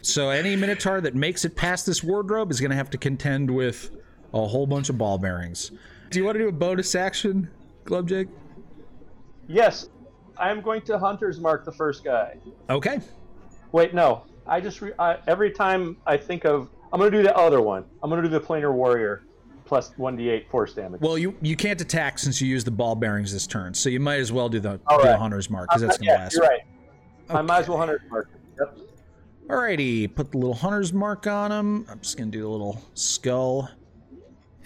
so 0.01 0.31
any 0.31 0.57
Minotaur 0.57 1.01
that 1.01 1.15
makes 1.15 1.45
it 1.45 1.55
past 1.57 1.87
this 1.87 2.03
wardrobe 2.03 2.51
is 2.51 2.61
going 2.61 2.71
to 2.71 2.77
have 2.77 2.91
to 2.91 2.99
contend 2.99 3.51
with 3.51 3.91
a 4.33 4.47
whole 4.47 4.67
bunch 4.67 4.89
of 4.89 4.97
ball 4.97 5.19
bearings. 5.19 5.73
Do 6.11 6.19
you 6.19 6.25
want 6.25 6.37
to 6.37 6.41
do 6.45 6.49
a 6.49 6.53
bonus 6.53 6.95
action, 6.95 7.51
Glubjig? 7.85 8.29
Yes, 9.47 9.89
I'm 10.39 10.61
going 10.63 10.83
to 10.83 10.99
hunter's 10.99 11.39
mark 11.39 11.65
the 11.65 11.73
first 11.73 12.05
guy. 12.05 12.37
Okay. 12.71 13.01
Wait, 13.73 13.93
no. 13.95 14.25
I 14.47 14.61
just 14.61 14.81
re- 14.81 14.93
I, 14.99 15.19
every 15.29 15.51
time 15.51 15.97
I 16.07 16.17
think 16.17 16.45
of 16.45 16.69
I'm 16.93 16.99
going 16.99 17.11
to 17.11 17.17
do 17.19 17.23
the 17.23 17.37
other 17.37 17.61
one. 17.63 17.85
I'm 18.03 18.11
going 18.11 18.23
to 18.23 18.29
do 18.29 18.33
the 18.39 18.45
planar 18.45 18.73
warrior 18.73 19.23
plus 19.65 19.91
1d8 19.99 20.49
force 20.51 20.75
damage. 20.75 21.01
Well, 21.01 21.17
you 21.19 21.35
you 21.41 21.57
can't 21.57 21.81
attack 21.81 22.19
since 22.19 22.41
you 22.41 22.49
used 22.49 22.67
the 22.67 22.71
ball 22.73 22.95
bearings 22.95 23.33
this 23.33 23.47
turn, 23.47 23.75
so 23.75 23.89
you 23.89 24.01
might 24.01 24.21
as 24.21 24.33
well 24.33 24.49
do 24.49 24.61
the, 24.61 24.81
All 24.87 24.99
do 25.03 25.09
the 25.09 25.17
hunter's 25.17 25.49
mark 25.51 25.69
because 25.71 25.83
that's 25.83 25.97
Uh, 25.97 25.99
going 25.99 26.07
to 26.09 26.13
yeah, 26.13 26.19
last. 26.25 26.35
you're 26.35 26.43
right. 26.47 26.61
I 27.31 27.43
might 27.43 27.61
as 27.61 27.69
well 27.69 27.79
hunter's 27.79 28.01
mark. 28.11 28.29
Yep. 28.59 28.79
Alrighty, 29.49 30.15
put 30.15 30.31
the 30.31 30.39
little 30.39 30.55
hunter's 30.55 30.93
mark 30.93 31.27
on 31.27 31.51
him. 31.53 31.87
I'm 31.91 32.01
just 32.01 32.17
going 32.17 32.31
to 32.31 32.39
do 32.39 32.47
a 32.49 32.51
little 32.51 32.81
skull. 32.95 33.69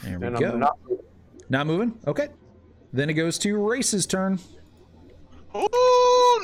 There 0.02 0.18
we 0.18 0.26
And 0.26 0.38
go. 0.38 0.50
I'm 0.52 0.60
not 0.60 0.78
Not 1.48 1.66
moving. 1.66 1.98
Okay. 2.06 2.28
Then 2.92 3.08
it 3.10 3.14
goes 3.14 3.38
to 3.40 3.56
Race's 3.56 4.06
turn. 4.06 4.38
Ooh, 5.54 5.68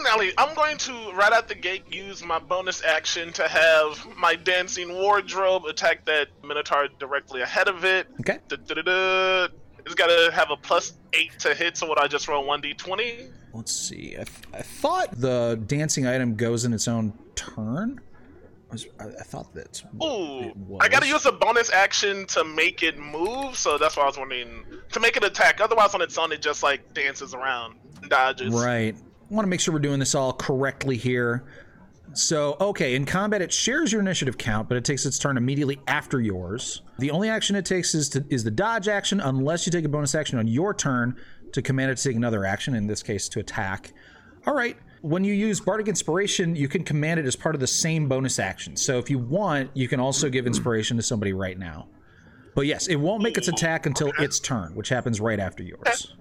Nelly, 0.02 0.32
I'm 0.38 0.54
going 0.54 0.76
to 0.78 1.12
right 1.12 1.32
out 1.32 1.48
the 1.48 1.54
gate 1.54 1.92
use 1.92 2.24
my 2.24 2.38
bonus 2.38 2.82
action 2.82 3.32
to 3.34 3.48
have 3.48 4.06
my 4.16 4.34
dancing 4.34 4.92
wardrobe 4.94 5.64
attack 5.66 6.04
that 6.06 6.28
Minotaur 6.44 6.88
directly 6.98 7.42
ahead 7.42 7.68
of 7.68 7.84
it. 7.84 8.08
Okay. 8.20 8.38
Da-da-da-da. 8.48 9.48
It's 9.84 9.94
got 9.94 10.06
to 10.06 10.30
have 10.32 10.50
a 10.50 10.56
plus 10.56 10.94
eight 11.12 11.38
to 11.40 11.54
hit. 11.54 11.76
So 11.76 11.86
what 11.86 12.00
I 12.00 12.06
just 12.06 12.28
roll 12.28 12.46
one 12.46 12.62
d20. 12.62 13.30
Let's 13.52 13.72
see. 13.72 14.14
I, 14.18 14.24
th- 14.24 14.28
I 14.54 14.62
thought 14.62 15.20
the 15.20 15.60
dancing 15.66 16.06
item 16.06 16.36
goes 16.36 16.64
in 16.64 16.72
its 16.72 16.88
own 16.88 17.12
turn. 17.34 18.00
I, 18.70 18.72
was, 18.72 18.86
I, 18.98 19.04
I 19.04 19.22
thought 19.24 19.52
that. 19.54 19.82
Ooh, 20.02 20.78
I 20.80 20.88
got 20.88 21.02
to 21.02 21.08
use 21.08 21.26
a 21.26 21.32
bonus 21.32 21.70
action 21.70 22.24
to 22.28 22.44
make 22.44 22.82
it 22.82 22.98
move. 22.98 23.56
So 23.56 23.76
that's 23.76 23.96
why 23.96 24.04
I 24.04 24.06
was 24.06 24.16
wondering 24.16 24.64
to 24.92 25.00
make 25.00 25.16
it 25.16 25.24
attack. 25.24 25.60
Otherwise, 25.60 25.94
on 25.94 26.00
its 26.00 26.16
own, 26.16 26.32
it 26.32 26.40
just 26.40 26.62
like 26.62 26.94
dances 26.94 27.34
around, 27.34 27.76
and 28.00 28.10
dodges. 28.10 28.54
Right. 28.54 28.96
Want 29.32 29.46
to 29.46 29.48
make 29.48 29.60
sure 29.60 29.72
we're 29.72 29.80
doing 29.80 29.98
this 29.98 30.14
all 30.14 30.34
correctly 30.34 30.98
here. 30.98 31.44
So, 32.12 32.58
okay, 32.60 32.94
in 32.94 33.06
combat, 33.06 33.40
it 33.40 33.50
shares 33.50 33.90
your 33.90 34.02
initiative 34.02 34.36
count, 34.36 34.68
but 34.68 34.76
it 34.76 34.84
takes 34.84 35.06
its 35.06 35.18
turn 35.18 35.38
immediately 35.38 35.80
after 35.88 36.20
yours. 36.20 36.82
The 36.98 37.10
only 37.10 37.30
action 37.30 37.56
it 37.56 37.64
takes 37.64 37.94
is 37.94 38.10
to, 38.10 38.22
is 38.28 38.44
the 38.44 38.50
dodge 38.50 38.88
action, 38.88 39.20
unless 39.20 39.64
you 39.64 39.72
take 39.72 39.86
a 39.86 39.88
bonus 39.88 40.14
action 40.14 40.38
on 40.38 40.46
your 40.46 40.74
turn 40.74 41.16
to 41.52 41.62
command 41.62 41.90
it 41.90 41.96
to 41.96 42.08
take 42.10 42.16
another 42.16 42.44
action, 42.44 42.74
in 42.74 42.86
this 42.86 43.02
case, 43.02 43.26
to 43.30 43.40
attack. 43.40 43.94
All 44.46 44.54
right. 44.54 44.76
When 45.00 45.24
you 45.24 45.32
use 45.32 45.60
Bardic 45.60 45.88
Inspiration, 45.88 46.54
you 46.54 46.68
can 46.68 46.84
command 46.84 47.18
it 47.18 47.24
as 47.24 47.34
part 47.34 47.54
of 47.54 47.60
the 47.62 47.66
same 47.66 48.08
bonus 48.08 48.38
action. 48.38 48.76
So 48.76 48.98
if 48.98 49.08
you 49.08 49.18
want, 49.18 49.70
you 49.72 49.88
can 49.88 49.98
also 49.98 50.28
give 50.28 50.46
inspiration 50.46 50.98
to 50.98 51.02
somebody 51.02 51.32
right 51.32 51.58
now. 51.58 51.88
But 52.54 52.66
yes, 52.66 52.86
it 52.88 52.96
won't 52.96 53.22
make 53.22 53.38
its 53.38 53.48
attack 53.48 53.86
until 53.86 54.12
its 54.18 54.38
turn, 54.38 54.74
which 54.74 54.90
happens 54.90 55.22
right 55.22 55.40
after 55.40 55.62
yours. 55.62 56.14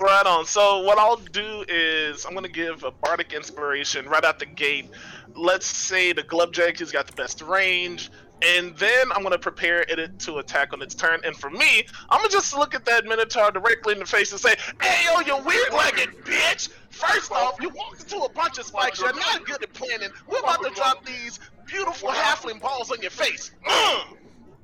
Right 0.00 0.24
on. 0.24 0.46
So 0.46 0.80
what 0.80 0.96
I'll 0.96 1.16
do 1.16 1.64
is 1.68 2.24
I'm 2.24 2.32
gonna 2.32 2.48
give 2.48 2.84
a 2.84 2.90
bardic 2.90 3.34
inspiration 3.34 4.08
right 4.08 4.24
out 4.24 4.38
the 4.38 4.46
gate. 4.46 4.88
Let's 5.34 5.66
say 5.66 6.14
the 6.14 6.22
Glubjag 6.22 6.78
has 6.78 6.90
got 6.90 7.06
the 7.06 7.12
best 7.12 7.42
range, 7.42 8.10
and 8.40 8.74
then 8.78 9.12
I'm 9.12 9.22
gonna 9.22 9.38
prepare 9.38 9.82
it 9.82 10.18
to 10.20 10.38
attack 10.38 10.72
on 10.72 10.80
its 10.80 10.94
turn. 10.94 11.20
And 11.22 11.36
for 11.36 11.50
me, 11.50 11.84
I'm 12.08 12.20
gonna 12.20 12.30
just 12.30 12.56
look 12.56 12.74
at 12.74 12.86
that 12.86 13.04
Minotaur 13.04 13.50
directly 13.50 13.92
in 13.92 13.98
the 13.98 14.06
face 14.06 14.32
and 14.32 14.40
say, 14.40 14.54
"Hey 14.80 15.04
yo, 15.04 15.20
you 15.20 15.36
weird-legged 15.44 16.24
bitch! 16.24 16.70
First 16.88 17.30
off, 17.30 17.60
you 17.60 17.68
walked 17.68 18.00
into 18.00 18.20
a 18.20 18.28
bunch 18.30 18.56
of 18.56 18.64
spikes. 18.64 19.00
You're 19.00 19.12
not 19.12 19.44
good 19.44 19.62
at 19.62 19.72
planning. 19.74 20.08
We're 20.26 20.38
about 20.38 20.62
to 20.62 20.70
drop 20.70 21.04
these 21.04 21.40
beautiful 21.66 22.08
halfling 22.08 22.58
balls 22.58 22.90
on 22.90 23.02
your 23.02 23.10
face." 23.10 23.50
Mm. 23.68 24.16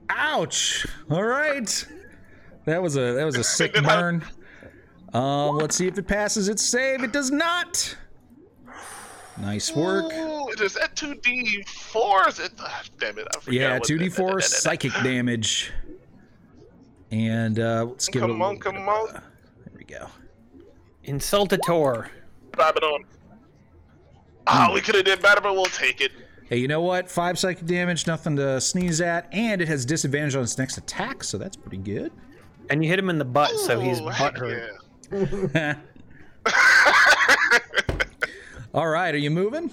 Ouch! 0.09 0.87
All 1.11 1.24
right, 1.24 1.87
that 2.64 2.80
was 2.82 2.97
a 2.97 3.12
that 3.12 3.24
was 3.24 3.37
a 3.37 3.45
sick 3.59 3.74
burn. 3.74 4.24
Um, 5.12 5.57
let's 5.57 5.76
see 5.76 5.86
if 5.86 5.98
it 5.98 6.07
passes 6.07 6.48
its 6.48 6.62
save. 6.62 7.02
It 7.02 7.12
does 7.12 7.30
not. 7.30 7.96
Nice 9.38 9.74
work. 9.74 10.12
Ooh, 10.12 10.48
is 10.62 10.74
that 10.74 10.96
two 10.96 11.14
D 11.16 11.62
four? 11.66 12.26
Is 12.28 12.38
it? 12.40 12.52
ah, 12.59 12.82
damn 12.98 13.18
it! 13.18 13.26
I 13.36 13.40
forgot 13.40 13.52
Yeah, 13.54 13.78
2d4 13.78 13.98
that- 13.98 14.16
that- 14.16 14.34
that- 14.36 14.42
psychic 14.44 14.92
damage. 15.02 15.72
And 17.12 17.61
uh, 17.61 17.84
let's 17.84 18.09
give 18.09 18.22
it 18.22 18.24
a 18.24 18.28
Come 18.28 18.42
on, 18.42 18.57
little 18.57 18.72
bit 18.72 18.78
come 18.82 18.88
of, 18.88 19.09
on. 19.11 19.16
uh, 19.16 19.20
There 19.64 19.74
we 19.78 19.84
go. 19.84 20.09
Insultator. 21.07 22.09
Babylon. 22.57 23.04
Ah, 24.46 24.70
we 24.72 24.80
could 24.80 24.94
have 24.96 25.04
did 25.04 25.20
better, 25.22 25.40
but 25.40 25.54
we'll 25.54 25.64
take 25.66 26.00
it. 26.00 26.12
Hey, 26.48 26.57
you 26.57 26.68
know 26.68 26.80
what? 26.80 27.11
Five 27.11 27.38
psychic 27.38 27.66
damage, 27.66 28.07
nothing 28.07 28.36
to 28.36 28.61
sneeze 28.61 29.00
at, 29.00 29.28
and 29.32 29.61
it 29.61 29.68
has 29.68 29.84
disadvantage 29.84 30.34
on 30.36 30.42
its 30.44 30.57
next 30.59 30.78
attack, 30.78 31.22
so 31.24 31.36
that's 31.38 31.57
pretty 31.57 31.78
good. 31.78 32.11
And 32.70 32.82
you 32.82 32.88
hit 32.90 32.98
him 32.98 33.11
in 33.11 33.18
the 33.18 33.24
butt, 33.24 33.50
so 33.59 33.78
he's 33.80 34.00
Ooh, 34.00 34.07
heck 34.09 34.34
butthurt. 34.36 34.70
All 38.74 38.88
right, 38.88 39.14
are 39.14 39.18
you 39.18 39.30
moving? 39.30 39.70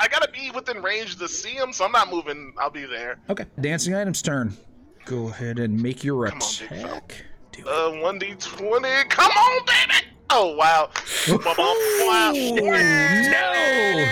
I 0.00 0.08
gotta 0.08 0.30
be 0.32 0.50
within 0.50 0.82
range 0.82 1.16
to 1.18 1.28
see 1.28 1.50
him, 1.50 1.72
so 1.72 1.84
I'm 1.84 1.92
not 1.92 2.10
moving. 2.10 2.54
I'll 2.58 2.70
be 2.70 2.86
there. 2.86 3.18
Okay. 3.28 3.44
Dancing 3.60 3.94
items 3.94 4.22
turn. 4.22 4.56
Go 5.04 5.28
ahead 5.28 5.58
and 5.58 5.80
make 5.80 6.02
your 6.02 6.28
Come 6.28 6.40
on, 6.40 6.48
attack. 6.48 7.24
Do 7.52 7.62
it. 7.62 7.66
Uh, 7.68 7.90
one 8.00 8.18
D 8.18 8.34
twenty. 8.38 9.04
Come 9.08 9.30
on, 9.30 9.66
baby. 9.66 10.06
Oh 10.30 10.56
wow. 10.56 10.88
wow. 11.28 12.32
no! 12.32 14.06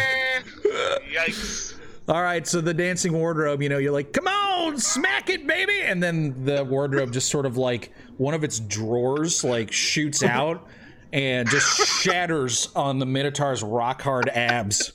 Yikes. 1.11 1.68
All 2.09 2.23
right, 2.23 2.47
so 2.47 2.61
the 2.63 2.73
dancing 2.73 3.13
wardrobe, 3.13 3.61
you 3.61 3.69
know, 3.69 3.77
you're 3.77 3.93
like, 3.93 4.13
come 4.15 4.27
on, 4.27 4.79
smack 4.79 5.29
it, 5.29 5.47
baby. 5.47 5.83
And 5.83 6.03
then 6.03 6.45
the 6.45 6.65
wardrobe 6.65 7.13
just 7.13 7.29
sort 7.29 7.45
of 7.45 7.59
like 7.59 7.93
one 8.17 8.33
of 8.33 8.45
its 8.45 8.61
drawers 8.61 9.45
like 9.45 9.71
shoots 9.71 10.23
out 10.23 10.67
and 11.13 11.49
just 11.51 11.67
shatters 12.03 12.71
on 12.75 12.99
the 12.99 13.05
Minotaur's 13.07 13.63
rock 13.63 14.01
hard 14.01 14.31
abs. 14.31 14.93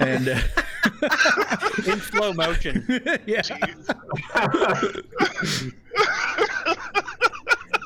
And 0.00 0.28
uh, 0.28 0.40
In 1.86 2.00
slow 2.00 2.32
motion. 2.32 2.86
yeah. 3.26 3.42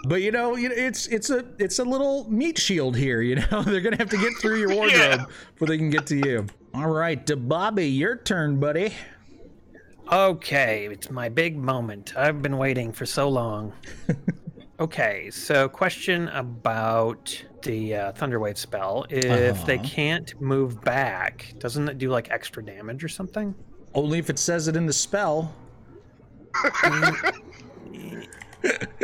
But 0.09 0.23
you 0.23 0.31
know, 0.31 0.57
it's 0.57 1.09
it's 1.09 1.31
a 1.31 1.45
it's 1.59 1.81
a 1.81 1.85
little 1.85 2.31
meat 2.31 2.59
shield 2.59 2.97
here. 2.97 3.23
You 3.23 3.37
know, 3.37 3.63
they're 3.67 3.81
gonna 3.81 3.97
have 3.97 4.11
to 4.11 4.17
get 4.19 4.33
through 4.41 4.61
your 4.61 4.69
wardrobe 4.75 4.93
Yeah. 5.21 5.25
before 5.53 5.67
they 5.69 5.79
can 5.79 5.91
get 5.91 6.07
to 6.07 6.17
you. 6.17 6.47
All 6.77 6.89
right, 6.91 7.25
Bobby, 7.49 7.87
your 7.89 8.17
turn, 8.17 8.61
buddy. 8.61 8.93
Okay, 10.13 10.87
it's 10.91 11.11
my 11.11 11.31
big 11.31 11.57
moment. 11.57 12.15
I've 12.17 12.43
been 12.43 12.59
waiting 12.59 12.93
for 12.93 13.07
so 13.07 13.31
long. 13.31 13.73
okay, 14.81 15.31
so 15.31 15.71
question 15.71 16.29
about 16.29 17.43
the 17.63 17.95
uh, 17.95 18.13
Thunderwave 18.13 18.59
spell. 18.59 19.07
If 19.09 19.65
they 19.65 19.77
Uh-huh. 19.77 19.85
can't 19.89 20.39
move 20.39 20.83
back, 20.83 21.55
doesn't 21.59 21.89
it 21.89 21.97
do 21.97 22.11
like 22.11 22.31
extra 22.31 22.63
damage 22.63 23.03
or 23.03 23.09
something? 23.09 23.55
Only 23.95 24.19
if 24.19 24.29
it 24.29 24.39
says 24.39 24.69
it 24.69 24.77
in 24.77 24.85
the 24.85 24.93
spell. 24.93 25.55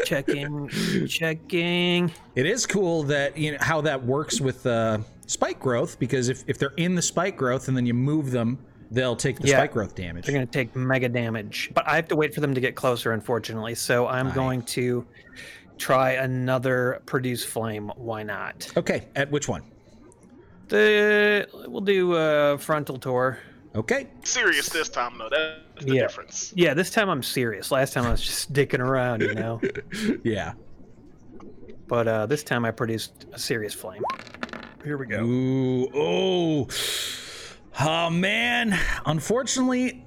checking, 0.04 0.68
checking. 1.08 2.12
It 2.34 2.44
is 2.44 2.66
cool 2.66 3.02
that 3.04 3.38
you 3.38 3.52
know 3.52 3.58
how 3.62 3.80
that 3.80 4.04
works 4.04 4.42
with 4.42 4.66
uh, 4.66 4.98
spike 5.26 5.60
growth 5.60 5.98
because 5.98 6.28
if, 6.28 6.44
if 6.46 6.58
they're 6.58 6.74
in 6.76 6.94
the 6.94 7.02
spike 7.02 7.36
growth 7.36 7.68
and 7.68 7.76
then 7.76 7.86
you 7.86 7.94
move 7.94 8.30
them, 8.30 8.58
they'll 8.90 9.16
take 9.16 9.38
the 9.38 9.48
Yeah. 9.48 9.56
spike 9.58 9.72
growth 9.72 9.94
damage. 9.94 10.26
They're 10.26 10.34
going 10.34 10.46
to 10.46 10.52
take 10.52 10.74
mega 10.76 11.08
damage. 11.08 11.70
But 11.74 11.88
I 11.88 11.96
have 11.96 12.08
to 12.08 12.16
wait 12.16 12.34
for 12.34 12.40
them 12.40 12.54
to 12.54 12.60
get 12.60 12.74
closer, 12.74 13.12
unfortunately. 13.12 13.74
So 13.74 14.06
I'm 14.06 14.28
Aye. 14.28 14.34
going 14.34 14.62
to 14.62 15.06
try 15.78 16.12
another 16.12 17.00
produce 17.06 17.44
flame. 17.44 17.90
Why 17.96 18.22
not? 18.22 18.70
Okay, 18.76 19.08
at 19.16 19.30
which 19.30 19.48
one? 19.48 19.62
The 20.68 21.46
we'll 21.68 21.80
do 21.80 22.12
uh, 22.14 22.56
frontal 22.58 22.98
tour. 22.98 23.38
Okay, 23.74 24.08
Serious 24.22 24.68
this 24.68 24.88
time 24.90 25.16
though. 25.18 25.28
That's 25.30 25.84
the 25.86 25.94
Yeah. 25.94 26.02
difference. 26.02 26.52
Yeah, 26.54 26.74
this 26.74 26.90
time 26.90 27.08
I'm 27.08 27.22
serious. 27.22 27.70
Last 27.70 27.94
time 27.94 28.04
I 28.04 28.10
was 28.10 28.20
just 28.22 28.52
dicking 28.54 28.80
around, 28.80 29.22
you 29.22 29.34
know. 29.34 29.60
yeah. 30.24 30.52
but 31.88 32.06
uh, 32.08 32.26
this 32.26 32.42
time 32.42 32.64
I 32.66 32.70
produced 32.70 33.26
a 33.32 33.38
serious 33.38 33.72
flame. 33.74 34.02
Here 34.84 34.98
we 34.98 35.06
go. 35.06 35.24
Ooh, 35.24 35.88
oh, 35.94 36.68
oh 37.80 38.10
man! 38.10 38.76
Unfortunately, 39.06 40.04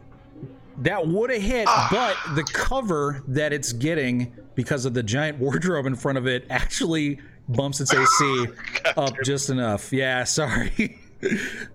that 0.80 1.08
would 1.08 1.30
have 1.30 1.42
hit, 1.42 1.66
ah. 1.68 1.88
but 1.90 2.36
the 2.36 2.44
cover 2.44 3.24
that 3.30 3.54
it's 3.54 3.72
getting 3.72 4.34
because 4.54 4.86
of 4.86 4.94
the 4.94 5.04
giant 5.04 5.40
wardrobe 5.40 5.86
in 5.86 5.96
front 5.96 6.18
of 6.18 6.28
it 6.28 6.46
actually 6.50 7.20
bumps 7.48 7.80
its 7.80 7.94
AC 7.94 8.48
up 8.98 9.14
just 9.24 9.50
enough. 9.50 9.94
Yeah, 9.94 10.24
sorry. 10.26 11.00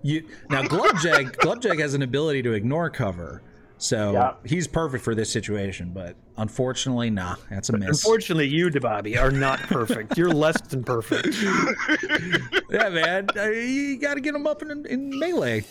you 0.03 0.29
now 0.51 0.63
Glubjag 0.63 1.37
Glubjag 1.37 1.81
has 1.81 1.95
an 1.95 2.03
ability 2.03 2.43
to 2.43 2.53
ignore 2.53 2.91
cover. 2.91 3.43
So 3.81 4.13
Yeah. 4.13 4.35
he's 4.45 4.67
perfect 4.69 5.03
for 5.03 5.15
this 5.15 5.33
situation, 5.33 5.91
but 5.95 6.15
unfortunately, 6.37 7.09
nah, 7.09 7.37
that's 7.49 7.71
a 7.71 7.77
miss. 7.79 8.05
Unfortunately, 8.05 8.47
you, 8.47 8.69
Debabi, 8.69 9.19
are 9.21 9.31
not 9.31 9.59
perfect. 9.61 10.19
You're 10.19 10.31
less 10.31 10.61
than 10.61 10.85
perfect. 10.85 11.29
yeah, 12.71 12.91
man, 12.91 13.27
uh, 13.35 13.45
you 13.45 13.99
got 13.99 14.15
to 14.15 14.21
get 14.21 14.35
him 14.35 14.47
up 14.47 14.61
in, 14.63 14.85
in 14.87 15.19
melee. 15.19 15.63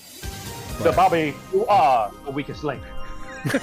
So, 0.82 0.92
Bobby, 0.92 1.36
you 1.54 1.68
are 1.68 2.12
the 2.26 2.32
weakest 2.32 2.64
link. 2.64 2.82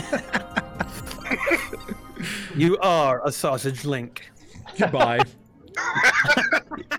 You 2.55 2.79
are 2.79 3.21
a 3.27 3.33
sausage 3.33 3.85
link. 3.85 4.31
Goodbye. 4.79 5.21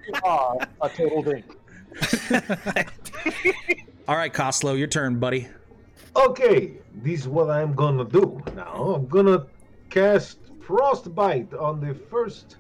You 0.08 0.14
are 0.24 0.58
a 0.82 0.90
total 0.90 1.22
dink. 1.24 1.46
All 4.08 4.16
right, 4.16 4.32
Coslow, 4.34 4.78
your 4.78 4.88
turn, 4.88 5.20
buddy. 5.20 5.48
Okay, 6.18 6.74
this 6.96 7.22
is 7.22 7.28
what 7.28 7.52
I'm 7.52 7.74
gonna 7.76 8.04
do 8.04 8.42
now. 8.56 8.96
I'm 8.96 9.08
gonna 9.08 9.46
cast 9.92 10.40
Frostbite 10.62 11.54
on 11.54 11.80
the 11.80 11.94
first. 11.94 12.58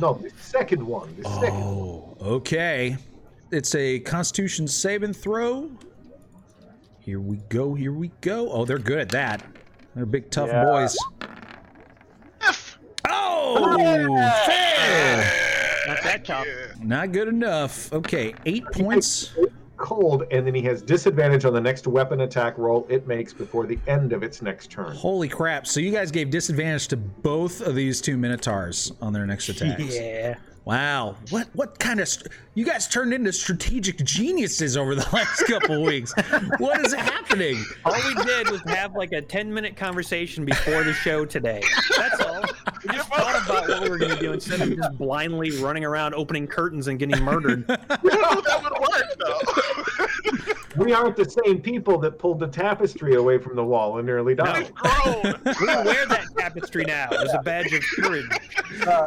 No, 0.00 0.14
the 0.14 0.30
second 0.40 0.86
one. 0.86 1.14
The 1.16 1.28
second 1.28 1.62
oh, 1.62 2.14
one. 2.16 2.16
Oh, 2.20 2.34
okay. 2.36 2.96
It's 3.50 3.74
a 3.74 3.98
Constitution 4.00 4.66
saving 4.66 5.12
throw. 5.12 5.70
Here 7.00 7.20
we 7.20 7.36
go. 7.50 7.74
Here 7.74 7.92
we 7.92 8.10
go. 8.22 8.50
Oh, 8.50 8.64
they're 8.64 8.78
good 8.78 8.98
at 8.98 9.10
that. 9.10 9.42
They're 9.94 10.06
big, 10.06 10.30
tough 10.30 10.48
Yeah. 10.48 10.64
boys. 10.64 10.96
F. 12.40 12.78
Oh, 13.08 13.76
fail. 13.76 14.14
Not 15.86 16.02
that 16.02 16.24
tough. 16.24 16.46
Not 16.80 17.12
good 17.12 17.28
enough. 17.28 17.92
Okay, 17.92 18.34
eight 18.46 18.64
points. 18.72 19.34
Cold, 19.80 20.24
and 20.30 20.46
then 20.46 20.54
he 20.54 20.62
has 20.62 20.82
disadvantage 20.82 21.46
on 21.46 21.54
the 21.54 21.60
next 21.60 21.86
weapon 21.86 22.20
attack 22.20 22.56
roll 22.58 22.86
it 22.90 23.06
makes 23.06 23.32
before 23.32 23.66
the 23.66 23.78
end 23.86 24.12
of 24.12 24.22
its 24.22 24.42
next 24.42 24.70
turn. 24.70 24.94
Holy 24.94 25.28
crap! 25.28 25.66
So 25.66 25.80
you 25.80 25.90
guys 25.90 26.10
gave 26.10 26.30
disadvantage 26.30 26.88
to 26.88 26.98
both 26.98 27.62
of 27.62 27.74
these 27.74 28.00
two 28.00 28.16
minotaurs 28.18 28.92
on 29.00 29.12
their 29.12 29.26
next 29.26 29.48
attacks. 29.48 29.96
Yeah. 29.96 30.36
Wow. 30.64 31.16
What 31.30 31.48
what 31.54 31.78
kind 31.78 32.00
of 32.00 32.08
st- 32.08 32.28
you 32.54 32.64
guys 32.64 32.86
turned 32.86 33.14
into 33.14 33.32
strategic 33.32 33.96
geniuses 34.04 34.76
over 34.76 34.94
the 34.94 35.08
last 35.12 35.42
couple 35.46 35.82
weeks? 35.82 36.12
What 36.58 36.84
is 36.84 36.92
happening? 36.92 37.64
All 37.84 37.94
we 37.94 38.14
did 38.24 38.50
was 38.50 38.60
have 38.66 38.94
like 38.94 39.12
a 39.12 39.22
10 39.22 39.52
minute 39.52 39.76
conversation 39.76 40.44
before 40.44 40.84
the 40.84 40.92
show 40.92 41.24
today. 41.24 41.62
That's 41.96 42.20
all. 42.20 42.44
We 42.86 42.94
just 42.94 43.08
thought 43.08 43.42
about 43.44 43.68
what 43.68 43.82
we 43.82 43.88
were 43.90 43.98
going 43.98 44.14
to 44.14 44.20
do 44.20 44.32
instead 44.32 44.60
of 44.60 44.76
just 44.76 44.98
blindly 44.98 45.50
running 45.62 45.84
around 45.84 46.14
opening 46.14 46.46
curtains 46.46 46.88
and 46.88 46.98
getting 46.98 47.22
murdered. 47.22 47.66
that 47.66 48.02
would 48.02 48.72
work 48.80 49.16
though. 49.18 50.50
We 50.76 50.92
aren't 50.92 51.16
the 51.16 51.28
same 51.44 51.60
people 51.60 51.98
that 51.98 52.18
pulled 52.18 52.38
the 52.38 52.46
tapestry 52.46 53.14
away 53.14 53.38
from 53.38 53.56
the 53.56 53.64
wall 53.64 53.98
and 53.98 54.06
nearly 54.06 54.34
died. 54.34 54.72
Grown. 54.74 55.22
We 55.60 55.66
wear 55.66 56.06
that 56.06 56.26
tapestry 56.38 56.84
now 56.84 57.08
as 57.08 57.34
a 57.34 57.38
badge 57.42 57.72
of 57.72 57.82
courage. 57.82 58.30
Uh, 58.86 59.04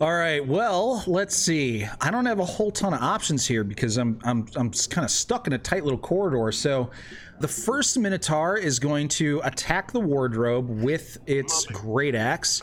All 0.00 0.12
right. 0.12 0.44
Well, 0.44 1.04
let's 1.06 1.36
see. 1.36 1.86
I 2.00 2.10
don't 2.10 2.26
have 2.26 2.40
a 2.40 2.44
whole 2.44 2.72
ton 2.72 2.92
of 2.92 3.00
options 3.00 3.46
here 3.46 3.62
because 3.62 3.96
I'm 3.96 4.18
I'm 4.24 4.46
I'm 4.56 4.70
kind 4.70 5.04
of 5.04 5.10
stuck 5.10 5.46
in 5.46 5.52
a 5.52 5.58
tight 5.58 5.84
little 5.84 5.98
corridor. 5.98 6.50
So, 6.50 6.90
the 7.38 7.46
first 7.46 7.96
Minotaur 7.96 8.56
is 8.56 8.80
going 8.80 9.06
to 9.08 9.40
attack 9.44 9.92
the 9.92 10.00
wardrobe 10.00 10.68
with 10.68 11.18
its 11.26 11.64
great 11.66 12.16
axe. 12.16 12.60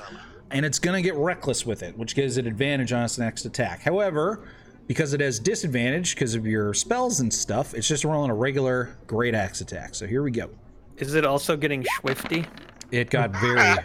and 0.52 0.66
it's 0.66 0.80
going 0.80 1.02
to 1.02 1.02
get 1.02 1.16
reckless 1.16 1.66
with 1.66 1.82
it, 1.82 1.98
which 1.98 2.14
gives 2.16 2.36
it 2.38 2.46
advantage 2.46 2.92
on 2.92 3.06
its 3.06 3.18
next 3.18 3.46
attack. 3.46 3.82
However, 3.82 4.46
because 4.88 5.14
it 5.14 5.22
has 5.22 5.40
disadvantage 5.40 6.14
because 6.16 6.36
of 6.36 6.46
your 6.46 6.74
spells 6.74 7.22
and 7.22 7.34
stuff, 7.34 7.74
it's 7.74 7.88
just 7.88 8.04
rolling 8.04 8.30
a 8.30 8.36
regular 8.36 8.98
great 9.08 9.34
axe 9.34 9.62
attack. 9.62 9.96
So 9.96 10.06
here 10.06 10.22
we 10.22 10.32
go. 10.32 10.50
Is 10.98 11.16
it 11.16 11.26
also 11.26 11.56
getting 11.56 11.86
swifty? 12.02 12.46
It 12.92 13.10
got 13.10 13.32
very, 13.32 13.78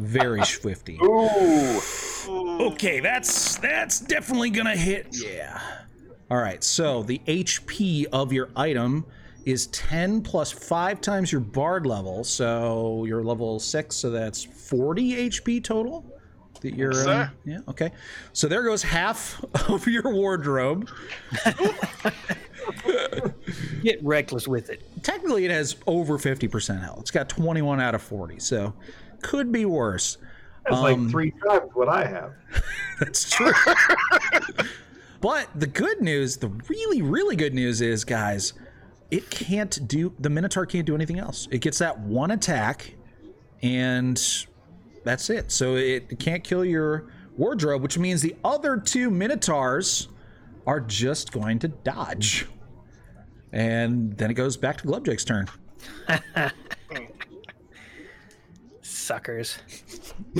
very 0.00 0.44
swifty. 0.44 0.98
Ooh. 1.02 1.80
Okay, 2.28 3.00
that's 3.00 3.56
that's 3.58 4.00
definitely 4.00 4.50
gonna 4.50 4.76
hit. 4.76 5.08
Yeah. 5.10 5.60
All 6.30 6.38
right. 6.38 6.62
So 6.64 7.02
the 7.02 7.20
HP 7.26 8.06
of 8.12 8.32
your 8.32 8.48
item 8.56 9.04
is 9.44 9.66
10 9.68 10.22
plus 10.22 10.50
five 10.52 11.00
times 11.00 11.32
your 11.32 11.40
bard 11.40 11.84
level. 11.86 12.24
So 12.24 13.04
you're 13.04 13.22
level 13.22 13.58
six, 13.58 13.96
so 13.96 14.10
that's 14.10 14.44
40 14.44 15.28
HP 15.28 15.62
total. 15.62 16.04
That 16.60 16.74
you're. 16.74 16.92
Yes, 16.92 17.00
um, 17.00 17.06
sir. 17.06 17.32
yeah. 17.44 17.58
Okay. 17.68 17.90
So 18.32 18.46
there 18.46 18.62
goes 18.62 18.82
half 18.82 19.44
of 19.68 19.86
your 19.86 20.12
wardrobe. 20.12 20.88
Get 23.82 24.02
reckless 24.04 24.46
with 24.46 24.70
it. 24.70 24.82
Technically, 25.02 25.44
it 25.44 25.50
has 25.50 25.76
over 25.86 26.18
50% 26.18 26.80
health. 26.82 27.00
It's 27.00 27.10
got 27.10 27.28
21 27.28 27.80
out 27.80 27.96
of 27.96 28.02
40, 28.02 28.38
so 28.38 28.72
could 29.22 29.50
be 29.52 29.64
worse. 29.64 30.18
That's 30.64 30.76
Um, 30.76 30.82
like 30.82 31.10
three 31.10 31.32
times 31.46 31.70
what 31.74 31.88
I 31.88 32.04
have. 32.04 32.32
That's 33.00 33.28
true. 33.30 33.52
but 35.20 35.48
the 35.54 35.66
good 35.66 36.00
news, 36.00 36.36
the 36.36 36.48
really, 36.68 37.02
really 37.02 37.36
good 37.36 37.54
news 37.54 37.80
is, 37.80 38.04
guys, 38.04 38.52
it 39.10 39.28
can't 39.30 39.86
do 39.88 40.12
the 40.18 40.30
Minotaur 40.30 40.66
can't 40.66 40.86
do 40.86 40.94
anything 40.94 41.18
else. 41.18 41.48
It 41.50 41.58
gets 41.58 41.78
that 41.78 41.98
one 42.00 42.30
attack, 42.30 42.94
and 43.62 44.20
that's 45.04 45.30
it. 45.30 45.50
So 45.50 45.76
it 45.76 46.18
can't 46.18 46.44
kill 46.44 46.64
your 46.64 47.08
wardrobe, 47.36 47.82
which 47.82 47.98
means 47.98 48.22
the 48.22 48.36
other 48.44 48.76
two 48.76 49.10
Minotaurs 49.10 50.08
are 50.66 50.80
just 50.80 51.32
going 51.32 51.58
to 51.60 51.68
dodge. 51.68 52.46
And 53.52 54.16
then 54.16 54.30
it 54.30 54.34
goes 54.34 54.56
back 54.56 54.78
to 54.78 54.86
Glubjake's 54.86 55.24
turn. 55.24 55.48
Suckers. 59.02 59.58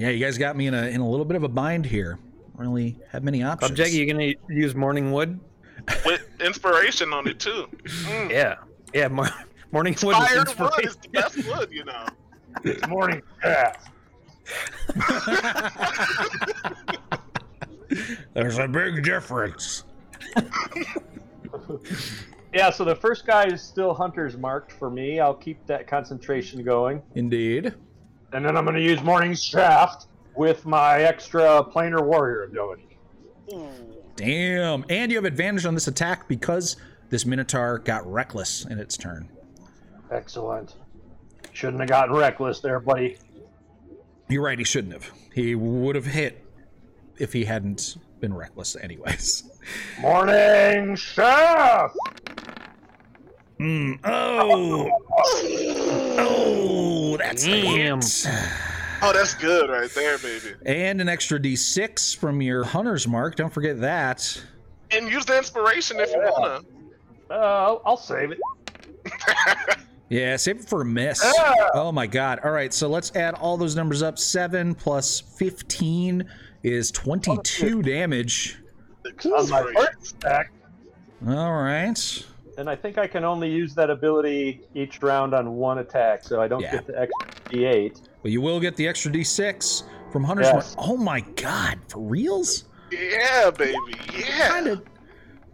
Yeah, 0.00 0.10
you 0.10 0.24
guys 0.24 0.38
got 0.38 0.54
me 0.56 0.68
in 0.68 0.74
a 0.74 0.82
in 0.86 1.00
a 1.00 1.10
little 1.10 1.24
bit 1.24 1.34
of 1.36 1.42
a 1.42 1.48
bind 1.48 1.84
here. 1.84 2.20
Don't 2.56 2.68
Really 2.68 2.96
have 3.10 3.24
many 3.24 3.42
options. 3.42 3.72
Object, 3.72 3.90
you 3.90 4.06
gonna 4.06 4.32
use 4.48 4.76
morning 4.76 5.10
wood? 5.10 5.40
With 6.06 6.22
inspiration 6.40 7.12
on 7.12 7.26
it 7.26 7.40
too. 7.40 7.66
Mm. 7.84 8.30
Yeah. 8.30 8.54
Yeah, 8.94 9.08
mor- 9.08 9.26
morning 9.72 9.96
wood 10.00 10.16
with 10.16 10.28
Fired 10.28 10.38
wood 10.38 10.48
inspiration. 10.50 10.88
is 10.88 10.96
the 10.98 11.08
best 11.08 11.36
wood, 11.48 11.68
you 11.72 11.84
know. 11.84 12.06
Morning 12.88 13.20
craft. 13.40 13.88
There's 18.34 18.58
a 18.58 18.68
big 18.68 19.02
difference. 19.02 19.82
Yeah, 22.52 22.70
so 22.70 22.84
the 22.84 22.96
first 22.96 23.26
guy 23.26 23.46
is 23.46 23.62
still 23.62 23.92
hunter's 23.92 24.36
marked 24.36 24.72
for 24.72 24.90
me. 24.90 25.20
I'll 25.20 25.34
keep 25.34 25.66
that 25.66 25.86
concentration 25.86 26.62
going. 26.64 27.02
Indeed. 27.14 27.74
And 28.32 28.44
then 28.44 28.56
I'm 28.56 28.64
going 28.64 28.76
to 28.76 28.82
use 28.82 29.02
Morning 29.02 29.34
Shaft 29.34 30.06
with 30.34 30.64
my 30.64 31.02
extra 31.02 31.62
planar 31.64 32.04
warrior 32.04 32.44
ability. 32.44 32.98
Damn. 34.16 34.84
And 34.88 35.10
you 35.10 35.18
have 35.18 35.24
advantage 35.24 35.66
on 35.66 35.74
this 35.74 35.88
attack 35.88 36.28
because 36.28 36.76
this 37.10 37.24
Minotaur 37.26 37.78
got 37.78 38.10
reckless 38.10 38.64
in 38.66 38.78
its 38.78 38.96
turn. 38.96 39.28
Excellent. 40.10 40.74
Shouldn't 41.52 41.80
have 41.80 41.88
gotten 41.88 42.14
reckless 42.14 42.60
there, 42.60 42.80
buddy. 42.80 43.18
You're 44.28 44.42
right, 44.42 44.58
he 44.58 44.64
shouldn't 44.64 44.92
have. 44.92 45.10
He 45.34 45.54
would 45.54 45.96
have 45.96 46.06
hit 46.06 46.44
if 47.18 47.32
he 47.32 47.44
hadn't 47.44 47.96
been 48.20 48.34
reckless, 48.34 48.76
anyways. 48.76 49.44
Morning 50.00 50.96
Shaft! 50.96 51.96
Mm, 53.60 53.98
oh! 54.04 54.88
Oh, 56.20 57.16
that's 57.16 57.44
Damn. 57.44 58.00
Oh, 59.00 59.12
that's 59.12 59.34
good 59.34 59.70
right 59.70 59.90
there, 59.90 60.18
baby. 60.18 60.54
And 60.66 61.00
an 61.00 61.08
extra 61.08 61.38
d6 61.40 62.16
from 62.16 62.40
your 62.42 62.64
hunter's 62.64 63.06
mark. 63.08 63.36
Don't 63.36 63.52
forget 63.52 63.80
that. 63.80 64.40
And 64.90 65.10
use 65.10 65.24
the 65.24 65.36
inspiration 65.36 65.98
if 66.00 66.10
you 66.10 66.18
wanna. 66.20 66.60
Uh, 67.30 67.34
I'll, 67.34 67.82
I'll 67.84 67.96
save 67.96 68.32
it. 68.32 68.38
Yeah, 70.10 70.36
save 70.36 70.60
it 70.60 70.64
for 70.64 70.80
a 70.80 70.84
miss. 70.86 71.22
Oh 71.74 71.92
my 71.92 72.06
god. 72.06 72.40
All 72.42 72.50
right, 72.50 72.72
so 72.72 72.88
let's 72.88 73.14
add 73.14 73.34
all 73.34 73.58
those 73.58 73.76
numbers 73.76 74.00
up. 74.02 74.18
7 74.18 74.74
plus 74.74 75.20
15 75.20 76.24
is 76.62 76.90
22 76.92 77.82
damage. 77.82 78.56
On 79.04 79.12
my 79.50 79.60
Inspiration. 79.60 79.74
first 79.74 80.14
attack, 80.16 80.50
All 81.28 81.52
right. 81.52 82.24
And 82.58 82.68
I 82.68 82.74
think 82.74 82.98
I 82.98 83.06
can 83.06 83.24
only 83.24 83.48
use 83.48 83.72
that 83.76 83.88
ability 83.88 84.62
each 84.74 85.00
round 85.00 85.32
on 85.32 85.54
one 85.54 85.78
attack, 85.78 86.24
so 86.24 86.40
I 86.40 86.48
don't 86.48 86.60
Yeah. 86.60 86.72
get 86.72 86.86
the 86.88 87.00
extra 87.00 87.28
D8. 87.50 88.00
But 88.20 88.32
you 88.32 88.40
will 88.40 88.58
get 88.58 88.74
the 88.74 88.88
extra 88.88 89.12
d6 89.12 89.84
from 90.10 90.24
hunter's 90.24 90.46
Yes. 90.52 90.74
mark. 90.76 90.88
Oh 90.90 90.96
my 90.96 91.20
god, 91.36 91.78
for 91.86 92.00
reals? 92.00 92.64
Yeah, 92.90 93.50
baby. 93.52 93.76
Yeah. 94.12 94.48
kind 94.48 94.66
of 94.66 94.82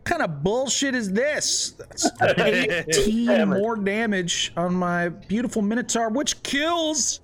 kind 0.05 0.23
of 0.23 0.43
bullshit 0.43 0.95
is 0.95 1.13
this? 1.13 1.73
That's 1.79 2.09
18 2.39 3.49
more 3.51 3.77
damage 3.77 4.53
on 4.57 4.75
my 4.75 5.11
beautiful 5.11 5.61
Minotaur, 5.61 6.09
which 6.09 6.43
kills 6.43 7.21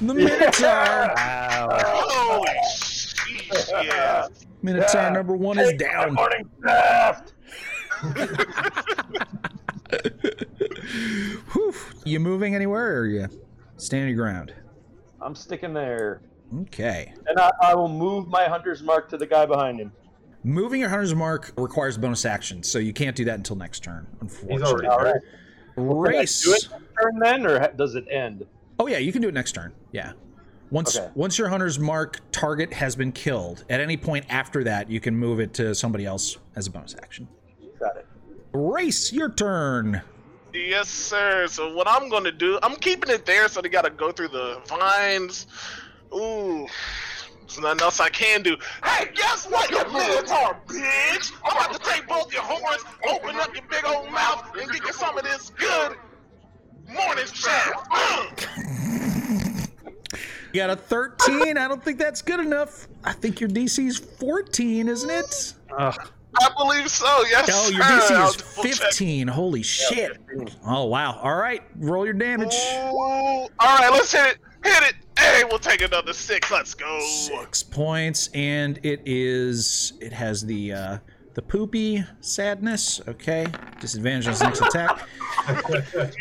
the 0.00 0.14
Minotaur. 0.14 1.12
Wow. 1.16 1.68
Holy 1.72 2.48
sheesh, 2.76 3.84
yeah. 3.86 4.26
Minotaur 4.62 5.02
Yeah. 5.02 5.08
number 5.10 5.34
one 5.36 5.58
is 5.58 5.70
take 5.70 5.80
my 5.80 5.86
down. 5.86 6.14
Morning 6.14 6.48
Shaft! 6.64 7.32
Whew. 11.52 11.74
You 12.04 12.20
moving 12.20 12.54
anywhere 12.54 12.96
or 12.96 13.00
are 13.00 13.06
you 13.06 13.28
standing 13.76 14.08
your 14.14 14.24
ground? 14.24 14.52
I'm 15.20 15.34
sticking 15.34 15.72
there. 15.74 16.20
Okay. 16.62 17.12
And 17.26 17.38
I, 17.38 17.50
I 17.62 17.74
will 17.74 17.88
move 17.88 18.28
my 18.28 18.44
hunter's 18.44 18.82
mark 18.82 19.08
to 19.10 19.16
the 19.16 19.26
guy 19.26 19.46
behind 19.46 19.80
him. 19.80 19.92
Moving 20.44 20.80
your 20.80 20.90
hunter's 20.90 21.14
mark 21.14 21.52
requires 21.56 21.98
bonus 21.98 22.24
action, 22.24 22.62
so 22.62 22.78
you 22.78 22.92
can't 22.92 23.16
do 23.16 23.24
that 23.24 23.34
until 23.34 23.56
next 23.56 23.80
turn, 23.82 24.06
He's 24.22 24.38
unfortunately. 24.40 24.86
already 24.86 25.20
All 25.76 25.94
right. 26.02 26.12
Race. 26.14 26.42
Do 26.44 26.52
it 26.52 26.68
next 26.70 26.84
turn 27.02 27.18
then, 27.18 27.46
or 27.46 27.72
does 27.72 27.96
it 27.96 28.06
end? 28.10 28.46
Oh 28.78 28.86
yeah, 28.86 28.98
you 28.98 29.12
can 29.12 29.22
do 29.22 29.28
it 29.28 29.34
next 29.34 29.52
turn. 29.52 29.72
Yeah. 29.92 30.12
Once 30.70 30.96
Okay. 30.96 31.10
once 31.14 31.36
your 31.38 31.48
hunter's 31.48 31.78
mark 31.78 32.20
target 32.30 32.72
has 32.72 32.94
been 32.94 33.10
killed, 33.12 33.64
at 33.68 33.80
any 33.80 33.96
point 33.96 34.24
after 34.28 34.62
that, 34.64 34.88
you 34.88 35.00
can 35.00 35.16
move 35.16 35.40
it 35.40 35.52
to 35.54 35.74
somebody 35.74 36.06
else 36.06 36.36
as 36.54 36.66
a 36.68 36.70
bonus 36.70 36.94
action. 37.02 37.26
Got 38.56 38.62
it. 38.62 38.72
Race, 38.72 39.12
your 39.12 39.30
turn. 39.30 40.02
Yes, 40.52 40.88
sir. 40.88 41.46
So 41.48 41.74
what 41.74 41.86
I'm 41.88 42.08
gonna 42.08 42.32
do, 42.32 42.58
I'm 42.62 42.76
keeping 42.76 43.10
it 43.10 43.26
there, 43.26 43.48
so 43.48 43.60
they 43.60 43.68
gotta 43.68 43.90
go 43.90 44.10
through 44.12 44.28
the 44.28 44.60
vines. 44.66 45.46
Ooh. 46.14 46.66
There's 47.42 47.60
nothing 47.60 47.82
else 47.82 48.00
I 48.00 48.08
can 48.08 48.42
do. 48.42 48.56
Hey, 48.84 49.10
guess 49.14 49.46
what, 49.46 49.70
you 49.70 49.78
Minotaur 49.92 50.58
bitch? 50.66 51.32
I'm 51.44 51.56
about 51.56 51.72
to 51.72 51.78
take 51.90 52.08
both 52.08 52.32
your 52.32 52.42
horns, 52.42 52.82
open 53.08 53.36
up 53.36 53.54
your 53.54 53.64
big 53.70 53.84
old 53.84 54.10
mouth, 54.10 54.44
and 54.58 54.70
get 54.70 54.82
you 54.82 54.92
some 54.92 55.16
of 55.16 55.24
this 55.24 55.50
good 55.50 55.96
morning 56.88 57.26
shaft. 57.26 58.48
You 60.52 60.62
got 60.62 60.70
a 60.70 60.76
13. 60.76 61.58
I 61.58 61.68
don't 61.68 61.84
think 61.84 61.98
that's 61.98 62.22
good 62.22 62.40
enough. 62.40 62.88
I 63.04 63.12
think 63.12 63.40
your 63.40 63.50
DC's 63.50 63.98
14, 63.98 64.88
isn't 64.88 65.10
it? 65.10 65.52
Ugh. 65.76 66.10
I 66.40 66.48
believe 66.56 66.90
so. 66.90 67.06
Yes, 67.30 67.50
Oh, 67.52 67.70
your 67.70 67.82
DC 67.82 68.28
is 68.28 68.36
double 68.36 68.64
check. 68.68 68.76
15. 68.88 69.28
Holy 69.28 69.62
shit. 69.62 70.18
Oh, 70.66 70.84
wow. 70.84 71.18
All 71.22 71.36
right. 71.36 71.62
Roll 71.76 72.04
your 72.04 72.14
damage. 72.14 72.54
Ooh. 72.54 72.92
All 72.94 73.48
right, 73.60 73.90
let's 73.90 74.12
hit 74.12 74.26
it. 74.26 74.38
Hit 74.64 74.82
it. 74.82 74.94
Hey, 75.18 75.44
we'll 75.48 75.58
take 75.58 75.80
another 75.82 76.12
six. 76.12 76.50
Let's 76.50 76.74
go. 76.74 77.00
Six 77.00 77.62
points, 77.62 78.28
and 78.34 78.78
it 78.82 79.00
is. 79.06 79.94
It 80.00 80.12
has 80.12 80.44
the 80.44 80.72
uh, 80.72 80.98
the 81.34 81.42
poopy 81.42 82.04
sadness. 82.20 83.00
Okay, 83.08 83.46
disadvantage 83.80 84.26
on 84.26 84.32
its 84.32 84.42
next 84.42 84.60
attack. 84.60 85.08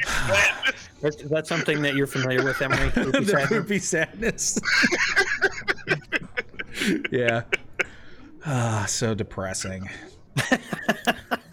That's, 1.01 1.18
that's 1.24 1.49
something 1.49 1.82
that 1.84 1.93
you're 1.95 2.07
familiar 2.07 2.43
with, 2.43 2.59
Emily. 2.61 2.89
Poopy 2.93 3.20
the 3.20 3.26
sadness? 3.26 3.49
poopy 3.49 3.80
sadness. 3.80 4.59
yeah. 7.11 7.43
Ah, 8.46 8.86
so 8.88 9.16
depressing. 9.16 9.89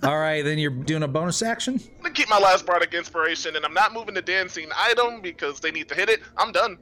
All 0.03 0.18
right, 0.18 0.43
then 0.45 0.59
you're 0.59 0.70
doing 0.72 1.05
a 1.05 1.09
bonus 1.09 1.43
action. 1.43 1.74
I'm 1.97 2.03
gonna 2.03 2.14
keep 2.14 2.28
my 2.28 2.38
last 2.38 2.66
bardic 2.66 2.93
inspiration, 2.93 3.55
and 3.57 3.64
I'm 3.64 3.72
not 3.74 3.93
moving 3.93 4.14
the 4.14 4.22
dancing 4.22 4.68
item 4.76 5.20
because 5.20 5.61
they 5.61 5.70
need 5.70 5.88
to 5.88 5.95
hit 5.95 6.09
it. 6.09 6.20
I'm 6.36 6.51
done. 6.53 6.78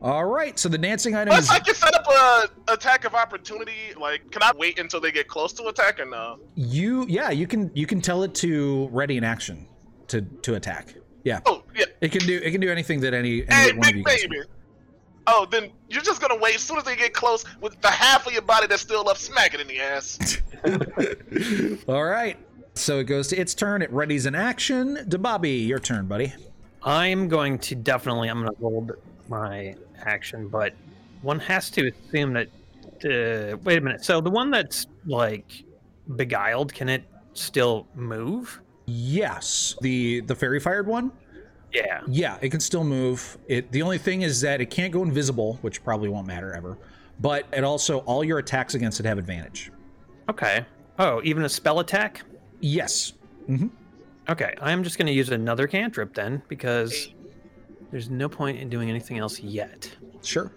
All 0.00 0.24
right, 0.24 0.56
so 0.56 0.68
the 0.68 0.78
dancing 0.78 1.16
item 1.16 1.32
Plus, 1.32 1.44
is 1.46 1.50
I 1.50 1.58
can 1.58 1.74
set 1.74 1.92
up 1.94 2.06
a 2.06 2.72
attack 2.72 3.04
of 3.04 3.14
opportunity. 3.14 3.92
Like, 4.00 4.30
can 4.30 4.42
I 4.44 4.52
wait 4.56 4.78
until 4.78 5.00
they 5.00 5.10
get 5.10 5.26
close 5.26 5.52
to 5.54 5.66
attack 5.66 5.98
or 5.98 6.04
no? 6.04 6.38
you. 6.54 7.04
Yeah, 7.08 7.30
you 7.30 7.48
can 7.48 7.72
you 7.74 7.86
can 7.86 8.00
tell 8.00 8.22
it 8.22 8.32
to 8.36 8.88
ready 8.92 9.16
in 9.16 9.24
action 9.24 9.66
to 10.06 10.22
to 10.22 10.54
attack. 10.54 10.94
Yeah, 11.24 11.40
Oh, 11.46 11.64
yeah. 11.74 11.86
it 12.00 12.12
can 12.12 12.24
do 12.26 12.36
it 12.42 12.52
can 12.52 12.60
do 12.60 12.70
anything 12.70 13.00
that 13.00 13.12
any, 13.12 13.42
any 13.48 13.52
Hey, 13.52 13.72
one 13.72 13.78
of 13.78 13.82
big 13.82 13.96
you 13.96 14.04
guys. 14.04 14.22
baby. 14.22 14.36
Oh, 15.30 15.46
then 15.50 15.70
you're 15.90 16.02
just 16.02 16.22
gonna 16.22 16.38
wait. 16.38 16.54
As 16.54 16.62
soon 16.62 16.78
as 16.78 16.84
they 16.84 16.96
get 16.96 17.12
close, 17.12 17.44
with 17.60 17.78
the 17.82 17.88
half 17.88 18.26
of 18.26 18.32
your 18.32 18.40
body 18.40 18.66
that's 18.66 18.80
still 18.80 19.06
up, 19.10 19.18
smack 19.18 19.52
it 19.52 19.60
in 19.60 19.68
the 19.68 19.78
ass. 19.78 20.18
All 21.88 22.04
right. 22.04 22.38
So 22.74 23.00
it 23.00 23.04
goes 23.04 23.28
to 23.28 23.36
its 23.36 23.54
turn. 23.54 23.82
It 23.82 23.92
readies 23.92 24.24
an 24.24 24.34
action. 24.34 24.96
DeBobby, 25.08 25.66
your 25.66 25.80
turn, 25.80 26.06
buddy. 26.06 26.32
I'm 26.82 27.28
going 27.28 27.58
to 27.58 27.74
definitely. 27.74 28.28
I'm 28.28 28.40
going 28.42 28.54
to 28.54 28.60
hold 28.60 28.92
my 29.28 29.74
action, 30.00 30.48
but 30.48 30.72
one 31.20 31.40
has 31.40 31.68
to 31.70 31.88
assume 31.88 32.32
that. 32.32 32.48
Uh, 33.04 33.58
wait 33.64 33.78
a 33.78 33.80
minute. 33.82 34.04
So 34.04 34.22
the 34.22 34.30
one 34.30 34.50
that's 34.50 34.86
like 35.06 35.62
beguiled, 36.16 36.72
can 36.72 36.88
it 36.88 37.04
still 37.34 37.86
move? 37.94 38.60
Yes. 38.86 39.76
The 39.82 40.20
the 40.22 40.34
faerie 40.34 40.60
fired 40.60 40.86
one? 40.86 41.12
Yeah. 41.72 42.00
Yeah, 42.06 42.38
it 42.40 42.50
can 42.50 42.60
still 42.60 42.84
move. 42.84 43.38
It 43.46 43.70
the 43.72 43.82
only 43.82 43.98
thing 43.98 44.22
is 44.22 44.40
that 44.40 44.60
it 44.60 44.70
can't 44.70 44.92
go 44.92 45.02
invisible, 45.02 45.58
which 45.62 45.84
probably 45.84 46.08
won't 46.08 46.26
matter 46.26 46.54
ever. 46.54 46.78
But 47.20 47.46
it 47.52 47.64
also 47.64 47.98
all 48.00 48.22
your 48.24 48.38
attacks 48.38 48.74
against 48.74 49.00
it 49.00 49.06
have 49.06 49.18
advantage. 49.18 49.70
Okay. 50.28 50.64
Oh, 50.98 51.20
even 51.24 51.44
a 51.44 51.48
spell 51.48 51.80
attack? 51.80 52.22
Yes. 52.60 53.12
Mm-hmm. 53.48 53.68
Okay, 54.28 54.54
I'm 54.60 54.84
just 54.84 54.98
going 54.98 55.06
to 55.06 55.12
use 55.12 55.30
another 55.30 55.66
cantrip 55.66 56.14
then 56.14 56.42
because 56.48 57.14
there's 57.90 58.10
no 58.10 58.28
point 58.28 58.58
in 58.58 58.68
doing 58.68 58.90
anything 58.90 59.18
else 59.18 59.40
yet. 59.40 59.90
Sure. 60.22 60.52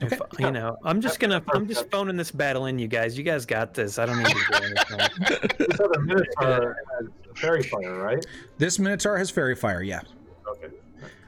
If, 0.00 0.20
you 0.38 0.50
know, 0.50 0.76
I'm 0.84 1.00
just 1.00 1.20
gonna, 1.20 1.42
I'm 1.52 1.68
just 1.68 1.90
phoning 1.90 2.16
this 2.16 2.30
battle 2.30 2.66
in, 2.66 2.78
you 2.78 2.88
guys. 2.88 3.18
You 3.18 3.24
guys 3.24 3.44
got 3.44 3.74
this. 3.74 3.98
I 3.98 4.06
don't 4.06 4.18
need 4.18 4.28
to 4.28 4.34
do 4.34 4.64
anything. 4.64 5.50
This 5.68 5.80
other 5.80 6.00
Minotaur 6.00 6.76
has 6.98 7.08
faerie 7.36 7.62
fire, 7.62 7.98
right? 7.98 8.26
This 8.58 8.78
Minotaur 8.78 9.18
has 9.18 9.30
faerie 9.30 9.54
fire, 9.54 9.82
yeah. 9.82 10.00
Okay. 10.48 10.68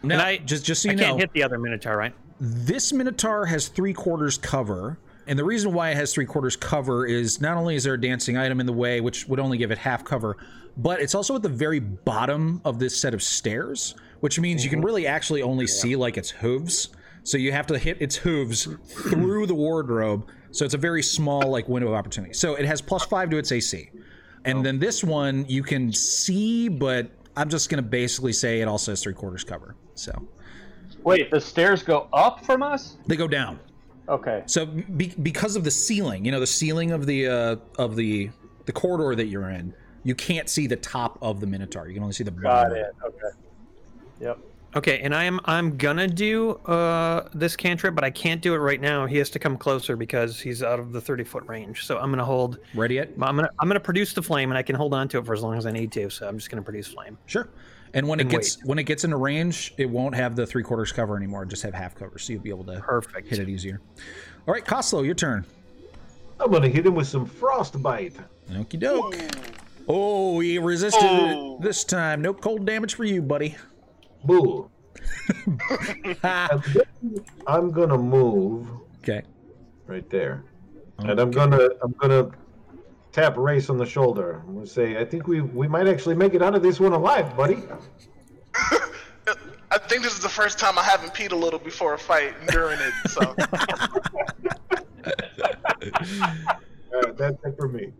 Now, 0.02 0.14
And 0.14 0.22
I 0.22 0.38
just 0.38 0.64
just 0.64 0.82
so 0.82 0.88
I 0.88 0.92
you 0.92 0.98
can't 0.98 1.20
hit 1.20 1.32
the 1.32 1.42
other 1.42 1.58
Minotaur, 1.58 1.96
right? 1.96 2.14
this 2.44 2.92
Minotaur 2.92 3.46
has 3.46 3.68
three 3.68 3.92
quarters 3.92 4.36
cover. 4.36 4.98
And 5.28 5.38
the 5.38 5.44
reason 5.44 5.72
why 5.72 5.90
it 5.90 5.96
has 5.96 6.12
three 6.12 6.26
quarters 6.26 6.56
cover 6.56 7.06
is 7.06 7.40
not 7.40 7.56
only 7.56 7.76
is 7.76 7.84
there 7.84 7.94
a 7.94 8.00
dancing 8.00 8.36
item 8.36 8.58
in 8.58 8.66
the 8.66 8.72
way, 8.72 9.00
which 9.00 9.28
would 9.28 9.38
only 9.38 9.56
give 9.56 9.70
it 9.70 9.78
half 9.78 10.04
cover, 10.04 10.36
but 10.76 11.00
it's 11.00 11.14
also 11.14 11.36
at 11.36 11.42
the 11.42 11.48
very 11.48 11.78
bottom 11.78 12.60
of 12.64 12.80
this 12.80 13.00
set 13.00 13.14
of 13.14 13.22
stairs, 13.22 13.94
which 14.18 14.40
means 14.40 14.64
you 14.64 14.70
can 14.70 14.80
mm-hmm. 14.80 14.86
really 14.86 15.06
actually 15.06 15.40
only 15.40 15.68
see 15.68 15.94
like 15.94 16.16
its 16.16 16.30
hooves. 16.30 16.88
So 17.24 17.38
you 17.38 17.52
have 17.52 17.66
to 17.68 17.78
hit 17.78 18.00
its 18.00 18.16
hooves 18.16 18.68
through 18.86 19.46
the 19.46 19.54
wardrobe. 19.54 20.28
So 20.50 20.64
it's 20.64 20.74
a 20.74 20.78
very 20.78 21.02
small 21.02 21.50
like 21.50 21.68
window 21.68 21.88
of 21.88 21.94
opportunity. 21.94 22.34
So 22.34 22.54
it 22.54 22.64
has 22.64 22.80
plus 22.80 23.04
five 23.04 23.30
to 23.30 23.36
its 23.38 23.52
AC. 23.52 23.90
And 24.44 24.64
then 24.64 24.78
this 24.78 25.04
one 25.04 25.44
you 25.48 25.62
can 25.62 25.92
see, 25.92 26.68
but 26.68 27.10
I'm 27.36 27.48
just 27.48 27.70
gonna 27.70 27.80
basically 27.82 28.32
say 28.32 28.60
it 28.60 28.68
also 28.68 28.92
has 28.92 29.02
three 29.02 29.14
quarters 29.14 29.44
cover. 29.44 29.76
So 29.94 30.12
Wait, 31.04 31.30
the 31.30 31.40
stairs 31.40 31.82
go 31.82 32.08
up 32.12 32.44
from 32.44 32.62
us? 32.62 32.96
they 33.06 33.16
go 33.16 33.28
down. 33.28 33.58
Okay. 34.08 34.42
So 34.46 34.66
be, 34.66 35.14
because 35.22 35.54
of 35.56 35.64
the 35.64 35.70
ceiling, 35.70 36.24
you 36.24 36.32
know, 36.32 36.40
the 36.40 36.46
ceiling 36.46 36.90
of 36.90 37.06
the 37.06 37.28
uh, 37.28 37.56
of 37.78 37.94
the 37.96 38.30
the 38.66 38.72
corridor 38.72 39.14
that 39.14 39.26
you're 39.26 39.50
in, 39.50 39.72
you 40.02 40.14
can't 40.14 40.48
see 40.48 40.66
the 40.66 40.76
top 40.76 41.18
of 41.22 41.40
the 41.40 41.46
Minotaur. 41.46 41.86
You 41.86 41.94
can 41.94 42.02
only 42.02 42.12
see 42.12 42.24
the 42.24 42.30
Got 42.32 42.42
bottom. 42.70 42.78
it. 42.78 42.94
Okay. 43.04 43.36
Yep. 44.20 44.38
Okay, 44.74 45.00
and 45.00 45.14
I'm, 45.14 45.38
I'm 45.44 45.76
gonna 45.76 46.08
do 46.08 46.52
uh 46.66 47.28
this 47.34 47.56
cantrip, 47.56 47.94
but 47.94 48.04
I 48.04 48.10
can't 48.10 48.40
do 48.40 48.54
it 48.54 48.58
right 48.58 48.80
now. 48.80 49.04
He 49.04 49.18
has 49.18 49.28
to 49.30 49.38
come 49.38 49.58
closer 49.58 49.96
because 49.96 50.40
he's 50.40 50.62
out 50.62 50.80
of 50.80 50.92
the 50.92 51.00
30 51.00 51.24
foot 51.24 51.44
range. 51.46 51.84
So 51.84 51.98
I'm 51.98 52.10
gonna 52.10 52.24
hold. 52.24 52.58
Ready 52.74 52.94
yet? 52.94 53.10
I'm 53.20 53.36
gonna, 53.36 53.50
I'm 53.58 53.68
gonna 53.68 53.80
produce 53.80 54.14
the 54.14 54.22
flame, 54.22 54.50
and 54.50 54.56
I 54.56 54.62
can 54.62 54.74
hold 54.74 54.94
on 54.94 55.08
to 55.08 55.18
it 55.18 55.26
for 55.26 55.34
as 55.34 55.42
long 55.42 55.58
as 55.58 55.66
I 55.66 55.72
need 55.72 55.92
to. 55.92 56.08
So 56.08 56.26
I'm 56.26 56.38
just 56.38 56.50
gonna 56.50 56.62
produce 56.62 56.86
flame. 56.88 57.18
Sure. 57.26 57.48
And 57.94 58.08
when 58.08 58.18
it 58.18 58.22
And 58.22 58.30
gets 58.30 58.64
when 58.64 58.78
it 58.78 58.84
gets 58.84 59.04
into 59.04 59.18
range, 59.18 59.74
it 59.76 59.84
won't 59.90 60.14
have 60.14 60.36
the 60.36 60.46
three 60.46 60.62
quarters 60.62 60.90
cover 60.90 61.18
anymore. 61.18 61.44
Just 61.44 61.62
have 61.64 61.74
half 61.74 61.94
cover, 61.94 62.18
so 62.18 62.32
you'll 62.32 62.40
be 62.42 62.48
able 62.48 62.64
to 62.64 62.80
Perfect. 62.80 63.28
hit 63.28 63.40
it 63.40 63.50
easier. 63.50 63.82
All 64.48 64.54
right, 64.54 64.64
Coslow, 64.64 65.04
your 65.04 65.14
turn. 65.14 65.44
I'm 66.40 66.50
gonna 66.50 66.68
hit 66.70 66.86
him 66.86 66.94
with 66.94 67.06
some 67.08 67.26
frostbite. 67.26 68.14
Okie 68.50 68.78
doke. 68.80 69.16
Oh, 69.86 70.40
he 70.40 70.58
resisted 70.58 71.02
Oh. 71.04 71.56
it 71.56 71.62
this 71.62 71.84
time. 71.84 72.22
No 72.22 72.32
cold 72.32 72.64
damage 72.64 72.94
for 72.94 73.04
you, 73.04 73.20
buddy. 73.20 73.56
Boo. 74.24 74.70
Ha. 76.22 76.48
And 76.50 76.62
then 76.62 76.84
I'm 77.46 77.70
gonna 77.70 77.98
move 77.98 78.68
okay. 78.98 79.22
right 79.86 80.08
there, 80.10 80.44
and 80.98 81.18
I'm 81.18 81.30
gonna 81.30 81.68
I'm 81.82 81.92
gonna 81.92 82.30
tap 83.10 83.36
Race 83.36 83.68
on 83.70 83.78
the 83.78 83.86
shoulder. 83.86 84.42
I'm 84.46 84.54
gonna 84.54 84.66
say, 84.66 84.98
I 84.98 85.04
think 85.04 85.26
we 85.26 85.40
we 85.40 85.66
might 85.68 85.88
actually 85.88 86.14
make 86.14 86.34
it 86.34 86.42
out 86.42 86.54
of 86.54 86.62
this 86.62 86.78
one 86.78 86.92
alive, 86.92 87.36
buddy. 87.36 87.58
I 89.70 89.78
think 89.78 90.02
this 90.02 90.12
is 90.12 90.20
the 90.20 90.28
first 90.28 90.58
time 90.58 90.78
I 90.78 90.82
haven't 90.82 91.14
peed 91.14 91.32
a 91.32 91.36
little 91.36 91.58
before 91.58 91.94
a 91.94 91.98
fight 91.98 92.34
and 92.40 92.48
during 92.50 92.78
it. 92.78 92.92
So 93.08 93.34
Uh, 96.94 97.12
that's 97.16 97.36
it 97.44 97.56
for 97.56 97.68
me. 97.68 97.92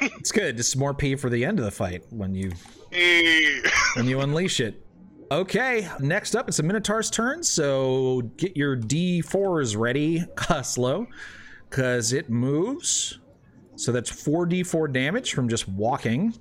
It's 0.00 0.32
good. 0.32 0.56
Just 0.56 0.76
more 0.76 0.92
pee 0.92 1.16
for 1.16 1.30
the 1.30 1.44
end 1.44 1.58
of 1.58 1.64
the 1.64 1.70
fight 1.70 2.04
when 2.10 2.34
you 2.34 2.52
when 3.96 4.06
you 4.06 4.20
unleash 4.20 4.60
it. 4.60 4.85
Okay, 5.30 5.88
next 5.98 6.36
up, 6.36 6.46
it's 6.48 6.60
a 6.60 6.62
Minotaur's 6.62 7.10
turn, 7.10 7.42
so 7.42 8.22
get 8.36 8.56
your 8.56 8.76
D4s 8.76 9.76
ready, 9.76 10.20
Coslow, 10.36 11.06
because 11.68 12.12
it 12.12 12.30
moves. 12.30 13.18
So 13.74 13.90
that's 13.90 14.10
4d4 14.10 14.92
damage 14.92 15.34
from 15.34 15.48
just 15.48 15.68
walking. 15.68 16.32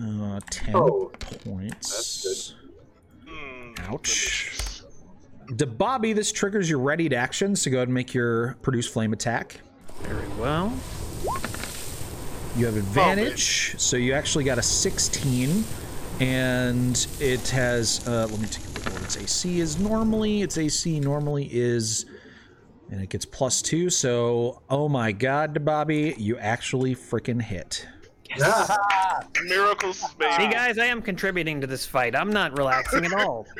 Uh, 0.00 0.40
10 0.50 0.74
Oh, 0.76 1.12
points. 1.44 2.54
Hmm. 3.26 3.72
Ouch. 3.88 4.82
Bobby, 5.78 6.12
this 6.12 6.30
triggers 6.32 6.68
your 6.68 6.78
readied 6.80 7.12
action, 7.12 7.54
so 7.56 7.70
go 7.70 7.78
ahead 7.78 7.88
and 7.88 7.94
make 7.94 8.12
your 8.12 8.54
produce 8.62 8.86
flame 8.88 9.12
attack. 9.12 9.60
Very 10.02 10.28
well. 10.38 10.72
You 12.56 12.66
have 12.66 12.76
advantage, 12.76 13.78
so 13.78 13.96
you 13.96 14.12
actually 14.12 14.44
got 14.44 14.58
a 14.58 14.62
16, 14.62 15.64
and 16.20 17.06
it 17.20 17.48
has. 17.48 18.06
Uh, 18.06 18.26
let 18.30 18.40
me 18.40 18.46
take 18.46 18.64
a 18.64 18.68
look 18.70 18.86
at 18.86 18.92
what 18.92 19.02
its 19.02 19.16
AC 19.16 19.60
is 19.60 19.78
normally. 19.78 20.42
Its 20.42 20.58
AC 20.58 21.00
normally 21.00 21.48
is, 21.50 22.06
and 22.90 23.00
it 23.00 23.08
gets 23.08 23.24
plus 23.24 23.62
two. 23.62 23.90
So, 23.90 24.62
oh 24.68 24.88
my 24.88 25.12
God, 25.12 25.64
Bobby, 25.64 26.14
you 26.18 26.38
actually 26.38 26.94
freaking 26.94 27.40
hit. 27.42 27.86
miracles, 29.44 30.00
See, 30.00 30.48
guys, 30.48 30.78
I 30.78 30.84
am 30.86 31.00
contributing 31.00 31.60
to 31.62 31.66
this 31.66 31.86
fight. 31.86 32.14
I'm 32.14 32.30
not 32.30 32.56
relaxing 32.58 33.04
at 33.06 33.14
all. 33.14 33.46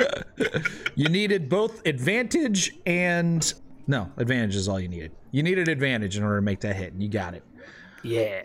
You 0.94 1.08
needed 1.08 1.48
both 1.48 1.86
advantage 1.86 2.72
and 2.84 3.54
no 3.86 4.10
advantage 4.16 4.56
is 4.56 4.68
all 4.68 4.80
you 4.80 4.88
needed. 4.88 5.12
You 5.30 5.44
needed 5.44 5.68
advantage 5.68 6.16
in 6.16 6.24
order 6.24 6.36
to 6.36 6.42
make 6.42 6.58
that 6.60 6.74
hit, 6.74 6.92
and 6.92 7.00
you 7.00 7.08
got 7.08 7.34
it. 7.34 7.44
Yeah. 8.02 8.42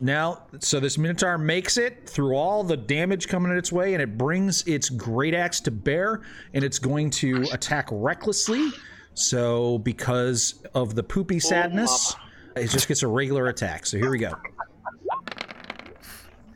Now, 0.00 0.42
so 0.60 0.78
this 0.78 0.96
Minotaur 0.96 1.38
makes 1.38 1.76
it 1.76 2.08
through 2.08 2.36
all 2.36 2.62
the 2.62 2.76
damage 2.76 3.26
coming 3.26 3.50
in 3.50 3.58
its 3.58 3.72
way, 3.72 3.94
and 3.94 4.02
it 4.02 4.16
brings 4.16 4.62
its 4.66 4.88
great 4.88 5.34
axe 5.34 5.60
to 5.62 5.70
bear, 5.72 6.20
and 6.54 6.62
it's 6.62 6.78
going 6.78 7.10
to 7.10 7.42
attack 7.52 7.88
recklessly. 7.90 8.70
So, 9.14 9.78
because 9.78 10.62
of 10.74 10.94
the 10.94 11.02
poopy 11.02 11.40
sadness, 11.40 12.14
it 12.54 12.68
just 12.68 12.86
gets 12.86 13.02
a 13.02 13.08
regular 13.08 13.48
attack. 13.48 13.86
So 13.86 13.96
here 13.98 14.10
we 14.10 14.18
go. 14.18 14.32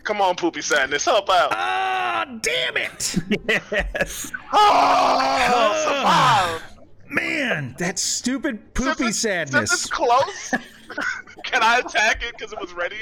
Come 0.05 0.21
on, 0.21 0.37
poopy 0.37 0.63
sadness, 0.63 1.05
help 1.05 1.29
out. 1.31 1.51
Ah, 1.53 2.25
damn 2.43 2.77
it! 2.77 3.17
Yes. 3.49 4.31
Oh, 4.53 5.85
survive. 5.87 6.63
Man, 7.09 7.75
that 7.79 7.99
stupid 7.99 8.75
poopy 8.75 9.05
Since 9.13 9.19
sadness. 9.19 9.73
it's 9.73 9.87
close, 9.87 10.55
can 11.45 11.63
I 11.63 11.79
attack 11.79 12.23
it 12.23 12.37
because 12.37 12.53
it 12.53 12.61
was 12.61 12.73
ready? 12.73 12.97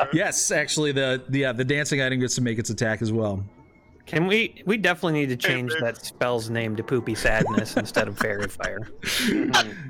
Or 0.00 0.08
Yes, 0.12 0.50
actually, 0.50 0.92
the 0.92 1.22
the 1.28 1.40
yeah, 1.40 1.52
the 1.52 1.64
dancing 1.64 2.00
item 2.00 2.20
gets 2.20 2.34
to 2.36 2.40
make 2.40 2.58
its 2.58 2.70
attack 2.70 3.02
as 3.02 3.12
well. 3.12 3.44
Can 4.06 4.26
we? 4.26 4.62
We 4.66 4.76
definitely 4.76 5.20
need 5.20 5.28
to 5.28 5.36
change 5.36 5.72
man. 5.74 5.82
that 5.82 6.04
spell's 6.04 6.50
name 6.50 6.74
to 6.76 6.82
Poopy 6.82 7.14
Sadness 7.14 7.76
instead 7.76 8.08
of 8.08 8.18
Faerie 8.18 8.48
Fire. 8.48 8.88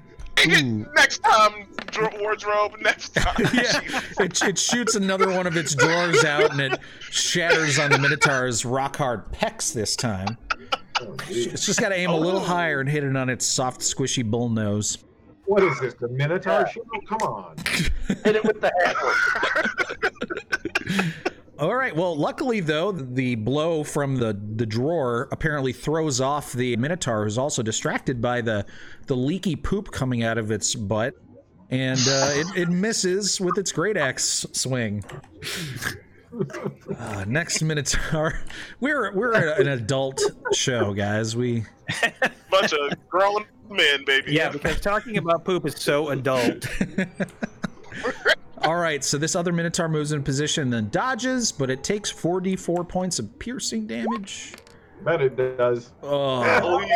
Hmm. 0.43 0.85
next 0.97 1.19
time, 1.19 1.67
dro- 1.91 2.09
wardrobe. 2.19 2.73
Next 2.81 3.11
time. 3.15 3.35
yeah, 3.53 3.81
it, 4.21 4.43
it 4.43 4.59
shoots 4.59 4.95
another 4.95 5.31
one 5.31 5.47
of 5.47 5.55
its 5.57 5.75
drawers 5.75 6.25
out 6.25 6.53
and 6.53 6.61
it 6.61 6.81
shatters 7.11 7.79
on 7.79 7.91
the 7.91 7.99
Minotaur's 7.99 8.65
rock 8.65 8.97
hard 8.97 9.31
pecs 9.33 9.75
this 9.75 9.97
time. 9.97 10.39
Oh. 11.01 11.15
It's 11.29 11.67
just 11.67 11.81
got 11.81 11.91
to 11.91 11.95
aim 11.95 12.11
a 12.11 12.17
little 12.17 12.41
oh. 12.41 12.45
higher 12.45 12.81
and 12.81 12.89
hit 12.89 13.05
it 13.05 13.15
on 13.17 13.29
its 13.29 13.45
soft, 13.45 13.81
squishy 13.81 14.25
bull 14.25 14.49
nose. 14.49 14.99
What 15.51 15.65
is 15.65 15.81
this? 15.81 15.95
The 15.95 16.07
Minotaur 16.07 16.65
show? 16.69 16.85
Come 17.09 17.19
on. 17.23 17.57
Hit 18.07 18.37
it 18.37 18.45
with 18.45 18.61
the 18.61 18.71
hammer. 20.95 21.13
All 21.59 21.75
right. 21.75 21.95
Well, 21.95 22.17
luckily 22.17 22.61
though, 22.61 22.93
the 22.93 23.35
blow 23.35 23.83
from 23.83 24.15
the 24.15 24.41
the 24.55 24.65
drawer 24.65 25.29
apparently 25.33 25.73
throws 25.73 26.21
off 26.21 26.53
the 26.53 26.77
Minotaur, 26.77 27.25
who's 27.25 27.37
also 27.37 27.65
distracted 27.65 28.23
by 28.23 28.43
the 28.43 28.65
the 29.09 29.17
leaky 29.17 29.57
poop 29.57 29.91
coming 29.91 30.23
out 30.23 30.39
of 30.39 30.53
its 30.53 30.77
butt, 30.77 31.15
and 31.69 31.99
uh, 31.99 32.31
it, 32.31 32.47
it 32.57 32.69
misses 32.69 33.41
with 33.41 33.59
its 33.59 33.73
great 33.73 33.97
axe 33.97 34.47
swing. 34.53 35.03
Uh, 36.97 37.25
next 37.27 37.61
Minotaur, 37.61 38.41
we're 38.79 39.13
we're 39.15 39.33
an 39.33 39.67
adult 39.67 40.23
show, 40.53 40.95
guys. 40.95 41.35
We 41.35 41.65
bunch 42.53 42.73
of 42.73 43.09
grown 43.09 43.47
men, 43.71 44.05
baby. 44.05 44.33
Yeah, 44.33 44.51
because 44.51 44.81
talking 44.81 45.16
about 45.18 45.45
poop 45.45 45.66
is 45.66 45.75
so 45.77 46.11
adult. 46.11 46.66
All 48.62 48.77
right, 48.77 49.03
so 49.03 49.16
this 49.16 49.35
other 49.35 49.53
Minotaur 49.53 49.89
moves 49.89 50.12
in 50.12 50.23
position 50.23 50.64
and 50.64 50.73
then 50.73 50.89
dodges, 50.91 51.51
but 51.51 51.71
it 51.71 51.83
takes 51.83 52.12
4d4 52.12 52.87
points 52.87 53.18
of 53.18 53.39
piercing 53.39 53.87
damage. 53.87 54.55
Bet 55.03 55.23
it 55.23 55.37
does. 55.37 55.93
Oh, 56.03 56.43
Oh. 56.62 56.87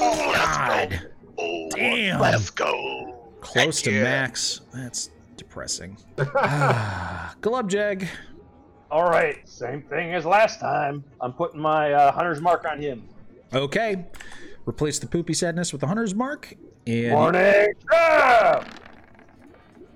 Oh, 0.00 0.32
God. 0.34 1.10
Oh, 1.36 1.68
Damn. 1.74 2.20
Let's 2.20 2.50
go. 2.50 3.32
Close 3.40 3.82
to 3.82 3.92
yeah. 3.92 4.02
max. 4.04 4.60
That's 4.72 5.10
depressing. 5.36 5.96
Ah, 6.36 7.34
Glubjag. 7.40 8.06
All 8.90 9.10
right, 9.10 9.46
same 9.48 9.82
thing 9.82 10.14
as 10.14 10.24
last 10.24 10.60
time. 10.60 11.04
I'm 11.20 11.32
putting 11.32 11.60
my 11.60 11.92
uh, 11.92 12.12
hunter's 12.12 12.40
mark 12.40 12.64
on 12.64 12.80
him. 12.80 13.06
Okay. 13.52 14.06
Replace 14.68 14.98
the 14.98 15.06
poopy 15.06 15.32
sadness 15.32 15.72
with 15.72 15.80
the 15.80 15.86
hunter's 15.86 16.14
mark. 16.14 16.54
And 16.86 17.12
Morning 17.12 17.66
trap! 17.88 18.74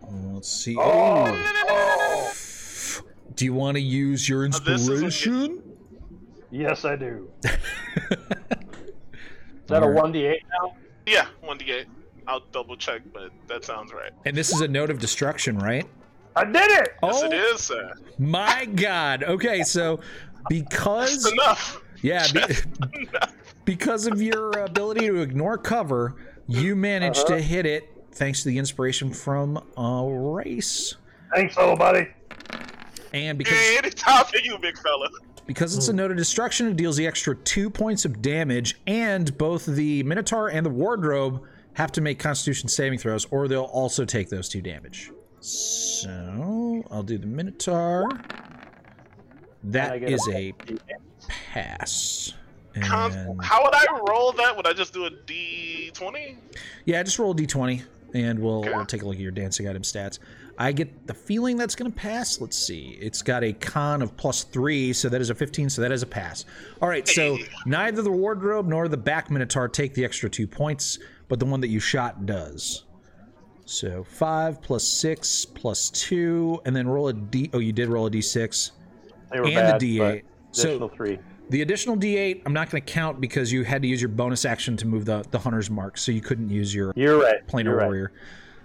Uh, 0.03 0.09
let's 0.33 0.51
see. 0.51 0.75
Oh, 0.79 1.27
Oh. 1.68 2.33
Do 3.35 3.45
you 3.45 3.53
want 3.55 3.77
to 3.77 3.83
use 3.83 4.27
your 4.29 4.45
oh, 4.45 4.49
this 4.49 4.89
is 4.89 4.89
inspiration? 5.03 5.62
yes, 6.51 6.85
I 6.87 6.97
do. 6.97 7.31
Is 7.45 7.51
that 9.68 9.83
a 9.83 9.87
1d8 9.87 10.37
now? 10.61 10.75
Yeah, 11.07 11.27
one 11.41 11.57
d 11.59 11.70
eight. 11.73 11.87
I'll 12.27 12.41
double 12.53 12.77
check, 12.77 13.03
but 13.12 13.31
that 13.49 13.64
sounds 13.64 13.93
right. 13.93 14.12
And 14.27 14.37
this 14.37 14.53
is 14.53 14.61
a 14.61 14.68
note 14.68 14.91
of 14.91 14.99
destruction, 14.99 15.59
right? 15.59 15.85
I 16.37 16.45
did 16.45 16.57
it! 16.70 16.89
Yes, 17.03 17.23
Oh 17.23 17.25
it 17.27 17.33
is, 17.35 17.61
sir. 17.61 17.93
my 18.18 18.66
god. 18.66 19.25
Okay, 19.25 19.62
so 19.64 20.01
because 20.49 21.14
It's 21.25 21.33
enough. 21.33 21.83
yeah, 22.03 22.27
be- 22.33 22.41
Enough. 23.01 23.35
Because 23.64 24.06
of 24.06 24.20
your 24.20 24.50
ability 24.52 25.06
to 25.06 25.20
ignore 25.20 25.58
cover, 25.58 26.16
you 26.46 26.74
managed 26.76 27.26
to 27.28 27.34
uh-huh. 27.34 27.42
hit 27.42 27.66
it 27.66 27.88
thanks 28.12 28.42
to 28.42 28.48
the 28.48 28.58
inspiration 28.58 29.12
from 29.12 29.56
a 29.76 30.06
race. 30.06 30.96
Thanks, 31.34 31.56
little 31.56 31.76
buddy. 31.76 32.08
And 33.12 33.38
because 33.38 33.58
Hey, 33.58 33.78
anytime 33.78 34.24
for 34.26 34.38
you, 34.38 34.58
big 34.58 34.78
fella. 34.78 35.08
because 35.46 35.76
it's 35.76 35.88
a 35.88 35.90
hmm. 35.90 35.98
note 35.98 36.10
of 36.10 36.16
destruction, 36.16 36.68
it 36.68 36.76
deals 36.76 36.96
the 36.96 37.06
extra 37.06 37.34
two 37.36 37.70
points 37.70 38.04
of 38.04 38.22
damage, 38.22 38.80
and 38.86 39.36
both 39.38 39.66
the 39.66 40.02
Minotaur 40.02 40.48
and 40.48 40.64
the 40.64 40.70
Wardrobe 40.70 41.42
have 41.74 41.92
to 41.92 42.00
make 42.00 42.18
Constitution 42.18 42.68
saving 42.68 42.98
throws, 42.98 43.26
or 43.26 43.48
they'll 43.48 43.62
also 43.62 44.04
take 44.04 44.28
those 44.28 44.48
two 44.48 44.60
damage. 44.62 45.10
So 45.40 46.84
I'll 46.90 47.02
do 47.02 47.18
the 47.18 47.26
Minotaur. 47.26 48.08
I 48.12 48.18
That 49.64 50.00
get 50.00 50.10
is 50.10 50.28
a- 50.28 50.48
a 50.48 50.54
pass. 51.52 52.34
Con- 52.81 53.12
And 53.12 53.43
How 53.45 53.62
would 53.64 53.75
I 53.75 53.87
roll 54.09 54.33
that? 54.33 54.57
Would 54.57 54.66
I 54.66 54.73
just 54.73 54.93
do 54.93 55.05
a 55.07 55.11
d 55.11 55.91
twenty? 55.95 56.39
yeah, 56.85 57.03
just 57.03 57.18
roll 57.18 57.33
a 57.33 57.35
d20, 57.35 57.83
and 58.14 58.39
we'll, 58.39 58.61
Okay. 58.61 58.73
we'll 58.73 58.87
take 58.87 59.03
a 59.03 59.07
look 59.07 59.14
at 59.16 59.20
your 59.20 59.31
dancing 59.33 59.68
item 59.68 59.83
stats. 59.83 60.18
I 60.59 60.73
get 60.73 61.07
the 61.07 61.14
feeling 61.14 61.57
that's 61.57 61.75
going 61.75 61.91
to 61.91 61.97
pass. 61.97 62.41
Let's 62.41 62.59
see. 62.59 62.97
It's 63.01 63.23
got 63.23 63.43
a 63.43 63.53
con 63.55 64.03
of 64.03 64.16
plus 64.16 64.45
three, 64.45 64.93
so 64.93 65.09
that 65.09 65.20
is 65.20 65.31
a 65.31 65.35
15, 65.35 65.70
so 65.70 65.81
that 65.83 65.91
is 65.93 66.03
a 66.03 66.07
pass. 66.07 66.45
All 66.83 66.89
right, 66.89 67.09
so 67.09 67.37
Hey. 67.37 67.47
neither 67.66 68.03
the 68.03 68.11
wardrobe 68.12 68.66
nor 68.68 68.87
the 68.89 68.99
back 68.99 69.31
minotaur 69.31 69.66
take 69.68 69.95
the 69.95 70.05
extra 70.05 70.29
two 70.29 70.47
points, 70.47 70.99
but 71.29 71.39
the 71.41 71.47
one 71.47 71.61
that 71.62 71.68
you 71.68 71.81
shot 71.81 72.27
does. 72.27 72.85
So 73.64 74.05
five 74.05 74.61
plus 74.61 74.85
six 74.87 75.45
plus 75.47 75.89
two, 75.91 76.61
and 76.66 76.77
then 76.77 76.87
roll 76.87 77.09
a 77.09 77.12
d. 77.14 77.49
Oh, 77.55 77.59
you 77.59 77.73
did 77.73 77.89
roll 77.89 78.07
a 78.07 78.11
d6 78.11 78.73
They 79.33 79.41
were 79.41 79.47
and 79.47 79.55
bad, 79.55 79.81
the 79.81 79.99
d8. 79.99 80.23
but 80.23 80.57
So 80.57 80.68
additional 80.68 80.89
three. 80.91 81.18
The 81.53 81.61
additional 81.61 81.96
d8, 81.96 82.42
I'm 82.46 82.55
not 82.55 82.70
going 82.70 82.82
to 82.82 82.92
count 82.92 83.20
because 83.20 83.53
you 83.53 83.62
had 83.62 83.82
to 83.82 83.88
use 83.88 84.00
your 84.00 84.09
bonus 84.09 84.46
action 84.46 84.74
to 84.78 84.86
move 84.86 85.05
the 85.05 85.22
the 85.30 85.38
hunter's 85.38 85.68
mark, 85.70 85.98
so 85.98 86.11
you 86.11 86.22
couldn't 86.22 86.48
use 86.48 86.74
your 86.74 86.92
You're 86.96 87.20
right. 87.20 87.46
planar 87.46 87.64
You're 87.64 87.76
right. 87.76 87.84
warrior. 87.84 88.12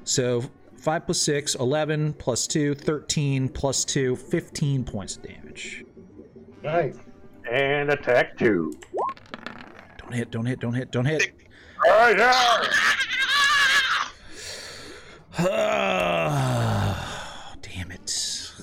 So 0.05 0.45
5 0.77 1.05
plus 1.05 1.21
6, 1.21 1.55
11 1.55 2.13
plus 2.13 2.47
2, 2.47 2.75
13 2.75 3.49
plus 3.49 3.83
2, 3.83 4.15
15 4.15 4.85
points 4.85 5.17
of 5.17 5.23
damage. 5.23 5.83
Nice. 6.63 6.95
And 7.51 7.91
attack 7.91 8.37
two. 8.37 8.73
Don't 9.97 10.13
hit, 10.13 10.31
don't 10.31 10.45
hit, 10.45 10.59
don't 10.61 10.73
hit, 10.73 10.89
don't 10.91 11.05
hit. 11.05 11.33
All 11.85 11.91
right, 11.91 12.17
yeah. 12.17 12.63
Damn 17.61 17.91
it. 17.91 18.53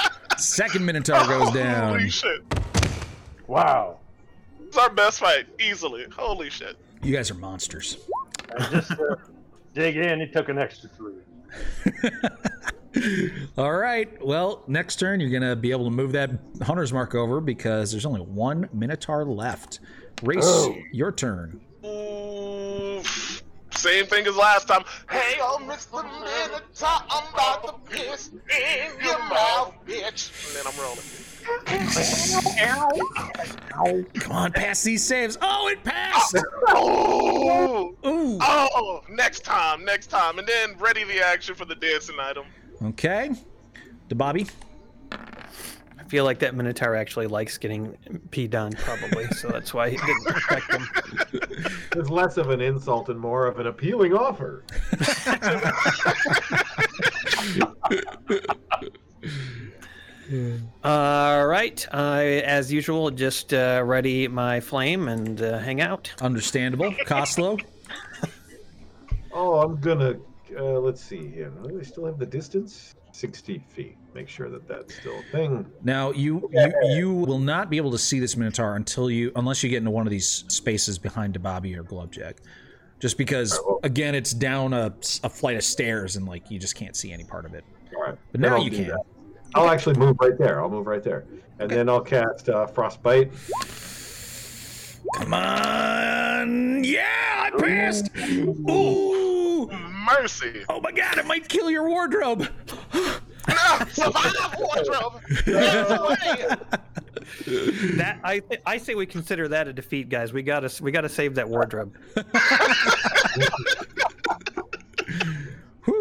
Second 0.40 0.84
Minotaur 0.84 1.26
goes 1.26 1.50
down. 1.52 1.90
Holy 1.98 2.10
shit! 2.10 2.42
Wow. 3.46 3.98
It's 4.66 4.76
our 4.76 4.90
best 4.90 5.18
fight, 5.20 5.46
easily. 5.60 6.06
Holy 6.16 6.50
shit! 6.50 6.76
You 7.02 7.14
guys 7.14 7.30
are 7.30 7.34
monsters. 7.34 7.96
I 8.58 8.68
just 8.70 8.92
uh, 8.92 9.16
dig 9.74 9.96
in. 9.96 10.20
It 10.20 10.32
took 10.32 10.48
an 10.48 10.58
extra 10.58 10.88
three. 10.90 11.14
All 13.56 13.72
right. 13.72 14.08
Well, 14.24 14.62
next 14.66 14.96
turn, 14.96 15.20
you're 15.20 15.30
going 15.30 15.48
to 15.48 15.54
be 15.56 15.70
able 15.70 15.84
to 15.84 15.90
move 15.90 16.12
that 16.12 16.30
Hunter's 16.62 16.92
Mark 16.92 17.14
over 17.14 17.40
because 17.40 17.90
there's 17.92 18.06
only 18.06 18.20
one 18.20 18.68
Minotaur 18.72 19.24
left. 19.24 19.78
Race, 20.22 20.42
Oh. 20.44 20.76
your 20.92 21.12
turn. 21.12 21.60
Ooh, 21.84 23.00
same 23.80 24.06
thing 24.06 24.26
as 24.26 24.36
last 24.36 24.68
time. 24.68 24.84
Hey, 25.10 25.38
oh, 25.40 25.58
Mr. 25.62 26.02
Minotaur, 26.04 27.02
I'm 27.10 27.32
about 27.32 27.66
to 27.66 27.72
piss 27.90 28.28
in 28.28 29.04
your 29.04 29.18
mouth, 29.18 29.74
bitch. 29.86 30.30
And 30.46 30.56
then 30.56 30.66
I'm 30.66 30.78
rolling. 30.80 31.04
Come 34.20 34.32
on, 34.32 34.52
pass 34.52 34.82
these 34.82 35.02
saves. 35.04 35.38
Oh, 35.40 35.68
it 35.68 35.82
passed. 35.82 36.36
Oh, 36.68 37.94
Ooh. 38.06 38.38
oh, 38.42 39.02
next 39.08 39.44
time, 39.44 39.84
next 39.84 40.08
time, 40.08 40.38
and 40.38 40.46
then 40.46 40.76
ready 40.78 41.04
the 41.04 41.24
action 41.24 41.54
for 41.54 41.64
the 41.64 41.74
dancing 41.74 42.16
item. 42.20 42.44
Okay. 42.82 43.30
To 44.10 44.14
Bobby. 44.14 44.46
I 46.10 46.12
feel 46.12 46.24
like 46.24 46.40
that 46.40 46.56
Minotaur 46.56 46.96
actually 46.96 47.28
likes 47.28 47.56
getting 47.56 47.96
pee 48.32 48.48
done, 48.48 48.72
probably, 48.72 49.26
so 49.26 49.46
that's 49.52 49.72
why 49.72 49.90
he 49.90 49.96
didn't 49.96 50.24
protect 50.24 50.74
him. 50.74 50.88
It's 51.96 52.10
less 52.10 52.36
of 52.36 52.50
an 52.50 52.60
insult 52.60 53.08
and 53.10 53.18
more 53.18 53.46
of 53.46 53.60
an 53.60 53.68
appealing 53.68 54.12
offer. 54.12 54.64
All 60.84 61.46
right, 61.46 61.86
I, 61.92 62.24
as 62.44 62.72
usual, 62.72 63.12
just 63.12 63.54
uh, 63.54 63.82
ready 63.84 64.26
my 64.26 64.58
flame 64.58 65.06
and 65.06 65.40
uh, 65.40 65.58
hang 65.58 65.80
out. 65.80 66.12
Understandable. 66.20 66.90
Coslow. 67.06 67.60
Oh, 69.32 69.60
I'm 69.60 69.80
gonna. 69.80 70.16
Uh, 70.58 70.80
let's 70.80 71.00
see 71.00 71.28
here. 71.28 71.52
Do 71.62 71.78
they 71.78 71.84
still 71.84 72.06
have 72.06 72.18
the 72.18 72.26
distance? 72.26 72.96
60 73.20 73.62
feet. 73.68 73.96
Make 74.14 74.28
sure 74.28 74.48
that 74.48 74.66
that's 74.66 74.94
still 74.96 75.18
a 75.18 75.22
thing. 75.30 75.70
Now 75.84 76.10
you, 76.10 76.48
you 76.52 76.72
you 76.96 77.12
will 77.12 77.38
not 77.38 77.68
be 77.70 77.76
able 77.76 77.90
to 77.92 77.98
see 77.98 78.18
this 78.18 78.34
Minotaur 78.36 78.74
until 78.76 79.10
you 79.10 79.30
unless 79.36 79.62
you 79.62 79.68
get 79.68 79.76
into 79.76 79.90
one 79.90 80.06
of 80.06 80.10
these 80.10 80.44
spaces 80.48 80.98
behind 80.98 81.40
Bobby 81.42 81.76
or 81.76 81.84
Glubjack. 81.84 82.38
Just 82.98 83.18
because 83.18 83.58
again 83.84 84.14
it's 84.14 84.32
down 84.32 84.72
a, 84.72 84.92
a 85.22 85.28
flight 85.28 85.56
of 85.56 85.62
stairs 85.62 86.16
and 86.16 86.26
like 86.26 86.50
you 86.50 86.58
just 86.58 86.74
can't 86.74 86.96
see 86.96 87.12
any 87.12 87.24
part 87.24 87.44
of 87.44 87.54
it. 87.54 87.64
All 87.94 88.02
right. 88.02 88.16
But 88.32 88.40
Then 88.40 88.50
now 88.50 88.56
I'll 88.56 88.64
you 88.64 88.70
can. 88.70 88.88
that. 88.88 89.02
I'll 89.54 89.68
actually 89.68 89.96
move 89.96 90.16
right 90.20 90.36
there. 90.38 90.60
I'll 90.62 90.70
move 90.70 90.86
right 90.86 91.02
there. 91.02 91.24
And 91.58 91.70
then 91.70 91.88
I'll 91.88 92.00
cast 92.00 92.48
uh, 92.48 92.66
Frostbite. 92.66 93.30
Come 95.16 95.34
on. 95.34 96.84
Yeah, 96.84 97.02
I 97.04 97.50
passed. 97.58 98.10
Ooh. 98.16 99.68
Mercy. 100.18 100.64
Oh 100.68 100.80
my 100.80 100.92
god, 100.92 101.18
it 101.18 101.26
might 101.26 101.48
kill 101.48 101.70
your 101.70 101.88
wardrobe. 101.88 102.48
No, 102.92 103.78
survive, 103.90 104.56
wardrobe. 104.58 105.20
Dance 105.44 105.90
away. 105.90 106.56
That 107.96 108.18
I 108.22 108.40
th- 108.40 108.60
I 108.66 108.76
say 108.78 108.94
we 108.94 109.06
consider 109.06 109.48
that 109.48 109.68
a 109.68 109.72
defeat, 109.72 110.08
guys. 110.08 110.32
We 110.32 110.42
gotta 110.42 110.70
we 110.82 110.90
gotta 110.90 111.08
save 111.08 111.34
that 111.36 111.48
wardrobe. 111.48 111.94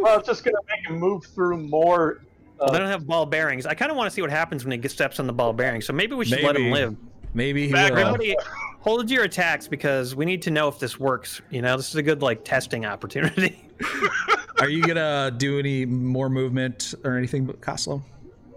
Well, 0.01 0.19
it's 0.19 0.27
just 0.27 0.43
gonna 0.43 0.57
make 0.67 0.87
him 0.87 0.99
move 0.99 1.25
through 1.25 1.57
more. 1.57 2.21
Uh, 2.59 2.65
well, 2.65 2.71
they 2.71 2.79
don't 2.79 2.89
have 2.89 3.07
ball 3.07 3.25
bearings. 3.25 3.65
I 3.65 3.73
kind 3.73 3.91
of 3.91 3.97
want 3.97 4.09
to 4.09 4.13
see 4.13 4.21
what 4.21 4.31
happens 4.31 4.65
when 4.65 4.81
he 4.81 4.87
steps 4.89 5.19
on 5.19 5.27
the 5.27 5.33
ball 5.33 5.53
bearings. 5.53 5.85
So 5.85 5.93
maybe 5.93 6.15
we 6.15 6.25
should 6.25 6.43
let 6.43 6.55
him 6.55 6.71
live. 6.71 6.95
Maybe 7.33 7.67
he 7.67 7.73
Back 7.73 7.91
will. 7.91 7.99
Everybody, 7.99 8.35
hold 8.79 9.09
your 9.09 9.23
attacks 9.23 9.67
because 9.67 10.15
we 10.15 10.25
need 10.25 10.41
to 10.43 10.51
know 10.51 10.67
if 10.67 10.79
this 10.79 10.99
works. 10.99 11.41
You 11.49 11.61
know, 11.61 11.77
this 11.77 11.89
is 11.89 11.95
a 11.95 12.03
good 12.03 12.21
like 12.21 12.43
testing 12.43 12.85
opportunity. 12.85 13.65
Are 14.61 14.69
you 14.69 14.81
gonna 14.83 15.31
do 15.37 15.57
any 15.59 15.85
more 15.85 16.29
movement 16.29 16.93
or 17.03 17.17
anything, 17.17 17.47
Coslow? 17.47 18.01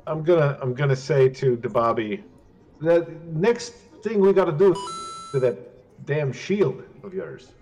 I'm 0.07 0.23
gonna 0.23 0.59
I'm 0.61 0.75
gonna 0.75 0.97
say 0.97 1.29
to 1.29 1.57
Bobby, 1.57 2.25
the 2.81 3.07
next 3.27 3.75
thing 4.03 4.21
we 4.21 4.33
gotta 4.33 4.53
do 4.53 4.75
to 5.33 5.41
that 5.41 5.57
damn 6.07 6.33
shield 6.33 6.83
of 7.05 7.15
yours. 7.15 7.53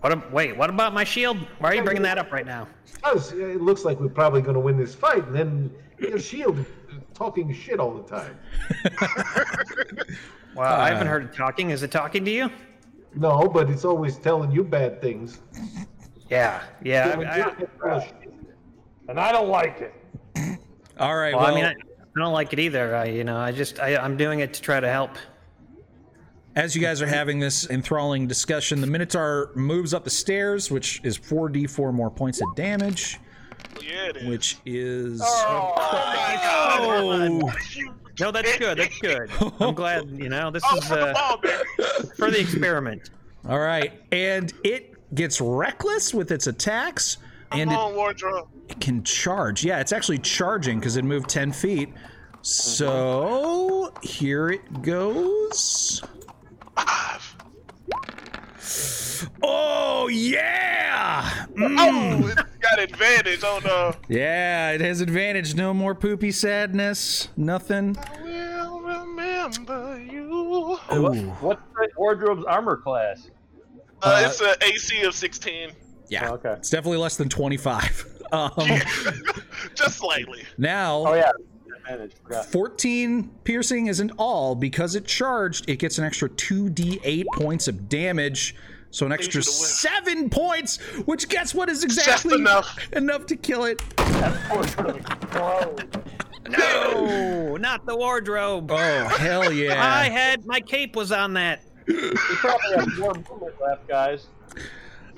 What? 0.00 0.12
am- 0.12 0.30
wait, 0.32 0.56
what 0.56 0.68
about 0.70 0.92
my 0.92 1.04
shield? 1.04 1.38
Why 1.58 1.70
are 1.70 1.74
you 1.74 1.82
bringing 1.82 2.02
that 2.02 2.18
up 2.18 2.32
right 2.32 2.46
now? 2.46 2.68
Because 2.94 3.32
it 3.32 3.60
looks 3.62 3.84
like 3.84 3.98
we're 3.98 4.08
probably 4.08 4.42
gonna 4.42 4.60
win 4.60 4.76
this 4.76 4.94
fight, 4.94 5.26
and 5.26 5.34
then 5.34 5.70
your 5.98 6.18
shield 6.18 6.64
talking 7.14 7.52
shit 7.52 7.80
all 7.80 7.94
the 7.94 8.02
time. 8.08 8.38
Well, 10.56 10.66
I 10.80 10.88
haven't 10.88 11.06
Uh, 11.06 11.10
heard 11.10 11.24
it 11.26 11.32
talking. 11.32 11.70
Is 11.70 11.84
it 11.84 11.92
talking 11.92 12.24
to 12.24 12.30
you? 12.30 12.50
No, 13.14 13.46
but 13.48 13.70
it's 13.70 13.84
always 13.84 14.16
telling 14.18 14.50
you 14.50 14.64
bad 14.64 15.00
things. 15.00 15.38
Yeah, 16.30 16.62
yeah. 16.82 17.14
I, 17.18 17.36
you're 17.36 17.46
I, 17.50 17.54
full 17.80 17.90
of 17.90 18.02
shit. 18.04 18.32
And 19.08 19.18
I 19.18 19.32
don't 19.32 19.48
like 19.48 19.80
it. 19.80 19.94
All 20.98 21.16
right. 21.16 21.34
well, 21.34 21.44
Well, 21.44 21.52
I 21.52 21.54
mean, 21.54 21.64
I, 21.64 21.70
I 21.72 22.20
don't 22.20 22.32
like 22.32 22.52
it 22.52 22.58
either. 22.60 22.94
I, 22.94 23.06
you 23.06 23.24
know, 23.24 23.36
I 23.36 23.50
just, 23.52 23.80
I, 23.80 23.96
I'm 23.96 24.16
doing 24.16 24.40
it 24.40 24.54
to 24.54 24.62
try 24.62 24.78
to 24.80 24.88
help. 24.88 25.10
as 26.54 26.74
you 26.76 26.80
guys 26.82 27.02
are 27.02 27.06
having 27.06 27.38
this 27.40 27.68
enthralling 27.70 28.26
discussion, 28.28 28.80
the 28.80 28.86
Minotaur 28.86 29.50
moves 29.56 29.92
up 29.94 30.04
the 30.04 30.10
stairs, 30.10 30.70
which 30.70 31.00
is 31.04 31.18
4d4 31.18 31.92
more 31.92 32.10
points 32.10 32.40
of 32.40 32.54
damage, 32.54 33.18
Yeah, 33.82 34.06
it 34.10 34.16
is. 34.18 34.28
which 34.28 34.58
is. 34.66 35.20
Oh 35.24 35.72
my 35.76 36.78
Oh. 36.80 37.40
god! 37.40 37.54
You 37.74 37.94
No, 38.20 38.30
that's 38.30 38.58
good. 38.58 38.76
That's 38.78 38.98
good. 38.98 39.30
I'm 39.60 39.74
glad. 39.74 40.10
You 40.10 40.28
know, 40.28 40.50
this 40.50 40.62
Oh, 40.70 40.76
is 40.76 40.90
uh, 40.92 41.36
for 42.18 42.30
the 42.30 42.38
experiment. 42.38 43.08
All 43.48 43.60
right. 43.60 43.94
And 44.12 44.52
it 44.62 44.94
gets 45.14 45.40
reckless 45.40 46.14
with 46.14 46.30
its 46.30 46.46
attacks, 46.46 47.18
and 47.52 47.70
Come 47.70 47.92
it 47.92 47.96
wardrobe. 47.96 48.48
it 48.68 48.80
can 48.80 49.02
charge. 49.02 49.64
Yeah, 49.64 49.80
it's 49.80 49.92
actually 49.92 50.18
charging 50.18 50.78
because 50.78 50.96
it 50.96 51.04
moved 51.04 51.28
10 51.28 51.52
feet. 51.52 51.92
So 52.42 53.92
here 54.02 54.48
it 54.50 54.82
goes. 54.82 56.02
Five. 56.76 57.36
Oh, 59.42 60.08
yeah! 60.08 61.46
Mm. 61.54 61.76
Oh, 61.78 62.28
it's 62.28 62.42
got 62.60 62.78
advantage 62.78 63.44
on 63.44 63.62
the. 63.62 63.96
Yeah, 64.08 64.70
it 64.70 64.80
has 64.80 65.00
advantage. 65.02 65.54
No 65.54 65.74
more 65.74 65.94
poopy 65.94 66.30
sadness. 66.32 67.28
Nothing. 67.36 67.96
I 67.98 68.68
will 68.68 68.80
remember 68.80 70.00
you. 70.00 70.22
Ooh. 70.32 70.76
What's 71.40 71.60
the 71.74 71.88
wardrobe's 71.96 72.44
armor 72.44 72.76
class? 72.78 73.28
Uh, 74.02 74.22
Uh, 74.24 74.28
it's 74.28 74.40
an 74.40 74.54
AC 74.62 75.02
of 75.02 75.14
16. 75.14 75.70
Yeah. 76.08 76.30
Okay. 76.32 76.52
It's 76.54 76.70
definitely 76.70 76.98
less 76.98 77.16
than 77.16 77.28
25. 77.28 78.06
Um, 78.32 78.52
Just 79.74 79.98
slightly. 79.98 80.44
now, 80.56 81.04
Oh 81.04 81.14
yeah, 81.14 81.32
advantage. 81.78 82.12
Forgot. 82.22 82.46
14 82.46 83.28
piercing 83.42 83.88
isn't 83.88 84.12
all. 84.18 84.54
Because 84.54 84.94
it 84.94 85.04
charged, 85.04 85.68
it 85.68 85.80
gets 85.80 85.98
an 85.98 86.04
extra 86.04 86.28
2d8 86.28 87.24
points 87.34 87.66
of 87.66 87.88
damage. 87.88 88.54
So 88.92 89.04
an 89.04 89.10
extra 89.10 89.42
seven 89.42 90.30
points, 90.30 90.76
which 91.06 91.28
guess 91.28 91.56
what 91.56 91.68
is 91.68 91.82
exactly 91.82 92.38
enough. 92.38 92.78
enough 92.92 93.26
to 93.26 93.36
kill 93.36 93.64
it. 93.64 93.82
No, 96.48 97.56
not 97.56 97.86
the 97.86 97.96
wardrobe. 97.96 98.70
Oh, 98.72 98.76
hell 99.08 99.52
yeah! 99.52 99.82
I 99.84 100.08
had 100.08 100.46
my 100.46 100.60
cape 100.60 100.96
was 100.96 101.12
on 101.12 101.34
that. 101.34 101.62
We 101.90 102.36
probably 102.36 102.76
have 102.76 102.98
more 102.98 103.14
movement 103.14 103.54
left, 103.60 103.88
guys. 103.88 104.26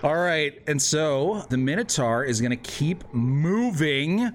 All 0.02 0.16
right, 0.16 0.60
and 0.66 0.80
so 0.82 1.44
the 1.48 1.56
Minotaur 1.56 2.24
is 2.24 2.40
going 2.40 2.50
to 2.50 2.56
keep 2.56 3.04
moving. 3.12 4.30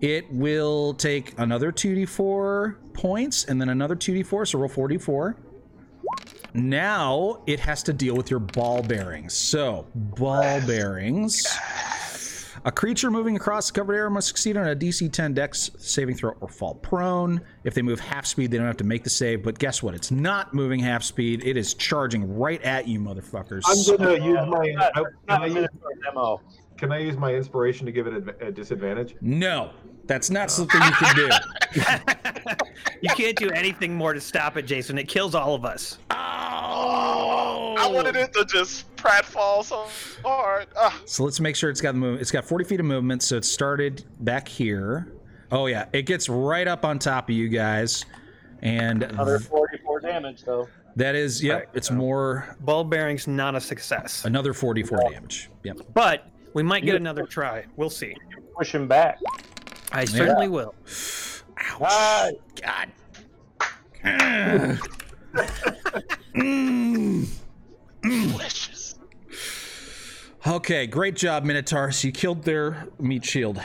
It 0.00 0.30
will 0.30 0.94
take 0.94 1.34
another 1.38 1.72
2d4 1.72 2.92
points 2.92 3.44
and 3.46 3.60
then 3.60 3.70
another 3.70 3.96
2d4, 3.96 4.48
so 4.48 4.58
roll 4.58 4.68
4d4. 4.68 5.34
Now 6.54 7.42
it 7.46 7.60
has 7.60 7.82
to 7.84 7.92
deal 7.92 8.14
with 8.14 8.30
your 8.30 8.40
ball 8.40 8.82
bearings. 8.82 9.34
So, 9.34 9.86
ball 9.94 10.60
bearings. 10.66 11.46
A 12.64 12.72
creature 12.72 13.10
moving 13.10 13.36
across 13.36 13.68
the 13.70 13.74
covered 13.80 13.94
area 13.94 14.10
must 14.10 14.28
succeed 14.28 14.56
on 14.56 14.68
a 14.68 14.74
DC 14.76 15.12
10 15.12 15.34
dex 15.34 15.70
saving 15.78 16.16
throw 16.16 16.32
or 16.40 16.48
fall 16.48 16.74
prone. 16.74 17.40
If 17.64 17.74
they 17.74 17.82
move 17.82 18.00
half 18.00 18.26
speed, 18.26 18.50
they 18.50 18.56
don't 18.58 18.66
have 18.66 18.76
to 18.78 18.84
make 18.84 19.04
the 19.04 19.10
save. 19.10 19.42
But 19.42 19.58
guess 19.58 19.82
what? 19.82 19.94
It's 19.94 20.10
not 20.10 20.54
moving 20.54 20.80
half 20.80 21.02
speed. 21.02 21.42
It 21.44 21.56
is 21.56 21.74
charging 21.74 22.36
right 22.36 22.62
at 22.62 22.88
you, 22.88 23.00
motherfuckers. 23.00 23.62
I'm 23.66 23.96
gonna 23.98 24.24
use 24.24 24.38
my. 24.48 24.74
Uh, 24.78 24.90
not, 24.90 24.92
I- 24.96 25.02
Can 25.02 25.42
I 25.42 25.44
a 25.44 25.48
use, 25.48 25.54
Minotaur 25.54 25.90
demo. 26.04 26.40
can 26.76 26.92
I 26.92 26.98
use 26.98 27.16
my 27.16 27.34
inspiration 27.34 27.86
to 27.86 27.92
give 27.92 28.06
it 28.06 28.28
a, 28.40 28.46
a 28.48 28.52
disadvantage? 28.52 29.14
No, 29.20 29.70
that's 30.08 30.30
not 30.30 30.50
something 30.50 30.80
you 30.82 30.92
can 30.92 31.16
do. 31.16 31.28
You 33.00 33.10
can't 33.10 33.36
do 33.36 33.50
anything 33.50 33.94
more 33.94 34.12
to 34.12 34.20
stop 34.20 34.56
it, 34.56 34.62
Jason. 34.62 34.98
It 34.98 35.06
kills 35.06 35.36
all 35.36 35.54
of 35.54 35.64
us. 35.64 35.98
Oh! 36.10 37.76
I 37.78 37.86
wanted 37.86 38.16
it 38.16 38.32
to 38.32 38.44
just 38.44 38.92
pratfall 38.96 39.62
so 39.62 39.86
hard. 40.28 40.66
Ah, 40.76 41.00
So 41.04 41.22
let's 41.22 41.38
make 41.38 41.54
sure 41.54 41.70
it's 41.70 41.80
got 41.80 41.92
the 41.92 41.98
move. 41.98 42.20
It's 42.20 42.32
got 42.32 42.44
40 42.44 42.64
feet 42.64 42.80
of 42.80 42.86
movement, 42.86 43.22
so 43.22 43.36
it 43.36 43.44
started 43.44 44.04
back 44.20 44.48
here. 44.48 45.12
Oh 45.52 45.66
yeah, 45.66 45.86
it 45.92 46.02
gets 46.02 46.28
right 46.28 46.66
up 46.66 46.84
on 46.84 46.98
top 46.98 47.28
of 47.28 47.34
you 47.36 47.48
guys, 47.48 48.04
and 48.62 49.04
Another 49.04 49.38
44 49.38 50.00
damage, 50.00 50.42
though. 50.44 50.68
that 50.96 51.14
is 51.14 51.42
yep. 51.42 51.68
It's 51.74 51.90
more 51.92 52.56
Ball 52.60 52.82
bearings 52.82 53.28
not 53.28 53.54
a 53.54 53.60
success, 53.60 54.24
another 54.24 54.52
44 54.52 55.10
damage. 55.12 55.50
Yep. 55.62 55.78
but 55.94 56.26
we 56.52 56.62
might 56.64 56.84
get 56.84 56.96
another 56.96 57.24
try. 57.26 57.64
We'll 57.76 57.90
see. 57.90 58.16
Push 58.56 58.74
him 58.74 58.88
back. 58.88 59.18
I 59.92 60.04
certainly 60.04 60.48
will. 60.48 60.74
Nice. 60.84 61.42
God. 62.62 62.90
Mm. 66.34 67.26
delicious. 68.02 68.94
Okay, 70.46 70.86
great 70.86 71.16
job, 71.16 71.44
Minotaur. 71.44 71.90
So 71.90 72.06
you 72.06 72.12
killed 72.12 72.44
their 72.44 72.86
meat 73.00 73.24
shield. 73.24 73.60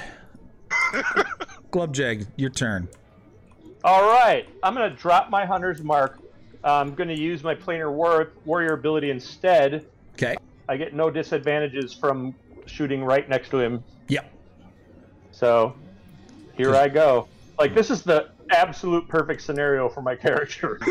Glubjag, 1.71 2.27
your 2.35 2.49
turn. 2.49 2.87
All 3.83 4.03
right, 4.03 4.47
I'm 4.63 4.73
gonna 4.73 4.89
drop 4.89 5.29
my 5.29 5.45
hunter's 5.45 5.83
mark. 5.83 6.19
I'm 6.63 6.95
gonna 6.95 7.13
use 7.13 7.43
my 7.43 7.53
planar 7.53 7.91
war- 7.91 8.31
warrior 8.45 8.73
ability 8.73 9.11
instead. 9.11 9.85
Okay. 10.13 10.35
I 10.69 10.77
get 10.77 10.93
no 10.93 11.09
disadvantages 11.09 11.93
from 11.93 12.33
shooting 12.65 13.03
right 13.03 13.27
next 13.27 13.49
to 13.49 13.59
him. 13.59 13.83
Yep. 14.07 14.31
So 15.31 15.75
here 16.55 16.75
I 16.75 16.87
go. 16.87 17.27
Like 17.59 17.75
this 17.75 17.89
is 17.89 18.03
the 18.03 18.29
absolute 18.49 19.07
perfect 19.07 19.41
scenario 19.41 19.89
for 19.89 20.01
my 20.01 20.15
character. 20.25 20.79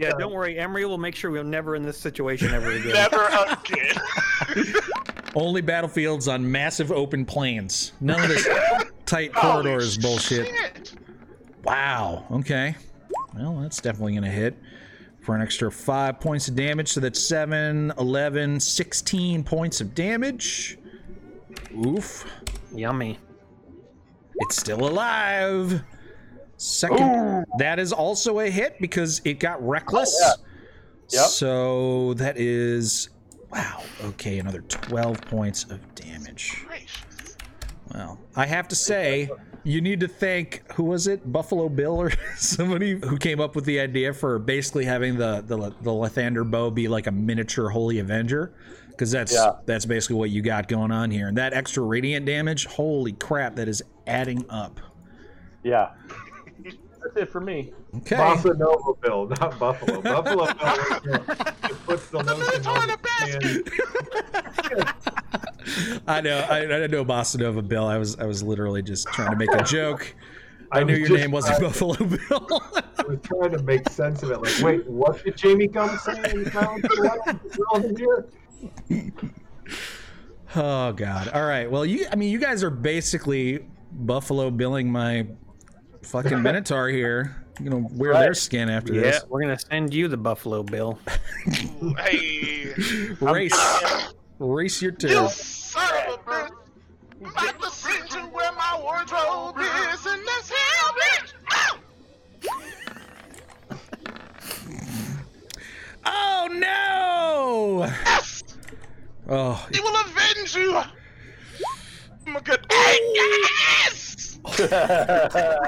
Yeah, 0.00 0.12
don't 0.18 0.32
worry. 0.32 0.58
Emery 0.58 0.84
will 0.84 0.98
make 0.98 1.14
sure 1.14 1.30
we're 1.30 1.44
never 1.44 1.76
in 1.76 1.84
this 1.84 1.96
situation 1.96 2.52
ever 2.52 2.72
again. 2.72 2.92
Never 2.92 3.24
again. 3.24 4.74
Only 5.34 5.60
battlefields 5.60 6.28
on 6.28 6.50
massive 6.50 6.90
open 6.90 7.24
plains. 7.24 7.92
None 8.00 8.20
of 8.20 8.28
this 8.28 8.46
tight 9.06 9.32
corridors 9.32 9.96
bullshit. 9.96 10.48
Shit. 10.48 10.92
Wow. 11.62 12.24
Okay. 12.32 12.74
Well, 13.34 13.60
that's 13.60 13.80
definitely 13.80 14.12
going 14.12 14.24
to 14.24 14.30
hit 14.30 14.58
for 15.20 15.34
an 15.34 15.40
extra 15.40 15.70
five 15.70 16.20
points 16.20 16.48
of 16.48 16.56
damage. 16.56 16.88
So 16.88 17.00
that's 17.00 17.20
7, 17.20 17.92
11, 17.98 18.60
16 18.60 19.44
points 19.44 19.80
of 19.80 19.94
damage. 19.94 20.78
Oof. 21.86 22.24
Yummy. 22.74 23.18
It's 24.38 24.56
still 24.56 24.88
alive. 24.88 25.82
Second. 26.58 27.44
That 27.58 27.78
is 27.78 27.92
also 27.92 28.40
a 28.40 28.50
hit 28.50 28.76
because 28.80 29.20
it 29.24 29.38
got 29.38 29.58
oh, 29.60 29.66
reckless. 29.66 30.16
Yeah. 30.20 31.20
Yep. 31.20 31.28
So 31.28 32.14
that 32.14 32.38
is. 32.38 33.10
Wow. 33.52 33.82
Okay. 34.04 34.38
Another 34.38 34.62
12 34.62 35.20
points 35.22 35.64
of 35.64 35.94
damage. 35.94 36.64
Gracious. 36.66 37.36
Well, 37.94 38.18
I 38.34 38.46
have 38.46 38.68
to 38.68 38.76
say, 38.76 39.30
you 39.62 39.80
need 39.80 40.00
to 40.00 40.08
thank 40.08 40.70
who 40.72 40.84
was 40.84 41.06
it, 41.06 41.32
Buffalo 41.32 41.68
Bill 41.68 42.00
or 42.00 42.12
somebody 42.36 42.98
who 42.98 43.16
came 43.16 43.40
up 43.40 43.54
with 43.54 43.64
the 43.64 43.80
idea 43.80 44.12
for 44.12 44.38
basically 44.38 44.84
having 44.84 45.16
the 45.16 45.42
the, 45.46 45.56
the 45.56 45.90
Lathander 45.90 46.48
bow 46.48 46.70
be 46.70 46.88
like 46.88 47.06
a 47.06 47.12
miniature 47.12 47.68
Holy 47.68 47.98
Avenger, 47.98 48.52
because 48.90 49.10
that's 49.10 49.32
Yeah. 49.32 49.52
that's 49.66 49.84
basically 49.84 50.16
what 50.16 50.30
you 50.30 50.42
got 50.42 50.68
going 50.68 50.90
on 50.90 51.10
here. 51.10 51.28
And 51.28 51.36
that 51.38 51.52
extra 51.52 51.82
radiant 51.82 52.26
damage, 52.26 52.66
holy 52.66 53.12
crap, 53.12 53.56
that 53.56 53.68
is 53.68 53.82
adding 54.06 54.44
up. 54.48 54.80
yeah. 55.62 55.90
That's 57.02 57.16
it 57.18 57.30
for 57.30 57.40
me. 57.40 57.72
Okay. 57.98 58.16
Bossa 58.16 58.58
Nova 58.58 58.94
Bill, 59.00 59.28
not 59.28 59.58
Buffalo. 59.60 60.00
Buffalo 60.00 60.46
Bill 60.46 60.54
right 60.64 61.72
puts 61.86 62.08
the 62.08 62.18
lotion 62.18 62.40
Minotaur 62.40 62.78
on 62.78 62.90
a 62.90 62.98
his. 63.26 63.62
I 66.06 66.20
know, 66.20 66.38
I, 66.50 66.58
I 66.58 66.60
didn't 66.62 66.90
know 66.90 67.04
Bossa 67.04 67.38
Nova 67.38 67.62
Bill. 67.62 67.86
I 67.86 67.98
was 67.98 68.18
I 68.18 68.24
was 68.24 68.42
literally 68.42 68.82
just 68.82 69.06
trying 69.08 69.30
to 69.30 69.36
make 69.36 69.52
a 69.52 69.62
joke. 69.62 70.14
I, 70.72 70.80
I 70.80 70.82
knew 70.82 70.96
your 70.96 71.16
name 71.16 71.30
wasn't 71.30 71.58
trying- 71.58 71.70
Buffalo 71.70 71.94
Bill. 71.94 72.62
I 72.98 73.02
was 73.06 73.18
trying 73.22 73.52
to 73.52 73.62
make 73.62 73.88
sense 73.88 74.24
of 74.24 74.32
it. 74.32 74.42
Like, 74.42 74.60
wait, 74.60 74.84
what 74.88 75.22
did 75.22 75.36
Jamie 75.36 75.68
Gumb 75.68 75.96
say? 75.98 76.18
in 76.32 76.50
Silence 76.50 76.84
of 76.84 76.90
the 76.90 77.22
Lambs? 77.26 77.56
We're 77.56 77.66
all 77.68 77.80
here? 77.96 79.12
Oh 80.56 80.92
God! 80.92 81.28
All 81.28 81.44
right. 81.44 81.70
Well, 81.70 81.86
you. 81.86 82.06
I 82.10 82.16
mean, 82.16 82.32
you 82.32 82.38
guys 82.40 82.64
are 82.64 82.70
basically 82.70 83.66
Buffalo 83.96 84.50
billing 84.50 84.90
my 84.90 85.26
fucking 86.02 86.42
Minotaur 86.42 86.88
here. 86.88 87.42
You 87.58 87.70
know, 87.70 87.88
wear 87.92 88.10
right. 88.10 88.20
their 88.20 88.34
skin 88.34 88.68
after 88.68 88.92
yeah, 88.92 89.00
this. 89.00 89.16
Yeah, 89.16 89.28
we're 89.28 89.40
gonna 89.40 89.58
send 89.58 89.94
you 89.94 90.08
the 90.08 90.16
Buffalo 90.18 90.62
Bill. 90.62 90.98
hey, 91.98 92.74
race, 93.20 94.12
race 94.38 94.82
your 94.82 94.92
tail. 94.92 95.22
You 95.22 95.28
son 95.30 95.90
of 96.06 96.14
a 96.14 96.18
bitch! 96.30 96.50
About 97.22 97.62
to 97.62 97.70
send 97.70 98.12
you 98.12 98.28
where 98.28 98.52
my 98.52 98.78
wardrobe 98.78 99.56
is, 99.58 100.04
hell, 100.50 100.94
bitch. 101.00 101.32
Oh! 101.50 101.80
oh 106.04 106.48
no! 106.52 107.86
Yes! 108.04 108.42
Oh, 109.30 109.66
he 109.72 109.80
will 109.80 109.96
avenge 109.98 110.54
you. 110.54 110.82
I'm 112.26 112.36
a 112.36 112.40
good. 112.40 112.66
Yes. 112.70 114.38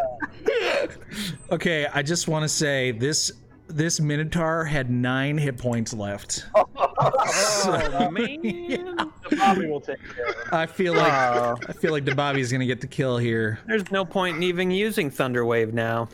Okay, 1.50 1.86
I 1.86 2.02
just 2.02 2.28
want 2.28 2.42
to 2.42 2.48
say 2.48 2.90
this 2.90 3.32
this 3.68 4.00
Minotaur 4.00 4.64
had 4.64 4.90
nine 4.90 5.38
hit 5.38 5.56
points 5.59 5.92
left. 5.92 6.46
Oh 7.00 8.11
man, 8.11 8.96
Bobby 9.38 9.66
will 9.66 9.80
take 9.80 9.98
care 10.14 10.26
of 10.26 10.30
it. 10.30 10.52
I 10.52 10.66
feel 10.66 10.94
like 10.94 11.12
I 11.12 11.72
feel 11.74 11.92
like 11.92 12.04
the 12.04 12.14
Bobby's 12.14 12.50
gonna 12.50 12.66
get 12.66 12.80
the 12.80 12.88
kill 12.88 13.18
here. 13.18 13.61
there's 13.68 13.88
no 13.92 14.04
point 14.04 14.36
in 14.36 14.42
even 14.42 14.70
using 14.72 15.09
Thunderwave 15.09 15.72
now. 15.72 16.09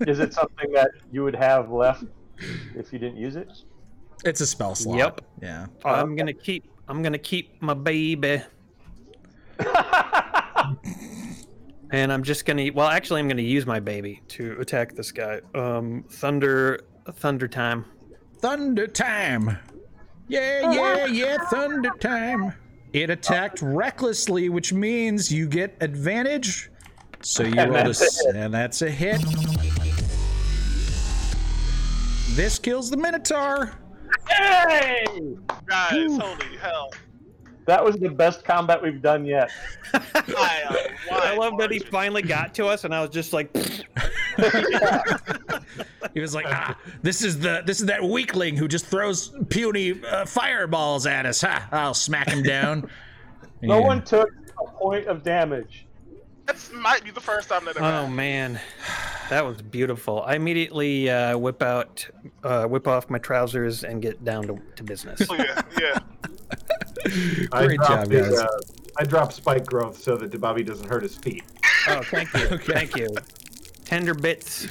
Is 0.00 0.18
it 0.18 0.34
something 0.34 0.70
that 0.72 0.90
you 1.10 1.24
would 1.24 1.34
have 1.34 1.70
left 1.70 2.04
if 2.74 2.92
you 2.92 2.98
didn't 2.98 3.16
use 3.16 3.36
it? 3.36 3.50
It's 4.24 4.42
a 4.42 4.46
spell 4.46 4.74
slot. 4.74 4.98
Yep. 4.98 5.20
Yeah. 5.40 5.66
I'm 5.84 6.14
gonna 6.14 6.34
keep. 6.34 6.70
I'm 6.88 7.02
gonna 7.02 7.16
keep 7.18 7.60
my 7.62 7.74
baby. 7.74 8.42
and 11.90 12.12
I'm 12.12 12.22
just 12.22 12.44
gonna. 12.44 12.70
Well, 12.74 12.88
actually, 12.88 13.20
I'm 13.20 13.28
gonna 13.28 13.42
use 13.42 13.66
my 13.66 13.80
baby 13.80 14.22
to 14.28 14.56
attack 14.60 14.94
this 14.94 15.12
guy. 15.12 15.40
Um, 15.54 16.04
thunder, 16.08 16.80
thunder 17.14 17.48
time. 17.48 17.84
Thunder 18.38 18.86
time. 18.86 19.58
Yeah, 20.28 20.72
yeah, 20.72 21.06
yeah, 21.06 21.38
thunder 21.50 21.90
time. 22.00 22.52
It 22.92 23.10
attacked 23.10 23.62
recklessly, 23.62 24.48
which 24.48 24.72
means 24.72 25.30
you 25.30 25.48
get 25.48 25.76
advantage. 25.80 26.70
So 27.20 27.42
you 27.42 27.54
And 27.58 27.72
roll 27.72 27.84
that's 27.84 27.98
this, 27.98 28.26
a 28.26 28.38
and 28.38 28.54
that's 28.54 28.82
a 28.82 28.90
hit. 28.90 29.20
This 32.34 32.58
kills 32.58 32.90
the 32.90 32.96
Minotaur. 32.96 33.72
Hey! 34.28 35.06
Guys, 35.66 36.18
holy 36.18 36.56
hell! 36.60 36.90
That 37.66 37.84
was 37.84 37.96
the 37.96 38.08
best 38.08 38.44
combat 38.44 38.80
we've 38.82 39.02
done 39.02 39.24
yet. 39.26 39.50
I, 39.94 40.00
uh, 40.68 40.74
I 41.12 41.36
wide 41.36 41.38
love 41.38 41.58
that 41.58 41.70
he 41.70 41.78
margin. 41.78 41.90
finally 41.92 42.22
got 42.22 42.54
to 42.54 42.66
us, 42.66 42.84
and 42.84 42.94
I 42.94 43.00
was 43.00 43.10
just 43.10 43.32
like, 43.32 43.50
He 46.14 46.20
was 46.20 46.34
like, 46.34 46.46
"Ah, 46.48 46.78
this 47.02 47.22
is 47.22 47.38
the 47.40 47.62
this 47.66 47.80
is 47.80 47.86
that 47.86 48.02
weakling 48.02 48.56
who 48.56 48.68
just 48.68 48.86
throws 48.86 49.34
puny 49.50 50.02
uh, 50.04 50.24
fireballs 50.24 51.06
at 51.06 51.26
us. 51.26 51.42
Ha! 51.42 51.68
I'll 51.72 51.92
smack 51.94 52.28
him 52.28 52.42
down." 52.42 52.88
No 53.62 53.78
Yeah. 53.80 53.86
one 53.86 54.04
took 54.04 54.30
a 54.62 54.66
point 54.78 55.06
of 55.08 55.22
damage. 55.22 55.86
That 56.46 56.56
might 56.74 57.04
be 57.04 57.10
the 57.10 57.20
first 57.20 57.48
time 57.48 57.64
that 57.66 57.76
oh 57.76 57.82
happened. 57.82 58.16
man, 58.16 58.60
that 59.28 59.44
was 59.44 59.60
beautiful. 59.60 60.22
I 60.22 60.36
immediately 60.36 61.10
uh, 61.10 61.36
whip 61.36 61.60
out, 61.62 62.06
uh, 62.44 62.64
whip 62.66 62.86
off 62.86 63.10
my 63.10 63.18
trousers, 63.18 63.82
and 63.84 64.00
get 64.00 64.24
down 64.24 64.46
to, 64.46 64.58
to 64.76 64.84
business. 64.84 65.20
Oh, 65.28 65.34
yeah, 65.34 65.62
yeah. 65.80 65.98
I 67.52 67.66
Great 67.66 67.76
dropped 67.78 67.90
job, 67.90 68.10
his, 68.10 68.28
guys. 68.28 68.38
uh, 68.38 68.60
I 68.98 69.04
dropped 69.04 69.32
spike 69.34 69.66
growth 69.66 69.98
so 69.98 70.16
that 70.16 70.40
Bobby 70.40 70.62
doesn't 70.62 70.88
hurt 70.88 71.02
his 71.02 71.16
feet. 71.16 71.44
Oh, 71.88 72.02
thank 72.02 72.32
you, 72.34 72.58
thank 72.58 72.96
you. 72.96 73.08
Tender 73.84 74.14
bits. 74.14 74.66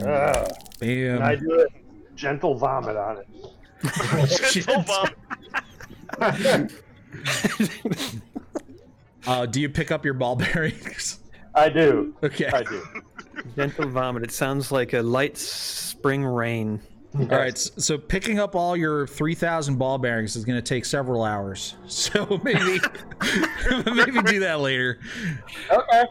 Ugh. 0.00 0.52
Bam. 0.80 1.14
And 1.16 1.24
I 1.24 1.36
do 1.36 1.60
it. 1.60 1.68
Gentle 2.16 2.54
vomit 2.54 2.96
on 2.96 3.18
it. 3.18 3.28
Gentle 4.52 4.82
vomit. 6.18 6.72
Uh, 9.24 9.46
do 9.46 9.60
you 9.60 9.68
pick 9.68 9.92
up 9.92 10.04
your 10.04 10.14
ball 10.14 10.34
bearings? 10.34 11.20
I 11.54 11.68
do. 11.68 12.12
okay. 12.24 12.46
I 12.46 12.62
do. 12.64 12.82
Gentle 13.54 13.88
vomit. 13.88 14.24
It 14.24 14.32
sounds 14.32 14.72
like 14.72 14.94
a 14.94 15.00
light 15.02 15.38
spring 15.38 16.24
rain. 16.24 16.80
All 17.18 17.26
right. 17.26 17.58
So 17.58 17.98
picking 17.98 18.38
up 18.38 18.54
all 18.56 18.76
your 18.76 19.06
3,000 19.06 19.76
ball 19.76 19.98
bearings 19.98 20.34
is 20.34 20.44
going 20.44 20.56
to 20.56 20.62
take 20.66 20.84
several 20.84 21.24
hours. 21.24 21.74
So 21.86 22.40
maybe 22.42 22.78
maybe 23.86 24.22
do 24.22 24.40
that 24.40 24.60
later. 24.60 24.98
Okay. 25.70 26.04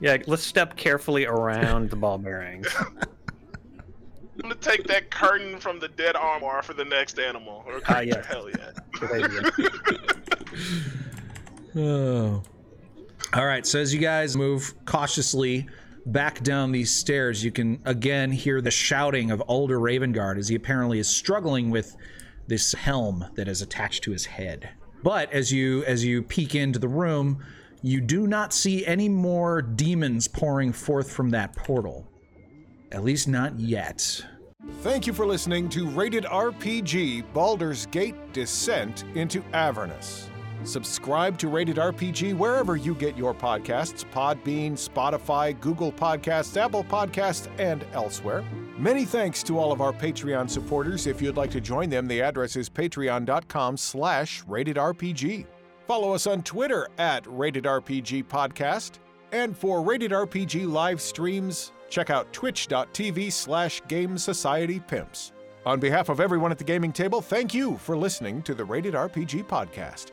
Yeah, 0.00 0.16
let's 0.26 0.44
step 0.44 0.76
carefully 0.76 1.26
around 1.26 1.90
the 1.90 1.96
ball 1.96 2.18
bearings. 2.18 2.68
I'm 2.78 4.42
gonna 4.42 4.54
take 4.54 4.84
that 4.86 5.10
curtain 5.10 5.58
from 5.58 5.80
the 5.80 5.88
dead 5.88 6.14
armor 6.14 6.62
for 6.62 6.72
the 6.72 6.84
next 6.84 7.18
animal. 7.18 7.64
Or 7.66 7.80
Ah, 7.88 8.00
yeah. 8.00 8.24
Hell 8.24 8.48
yeah. 8.48 8.70
Good 8.92 9.24
idea. 9.24 9.50
Oh. 11.76 12.42
All 13.34 13.46
right. 13.46 13.66
So 13.66 13.78
as 13.78 13.92
you 13.92 14.00
guys 14.00 14.36
move 14.36 14.72
cautiously 14.86 15.68
back 16.06 16.42
down 16.42 16.72
these 16.72 16.90
stairs, 16.90 17.44
you 17.44 17.50
can 17.50 17.80
again 17.84 18.32
hear 18.32 18.60
the 18.60 18.70
shouting 18.70 19.30
of 19.30 19.42
Ulder 19.48 19.78
Ravengard 19.78 20.38
as 20.38 20.48
he 20.48 20.54
apparently 20.54 20.98
is 20.98 21.08
struggling 21.08 21.70
with 21.70 21.96
this 22.46 22.72
helm 22.72 23.26
that 23.34 23.48
is 23.48 23.62
attached 23.62 24.04
to 24.04 24.10
his 24.10 24.26
head. 24.26 24.70
But 25.02 25.32
as 25.32 25.52
you 25.52 25.84
as 25.84 26.04
you 26.04 26.22
peek 26.22 26.54
into 26.54 26.78
the 26.78 26.88
room, 26.88 27.44
you 27.82 28.00
do 28.00 28.26
not 28.26 28.52
see 28.52 28.84
any 28.86 29.08
more 29.08 29.62
demons 29.62 30.26
pouring 30.26 30.72
forth 30.72 31.12
from 31.12 31.30
that 31.30 31.54
portal. 31.54 32.06
At 32.90 33.04
least 33.04 33.28
not 33.28 33.60
yet. 33.60 34.24
Thank 34.80 35.06
you 35.06 35.12
for 35.12 35.26
listening 35.26 35.68
to 35.70 35.88
Rated 35.88 36.24
RPG 36.24 37.32
Baldur's 37.32 37.86
Gate 37.86 38.16
Descent 38.32 39.04
into 39.14 39.42
Avernus. 39.52 40.27
Subscribe 40.64 41.38
to 41.38 41.48
Rated 41.48 41.76
RPG 41.76 42.36
wherever 42.36 42.76
you 42.76 42.94
get 42.94 43.16
your 43.16 43.34
podcasts 43.34 44.04
Podbean, 44.12 44.72
Spotify, 44.72 45.58
Google 45.60 45.92
Podcasts, 45.92 46.56
Apple 46.56 46.84
Podcasts, 46.84 47.48
and 47.58 47.84
elsewhere. 47.92 48.44
Many 48.76 49.04
thanks 49.04 49.42
to 49.44 49.58
all 49.58 49.72
of 49.72 49.80
our 49.80 49.92
Patreon 49.92 50.48
supporters. 50.48 51.06
If 51.06 51.20
you'd 51.20 51.36
like 51.36 51.50
to 51.50 51.60
join 51.60 51.90
them, 51.90 52.06
the 52.06 52.22
address 52.22 52.54
is 52.56 52.68
patreon.com 52.68 53.76
slash 53.76 54.44
ratedrpg. 54.44 55.46
Follow 55.86 56.14
us 56.14 56.26
on 56.26 56.42
Twitter 56.42 56.86
at 56.98 57.26
Rated 57.26 57.64
RPG 57.64 58.24
Podcast. 58.26 58.98
And 59.32 59.56
for 59.56 59.82
Rated 59.82 60.12
RPG 60.12 60.70
live 60.70 61.00
streams, 61.00 61.72
check 61.88 62.10
out 62.10 62.32
twitch.tv 62.32 63.32
slash 63.32 63.82
Game 63.88 64.16
Society 64.16 64.80
Pimps. 64.80 65.32
On 65.66 65.80
behalf 65.80 66.08
of 66.08 66.20
everyone 66.20 66.52
at 66.52 66.58
the 66.58 66.64
gaming 66.64 66.92
table, 66.92 67.20
thank 67.20 67.52
you 67.52 67.76
for 67.78 67.96
listening 67.96 68.42
to 68.42 68.54
the 68.54 68.64
Rated 68.64 68.94
RPG 68.94 69.44
Podcast. 69.46 70.12